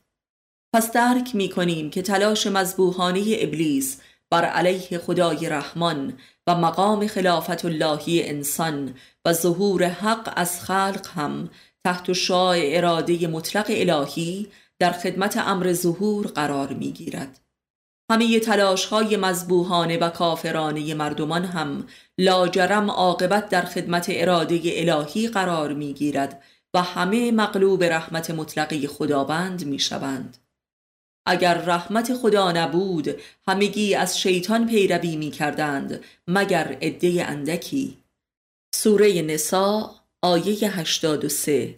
پس 0.73 0.91
درک 0.91 1.35
می 1.35 1.49
کنیم 1.49 1.89
که 1.89 2.01
تلاش 2.01 2.47
مذبوحانه 2.47 3.23
ابلیس 3.39 3.97
بر 4.31 4.45
علیه 4.45 4.97
خدای 4.97 5.49
رحمان 5.49 6.17
و 6.47 6.55
مقام 6.55 7.07
خلافت 7.07 7.65
اللهی 7.65 8.23
انسان 8.23 8.95
و 9.25 9.33
ظهور 9.33 9.83
حق 9.83 10.33
از 10.35 10.61
خلق 10.61 11.07
هم 11.15 11.49
تحت 11.83 12.13
شعاع 12.13 12.57
اراده 12.61 13.27
مطلق 13.27 13.65
الهی 13.69 14.47
در 14.79 14.91
خدمت 14.91 15.37
امر 15.37 15.73
ظهور 15.73 16.27
قرار 16.27 16.73
می 16.73 16.91
گیرد. 16.91 17.39
همه 18.11 18.39
تلاش 18.39 18.85
های 18.85 19.17
مذبوحانه 19.17 19.97
و 19.97 20.09
کافرانه 20.09 20.93
مردمان 20.93 21.45
هم 21.45 21.87
لاجرم 22.17 22.91
عاقبت 22.91 23.49
در 23.49 23.65
خدمت 23.65 24.05
اراده 24.09 24.61
الهی 24.65 25.27
قرار 25.27 25.73
می 25.73 25.93
گیرد 25.93 26.43
و 26.73 26.81
همه 26.81 27.31
مغلوب 27.31 27.83
رحمت 27.83 28.31
مطلقی 28.31 28.87
خداوند 28.87 29.65
می 29.65 29.79
شوند. 29.79 30.37
اگر 31.29 31.53
رحمت 31.53 32.13
خدا 32.13 32.51
نبود 32.51 33.21
همگی 33.47 33.95
از 33.95 34.19
شیطان 34.19 34.67
پیروی 34.67 35.15
می 35.15 35.31
کردند 35.31 36.03
مگر 36.27 36.77
عده 36.81 37.25
اندکی؟ 37.25 37.97
سوره 38.75 39.21
نسا 39.21 39.95
آیه 40.21 40.79
83 40.79 41.75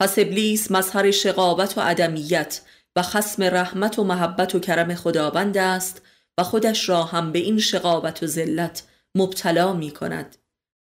پس 0.00 0.18
ابلیس 0.18 0.70
مظهر 0.70 1.10
شقابت 1.10 1.78
و 1.78 1.80
عدمیت 1.80 2.60
و 2.96 3.02
خسم 3.02 3.42
رحمت 3.42 3.98
و 3.98 4.04
محبت 4.04 4.54
و 4.54 4.60
کرم 4.60 4.94
خداوند 4.94 5.56
است 5.56 6.02
و 6.38 6.42
خودش 6.42 6.88
را 6.88 7.04
هم 7.04 7.32
به 7.32 7.38
این 7.38 7.58
شقابت 7.58 8.22
و 8.22 8.26
ذلت 8.26 8.82
مبتلا 9.14 9.72
می 9.72 9.90
کند 9.90 10.36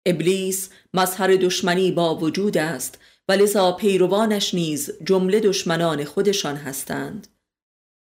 ابلیس 0.06 0.70
مظهر 0.94 1.36
دشمنی 1.36 1.92
با 1.92 2.14
وجود 2.14 2.58
است 2.58 2.98
و 3.28 3.32
لذا 3.32 3.72
پیروانش 3.72 4.54
نیز 4.54 4.90
جمله 5.04 5.40
دشمنان 5.40 6.04
خودشان 6.04 6.56
هستند. 6.56 7.28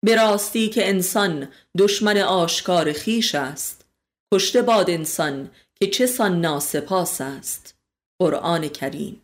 به 0.03 0.15
راستی 0.15 0.69
که 0.69 0.89
انسان 0.89 1.47
دشمن 1.77 2.17
آشکار 2.17 2.93
خیش 2.93 3.35
است. 3.35 3.85
کشته 4.33 4.61
باد 4.61 4.89
انسان 4.89 5.51
که 5.75 5.87
چه 5.87 6.05
سان 6.05 6.41
ناسپاس 6.41 7.21
است. 7.21 7.75
قرآن 8.19 8.67
کریم. 8.67 9.21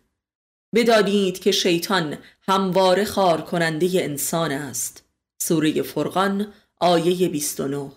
بدانید 0.76 1.40
که 1.40 1.52
شیطان 1.52 2.18
همواره 2.48 3.06
خار 3.06 3.42
کننده 3.42 3.90
انسان 3.94 4.52
است. 4.52 5.06
سوره 5.42 5.82
فرقان 5.82 6.54
آیه 6.82 7.30
29 7.30 7.92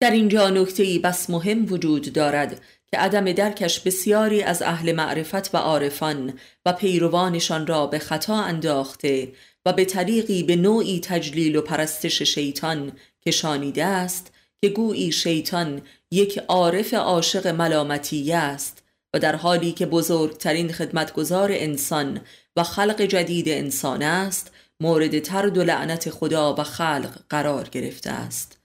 در 0.00 0.10
اینجا 0.10 0.50
نکته 0.50 0.98
بس 0.98 1.30
مهم 1.30 1.72
وجود 1.72 2.12
دارد 2.12 2.60
که 2.86 2.98
عدم 2.98 3.32
درکش 3.32 3.80
بسیاری 3.80 4.42
از 4.42 4.62
اهل 4.62 4.92
معرفت 4.92 5.54
و 5.54 5.58
عارفان 5.58 6.38
و 6.66 6.72
پیروانشان 6.72 7.66
را 7.66 7.86
به 7.86 7.98
خطا 7.98 8.36
انداخته 8.36 9.32
و 9.66 9.72
به 9.72 9.84
طریقی 9.84 10.42
به 10.42 10.56
نوعی 10.56 11.00
تجلیل 11.00 11.56
و 11.56 11.60
پرستش 11.60 12.22
شیطان 12.22 12.92
کشانیده 13.26 13.84
است 13.84 14.32
که 14.60 14.68
گویی 14.68 15.12
شیطان 15.12 15.82
یک 16.10 16.38
عارف 16.38 16.94
عاشق 16.94 17.46
ملامتی 17.46 18.32
است 18.32 18.82
و 19.14 19.18
در 19.18 19.36
حالی 19.36 19.72
که 19.72 19.86
بزرگترین 19.86 20.72
خدمتگزار 20.72 21.48
انسان 21.52 22.20
و 22.56 22.62
خلق 22.62 23.00
جدید 23.02 23.48
انسان 23.48 24.02
است 24.02 24.50
مورد 24.80 25.18
ترد 25.18 25.58
و 25.58 25.62
لعنت 25.64 26.10
خدا 26.10 26.54
و 26.54 26.62
خلق 26.62 27.20
قرار 27.30 27.68
گرفته 27.68 28.10
است. 28.10 28.58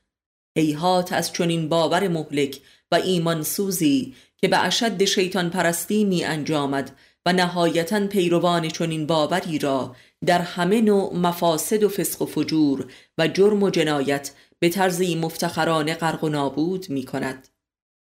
هیهات 0.57 1.13
از 1.13 1.33
چنین 1.33 1.69
باور 1.69 2.07
مهلک 2.07 2.61
و 2.91 2.95
ایمان 2.95 3.43
سوزی 3.43 4.15
که 4.37 4.47
به 4.47 4.57
اشد 4.57 5.05
شیطان 5.05 5.49
پرستی 5.49 6.03
می 6.03 6.23
انجامد 6.23 6.91
نهایتا 7.33 8.07
پیروان 8.07 8.67
چنین 8.67 9.07
باوری 9.07 9.59
را 9.59 9.95
در 10.25 10.41
همه 10.41 10.81
نوع 10.81 11.15
مفاسد 11.15 11.83
و 11.83 11.89
فسق 11.89 12.21
و 12.21 12.25
فجور 12.25 12.85
و 13.17 13.27
جرم 13.27 13.63
و 13.63 13.69
جنایت 13.69 14.31
به 14.59 14.69
طرزی 14.69 15.15
مفتخرانه 15.15 15.95
غرق 15.95 16.23
و 16.23 16.29
نابود 16.29 16.89
می 16.89 17.03
کند 17.03 17.47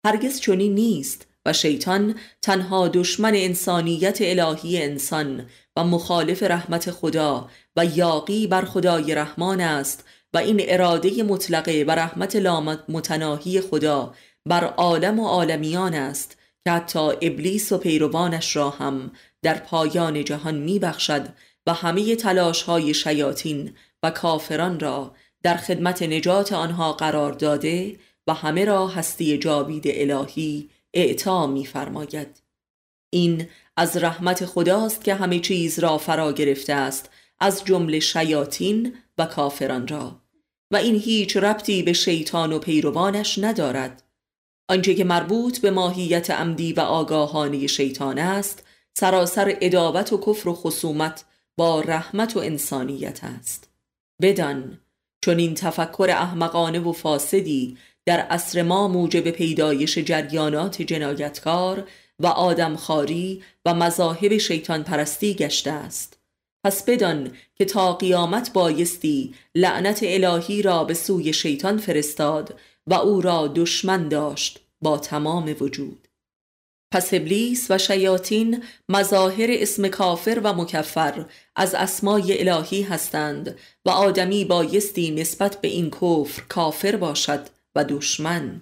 هرگز 0.06 0.40
چنین 0.40 0.76
نیست 0.76 1.28
و 1.46 1.54
شیطان 1.54 2.16
تنها 2.42 2.88
دشمن 2.88 3.36
انسانیت 3.36 4.18
الهی 4.22 4.84
انسان 4.84 5.46
و 5.76 5.84
مخالف 5.84 6.44
رحمت 6.44 6.92
خدا 6.92 7.50
و 7.76 7.86
یاقی 7.86 8.48
بر 8.48 8.66
خدای 8.66 9.16
رحمان 9.16 9.62
است 9.62 10.06
و 10.34 10.38
این 10.38 10.62
اراده 10.68 11.24
مطلقه 11.24 11.86
و 11.88 11.92
رحمت 11.92 12.36
لامت 12.36 12.80
متناهی 12.90 13.62
خدا 13.62 14.14
بر 14.46 14.64
عالم 14.64 15.20
و 15.20 15.28
عالمیان 15.28 15.94
است 15.94 16.38
که 16.66 16.72
حتی 16.72 17.00
ابلیس 17.00 17.72
و 17.72 17.78
پیروانش 17.78 18.56
را 18.56 18.70
هم 18.70 19.12
در 19.42 19.58
پایان 19.58 20.24
جهان 20.24 20.56
می 20.56 20.80
بخشد 20.80 21.28
و 21.68 21.74
همه 21.74 22.16
تلاش 22.16 22.62
های 22.62 22.94
شیاطین 22.94 23.74
و 24.04 24.12
کافران 24.12 24.80
را 24.80 25.16
در 25.44 25.58
خدمت 25.58 26.04
نجات 26.04 26.54
آنها 26.54 26.94
قرار 26.94 27.32
داده 27.32 27.98
و 28.28 28.34
همه 28.34 28.66
را 28.66 28.88
هستی 28.88 29.38
جاوید 29.38 29.84
الهی 29.88 30.70
اعطا 30.94 31.48
می‌فرماید. 31.48 32.42
این 33.10 33.48
از 33.78 33.98
رحمت 33.98 34.46
خداست 34.46 35.04
که 35.04 35.16
همه 35.16 35.40
چیز 35.40 35.80
را 35.80 35.98
فرا 35.98 36.34
گرفته 36.34 36.74
است 36.74 37.10
از 37.40 37.66
جمله 37.66 38.00
شیاطین 38.00 38.96
و 39.18 39.26
کافران 39.26 39.88
را 39.88 40.22
و 40.72 40.76
این 40.76 40.96
هیچ 40.96 41.38
ربطی 41.38 41.84
به 41.84 41.94
شیطان 41.94 42.54
و 42.54 42.60
پیروانش 42.60 43.40
ندارد. 43.40 44.04
آنچه 44.72 44.96
که 44.96 45.04
مربوط 45.04 45.60
به 45.60 45.72
ماهیت 45.72 46.32
عمدی 46.32 46.74
و 46.74 46.80
آگاهانی 46.80 47.68
شیطان 47.68 48.20
است 48.20 48.64
سراسر 48.94 49.58
ادابت 49.62 50.14
و 50.14 50.18
کفر 50.18 50.50
و 50.50 50.54
خصومت 50.54 51.26
با 51.58 51.82
رحمت 51.82 52.38
و 52.38 52.40
انسانیت 52.40 53.24
است. 53.24 53.70
بدان 54.22 54.80
چون 55.22 55.40
این 55.40 55.54
تفکر 55.54 56.08
احمقانه 56.10 56.80
و 56.80 56.92
فاسدی 56.92 57.78
در 58.06 58.20
عصر 58.20 58.62
ما 58.62 58.88
موجب 58.88 59.30
پیدایش 59.30 59.98
جریانات 59.98 60.82
جنایتکار 60.82 61.88
و 62.20 62.28
آدمخواری 62.28 63.44
و 63.66 63.74
مذاهب 63.74 64.38
شیطان 64.38 64.84
پرستی 64.84 65.34
گشته 65.34 65.72
است. 65.72 66.18
پس 66.64 66.84
بدان 66.86 67.32
که 67.56 67.66
تا 67.66 67.94
قیامت 67.94 68.54
بایستی 68.54 69.34
لعنت 69.56 70.00
الهی 70.04 70.62
را 70.62 70.84
به 70.84 70.94
سوی 70.94 71.34
شیطان 71.34 71.78
فرستاد 71.78 72.60
و 72.88 72.94
او 72.94 73.22
را 73.22 73.48
دشمن 73.56 74.08
داشت 74.08 74.61
با 74.82 74.98
تمام 74.98 75.56
وجود. 75.60 76.08
پس 76.94 77.14
ابلیس 77.14 77.72
و 77.72 77.78
شیاطین 77.78 78.64
مظاهر 78.90 79.48
اسم 79.50 79.88
کافر 79.88 80.42
و 80.44 80.54
مکفر 80.54 81.26
از 81.56 81.74
اسمای 81.76 82.50
الهی 82.50 82.82
هستند 82.82 83.58
و 83.86 83.90
آدمی 83.90 84.46
بایستی 84.46 85.12
نسبت 85.12 85.62
به 85.62 85.68
این 85.68 85.90
کفر 85.90 86.44
کافر 86.50 86.96
باشد 86.96 87.48
و 87.76 87.84
دشمن. 87.84 88.62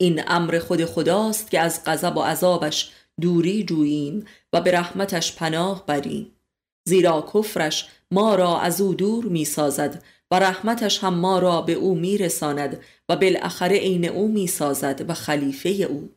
این 0.00 0.22
امر 0.26 0.58
خود 0.58 0.84
خداست 0.84 1.50
که 1.50 1.60
از 1.60 1.84
غضب 1.86 2.16
و 2.16 2.20
عذابش 2.20 2.92
دوری 3.20 3.64
جوییم 3.64 4.24
و 4.52 4.60
به 4.60 4.70
رحمتش 4.70 5.36
پناه 5.36 5.86
بریم. 5.86 6.32
زیرا 6.88 7.30
کفرش 7.34 7.88
ما 8.10 8.34
را 8.34 8.60
از 8.60 8.80
او 8.80 8.94
دور 8.94 9.24
می 9.24 9.44
سازد 9.44 10.02
و 10.30 10.38
رحمتش 10.38 11.04
هم 11.04 11.14
ما 11.14 11.38
را 11.38 11.62
به 11.62 11.72
او 11.72 11.94
می 11.94 12.18
رساند 12.18 12.80
و 13.08 13.16
بالاخره 13.16 13.76
عین 13.76 14.08
او 14.08 14.28
می 14.28 14.46
سازد 14.46 15.04
و 15.08 15.14
خلیفه 15.14 15.68
او 15.68 16.12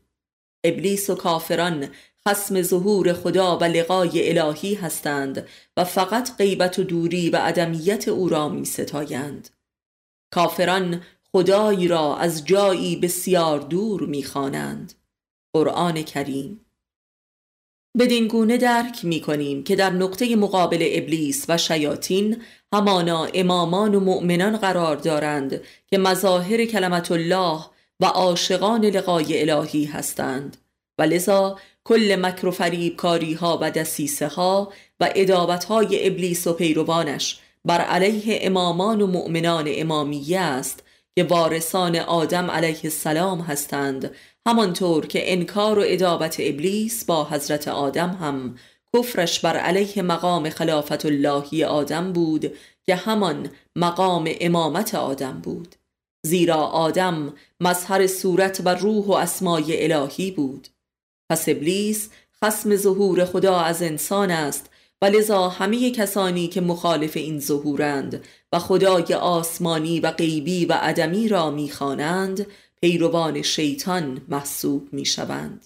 ابلیس 0.63 1.09
و 1.09 1.15
کافران 1.15 1.89
خسم 2.27 2.61
ظهور 2.61 3.13
خدا 3.13 3.57
و 3.57 3.63
لقای 3.63 4.39
الهی 4.39 4.73
هستند 4.73 5.47
و 5.77 5.83
فقط 5.83 6.37
غیبت 6.37 6.79
و 6.79 6.83
دوری 6.83 7.29
و 7.29 7.35
عدمیت 7.35 8.07
او 8.07 8.29
را 8.29 8.49
می 8.49 8.65
ستایند 8.65 9.49
کافران 10.33 11.03
خدایی 11.31 11.87
را 11.87 12.17
از 12.17 12.45
جایی 12.45 12.95
بسیار 12.95 13.59
دور 13.59 14.01
می 14.01 14.23
خوانند. 14.23 14.93
قرآن 15.53 16.01
کریم 16.01 16.65
بدین 17.97 18.27
گونه 18.27 18.57
درک 18.57 19.05
می 19.05 19.21
کنیم 19.21 19.63
که 19.63 19.75
در 19.75 19.89
نقطه 19.89 20.35
مقابل 20.35 20.87
ابلیس 20.91 21.45
و 21.49 21.57
شیاطین 21.57 22.41
همانا 22.73 23.25
امامان 23.33 23.95
و 23.95 23.99
مؤمنان 23.99 24.57
قرار 24.57 24.95
دارند 24.95 25.61
که 25.87 25.97
مظاهر 25.97 26.65
کلمت 26.65 27.11
الله 27.11 27.59
و 27.99 28.05
عاشقان 28.05 28.85
لقای 28.85 29.49
الهی 29.49 29.85
هستند. 29.85 30.57
و 30.99 31.03
لذا 31.03 31.59
کل 31.83 32.15
مکر 32.21 32.47
و 32.47 32.51
فریب 32.51 32.95
کاری 32.95 33.33
ها 33.33 33.59
و 33.61 33.71
دسیسه 33.71 34.27
ها 34.27 34.73
و 34.99 35.09
ادابت 35.15 35.63
های 35.65 36.07
ابلیس 36.07 36.47
و 36.47 36.53
پیروانش 36.53 37.39
بر 37.65 37.81
علیه 37.81 38.39
امامان 38.41 39.01
و 39.01 39.07
مؤمنان 39.07 39.65
امامیه 39.67 40.39
است 40.39 40.83
که 41.15 41.23
وارثان 41.23 41.95
آدم 41.95 42.51
علیه 42.51 42.79
السلام 42.83 43.41
هستند 43.41 44.11
همانطور 44.49 45.05
که 45.05 45.33
انکار 45.33 45.79
و 45.79 45.83
ادابت 45.85 46.35
ابلیس 46.39 47.05
با 47.05 47.23
حضرت 47.23 47.67
آدم 47.67 48.09
هم 48.09 48.55
کفرش 48.93 49.39
بر 49.39 49.57
علیه 49.57 50.01
مقام 50.01 50.49
خلافت 50.49 51.05
اللهی 51.05 51.63
آدم 51.63 52.13
بود 52.13 52.53
که 52.85 52.95
همان 52.95 53.49
مقام 53.75 54.29
امامت 54.41 54.95
آدم 54.95 55.39
بود. 55.43 55.75
زیرا 56.25 56.55
آدم 56.55 57.33
مظهر 57.59 58.07
صورت 58.07 58.61
و 58.65 58.69
روح 58.69 59.05
و 59.05 59.11
اسمای 59.11 59.91
الهی 59.91 60.31
بود. 60.31 60.67
پس 61.29 61.49
ابلیس 61.49 62.09
خسم 62.43 62.75
ظهور 62.75 63.25
خدا 63.25 63.59
از 63.59 63.81
انسان 63.81 64.31
است 64.31 64.69
و 65.01 65.05
لذا 65.05 65.49
همه 65.49 65.91
کسانی 65.91 66.47
که 66.47 66.61
مخالف 66.61 67.17
این 67.17 67.39
ظهورند 67.39 68.23
و 68.53 68.59
خدای 68.59 69.13
آسمانی 69.13 69.99
و 69.99 70.11
غیبی 70.11 70.65
و 70.65 70.73
عدمی 70.73 71.27
را 71.27 71.49
می‌خوانند 71.49 72.47
پیروان 72.81 73.41
شیطان 73.41 74.21
محسوب 74.27 74.93
می‌شوند. 74.93 75.65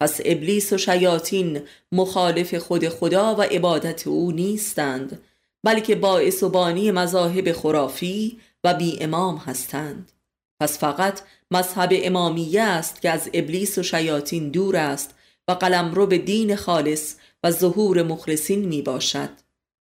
پس 0.00 0.20
ابلیس 0.24 0.72
و 0.72 0.78
شیاطین 0.78 1.60
مخالف 1.92 2.54
خود 2.54 2.88
خدا 2.88 3.34
و 3.34 3.42
عبادت 3.42 4.06
او 4.06 4.32
نیستند 4.32 5.22
بلکه 5.64 5.94
باعث 5.94 6.42
و 6.42 6.48
بانی 6.48 6.90
مذاهب 6.90 7.52
خرافی 7.52 8.40
و 8.64 8.74
بی 8.74 8.98
امام 9.00 9.36
هستند. 9.36 10.12
پس 10.60 10.78
فقط 10.78 11.20
مذهب 11.50 11.90
امامیه 11.92 12.62
است 12.62 13.02
که 13.02 13.10
از 13.10 13.30
ابلیس 13.34 13.78
و 13.78 13.82
شیاطین 13.82 14.48
دور 14.48 14.76
است 14.76 15.14
و 15.48 15.52
قلمرو 15.52 16.06
به 16.06 16.18
دین 16.18 16.56
خالص 16.56 17.14
و 17.44 17.50
ظهور 17.50 18.02
مخلصین 18.02 18.64
می 18.64 18.82
باشد 18.82 19.30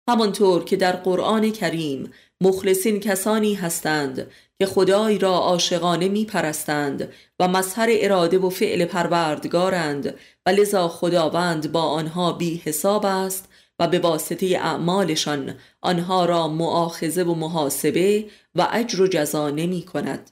همانطور 0.10 0.64
که 0.64 0.76
در 0.76 0.96
قرآن 0.96 1.52
کریم 1.52 2.12
مخلصین 2.42 3.00
کسانی 3.00 3.54
هستند 3.54 4.32
که 4.60 4.66
خدای 4.66 5.18
را 5.18 5.34
عاشقانه 5.34 6.08
می 6.08 6.26
پرستند 6.26 7.14
و 7.40 7.48
مظهر 7.48 7.88
اراده 7.92 8.40
و 8.40 8.50
فعل 8.50 8.86
پروردگارند 8.86 10.16
و 10.46 10.50
لذا 10.50 10.88
خداوند 10.88 11.72
با 11.72 11.82
آنها 11.82 12.34
بی 12.34 12.62
حساب 12.66 13.06
است 13.06 13.50
و 13.80 13.88
به 13.88 14.00
واسطه 14.00 14.46
اعمالشان 14.46 15.56
آنها 15.82 16.26
را 16.26 16.48
معاخذه 16.48 17.24
و 17.24 17.34
محاسبه 17.34 18.26
و 18.56 18.68
اجر 18.72 19.02
و 19.02 19.08
جزا 19.08 19.50
نمی 19.50 19.82
کند 19.82 20.32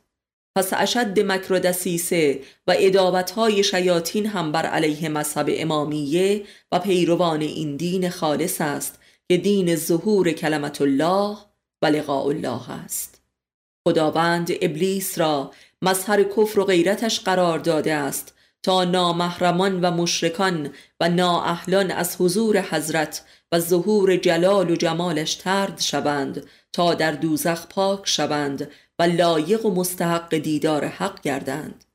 پس 0.57 0.73
اشد 0.73 1.19
مکر 1.19 1.53
و 1.53 1.59
دسیسه 1.59 2.39
و 2.67 2.75
ادابت 2.77 3.61
شیاطین 3.61 4.25
هم 4.25 4.51
بر 4.51 4.65
علیه 4.65 5.09
مذهب 5.09 5.49
امامیه 5.49 6.45
و 6.71 6.79
پیروان 6.79 7.41
این 7.41 7.75
دین 7.75 8.09
خالص 8.09 8.61
است 8.61 8.99
که 9.27 9.37
دین 9.37 9.75
ظهور 9.75 10.31
کلمت 10.31 10.81
الله 10.81 11.37
و 11.81 11.85
لقاء 11.85 12.25
الله 12.25 12.71
است. 12.71 13.16
خداوند 13.87 14.51
ابلیس 14.61 15.19
را 15.19 15.51
مظهر 15.81 16.23
کفر 16.23 16.59
و 16.59 16.65
غیرتش 16.65 17.19
قرار 17.19 17.59
داده 17.59 17.93
است 17.93 18.33
تا 18.63 18.83
نامحرمان 18.83 19.81
و 19.81 19.91
مشرکان 19.91 20.69
و 20.99 21.09
نااهلان 21.09 21.91
از 21.91 22.15
حضور 22.19 22.61
حضرت 22.61 23.21
و 23.51 23.59
ظهور 23.59 24.17
جلال 24.17 24.71
و 24.71 24.75
جمالش 24.75 25.35
ترد 25.35 25.79
شوند 25.79 26.45
تا 26.73 26.93
در 26.93 27.11
دوزخ 27.11 27.67
پاک 27.67 28.01
شوند 28.05 28.71
و 28.99 29.03
لایق 29.03 29.65
و 29.65 29.73
مستحق 29.75 30.35
دیدار 30.35 30.85
حق 30.85 31.21
گردند. 31.21 31.85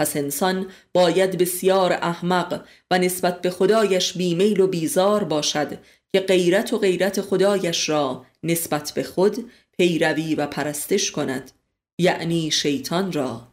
پس 0.00 0.16
انسان 0.16 0.66
باید 0.92 1.38
بسیار 1.38 1.92
احمق 1.92 2.64
و 2.90 2.98
نسبت 2.98 3.40
به 3.40 3.50
خدایش 3.50 4.12
بیمیل 4.12 4.60
و 4.60 4.66
بیزار 4.66 5.24
باشد 5.24 5.78
که 6.12 6.20
غیرت 6.20 6.72
و 6.72 6.78
غیرت 6.78 7.20
خدایش 7.20 7.88
را 7.88 8.26
نسبت 8.42 8.92
به 8.94 9.02
خود 9.02 9.50
پیروی 9.78 10.34
و 10.34 10.46
پرستش 10.46 11.12
کند 11.12 11.50
یعنی 11.98 12.50
شیطان 12.50 13.12
را. 13.12 13.48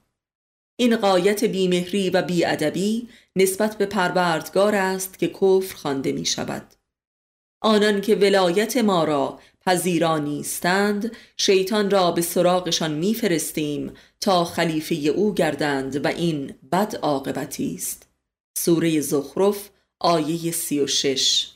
این 0.76 0.96
قایت 0.96 1.44
بیمهری 1.44 2.10
و 2.10 2.22
بیادبی 2.22 3.08
نسبت 3.36 3.78
به 3.78 3.86
پروردگار 3.86 4.76
است 4.76 5.20
که 5.20 5.28
کفر 5.28 5.76
خوانده 5.76 6.12
می 6.12 6.26
شود 6.26 6.74
آنان 7.62 8.02
که 8.02 8.16
ولایت 8.16 8.78
ما 8.78 9.04
را 9.04 9.40
پذیرا 9.66 10.18
نیستند 10.18 11.12
شیطان 11.38 11.92
را 11.92 12.12
به 12.12 12.22
سراغشان 12.22 12.94
میفرستیم 12.94 13.94
تا 14.22 14.46
خلیفه 14.46 14.96
او 14.96 15.34
گردند 15.34 16.06
و 16.06 16.08
این 16.08 16.56
بد 16.72 16.96
عاقبتی 16.96 17.76
است. 17.76 18.08
سوره 18.58 19.02
زخرف 19.02 19.70
آیه 20.00 20.52
36 20.52 21.48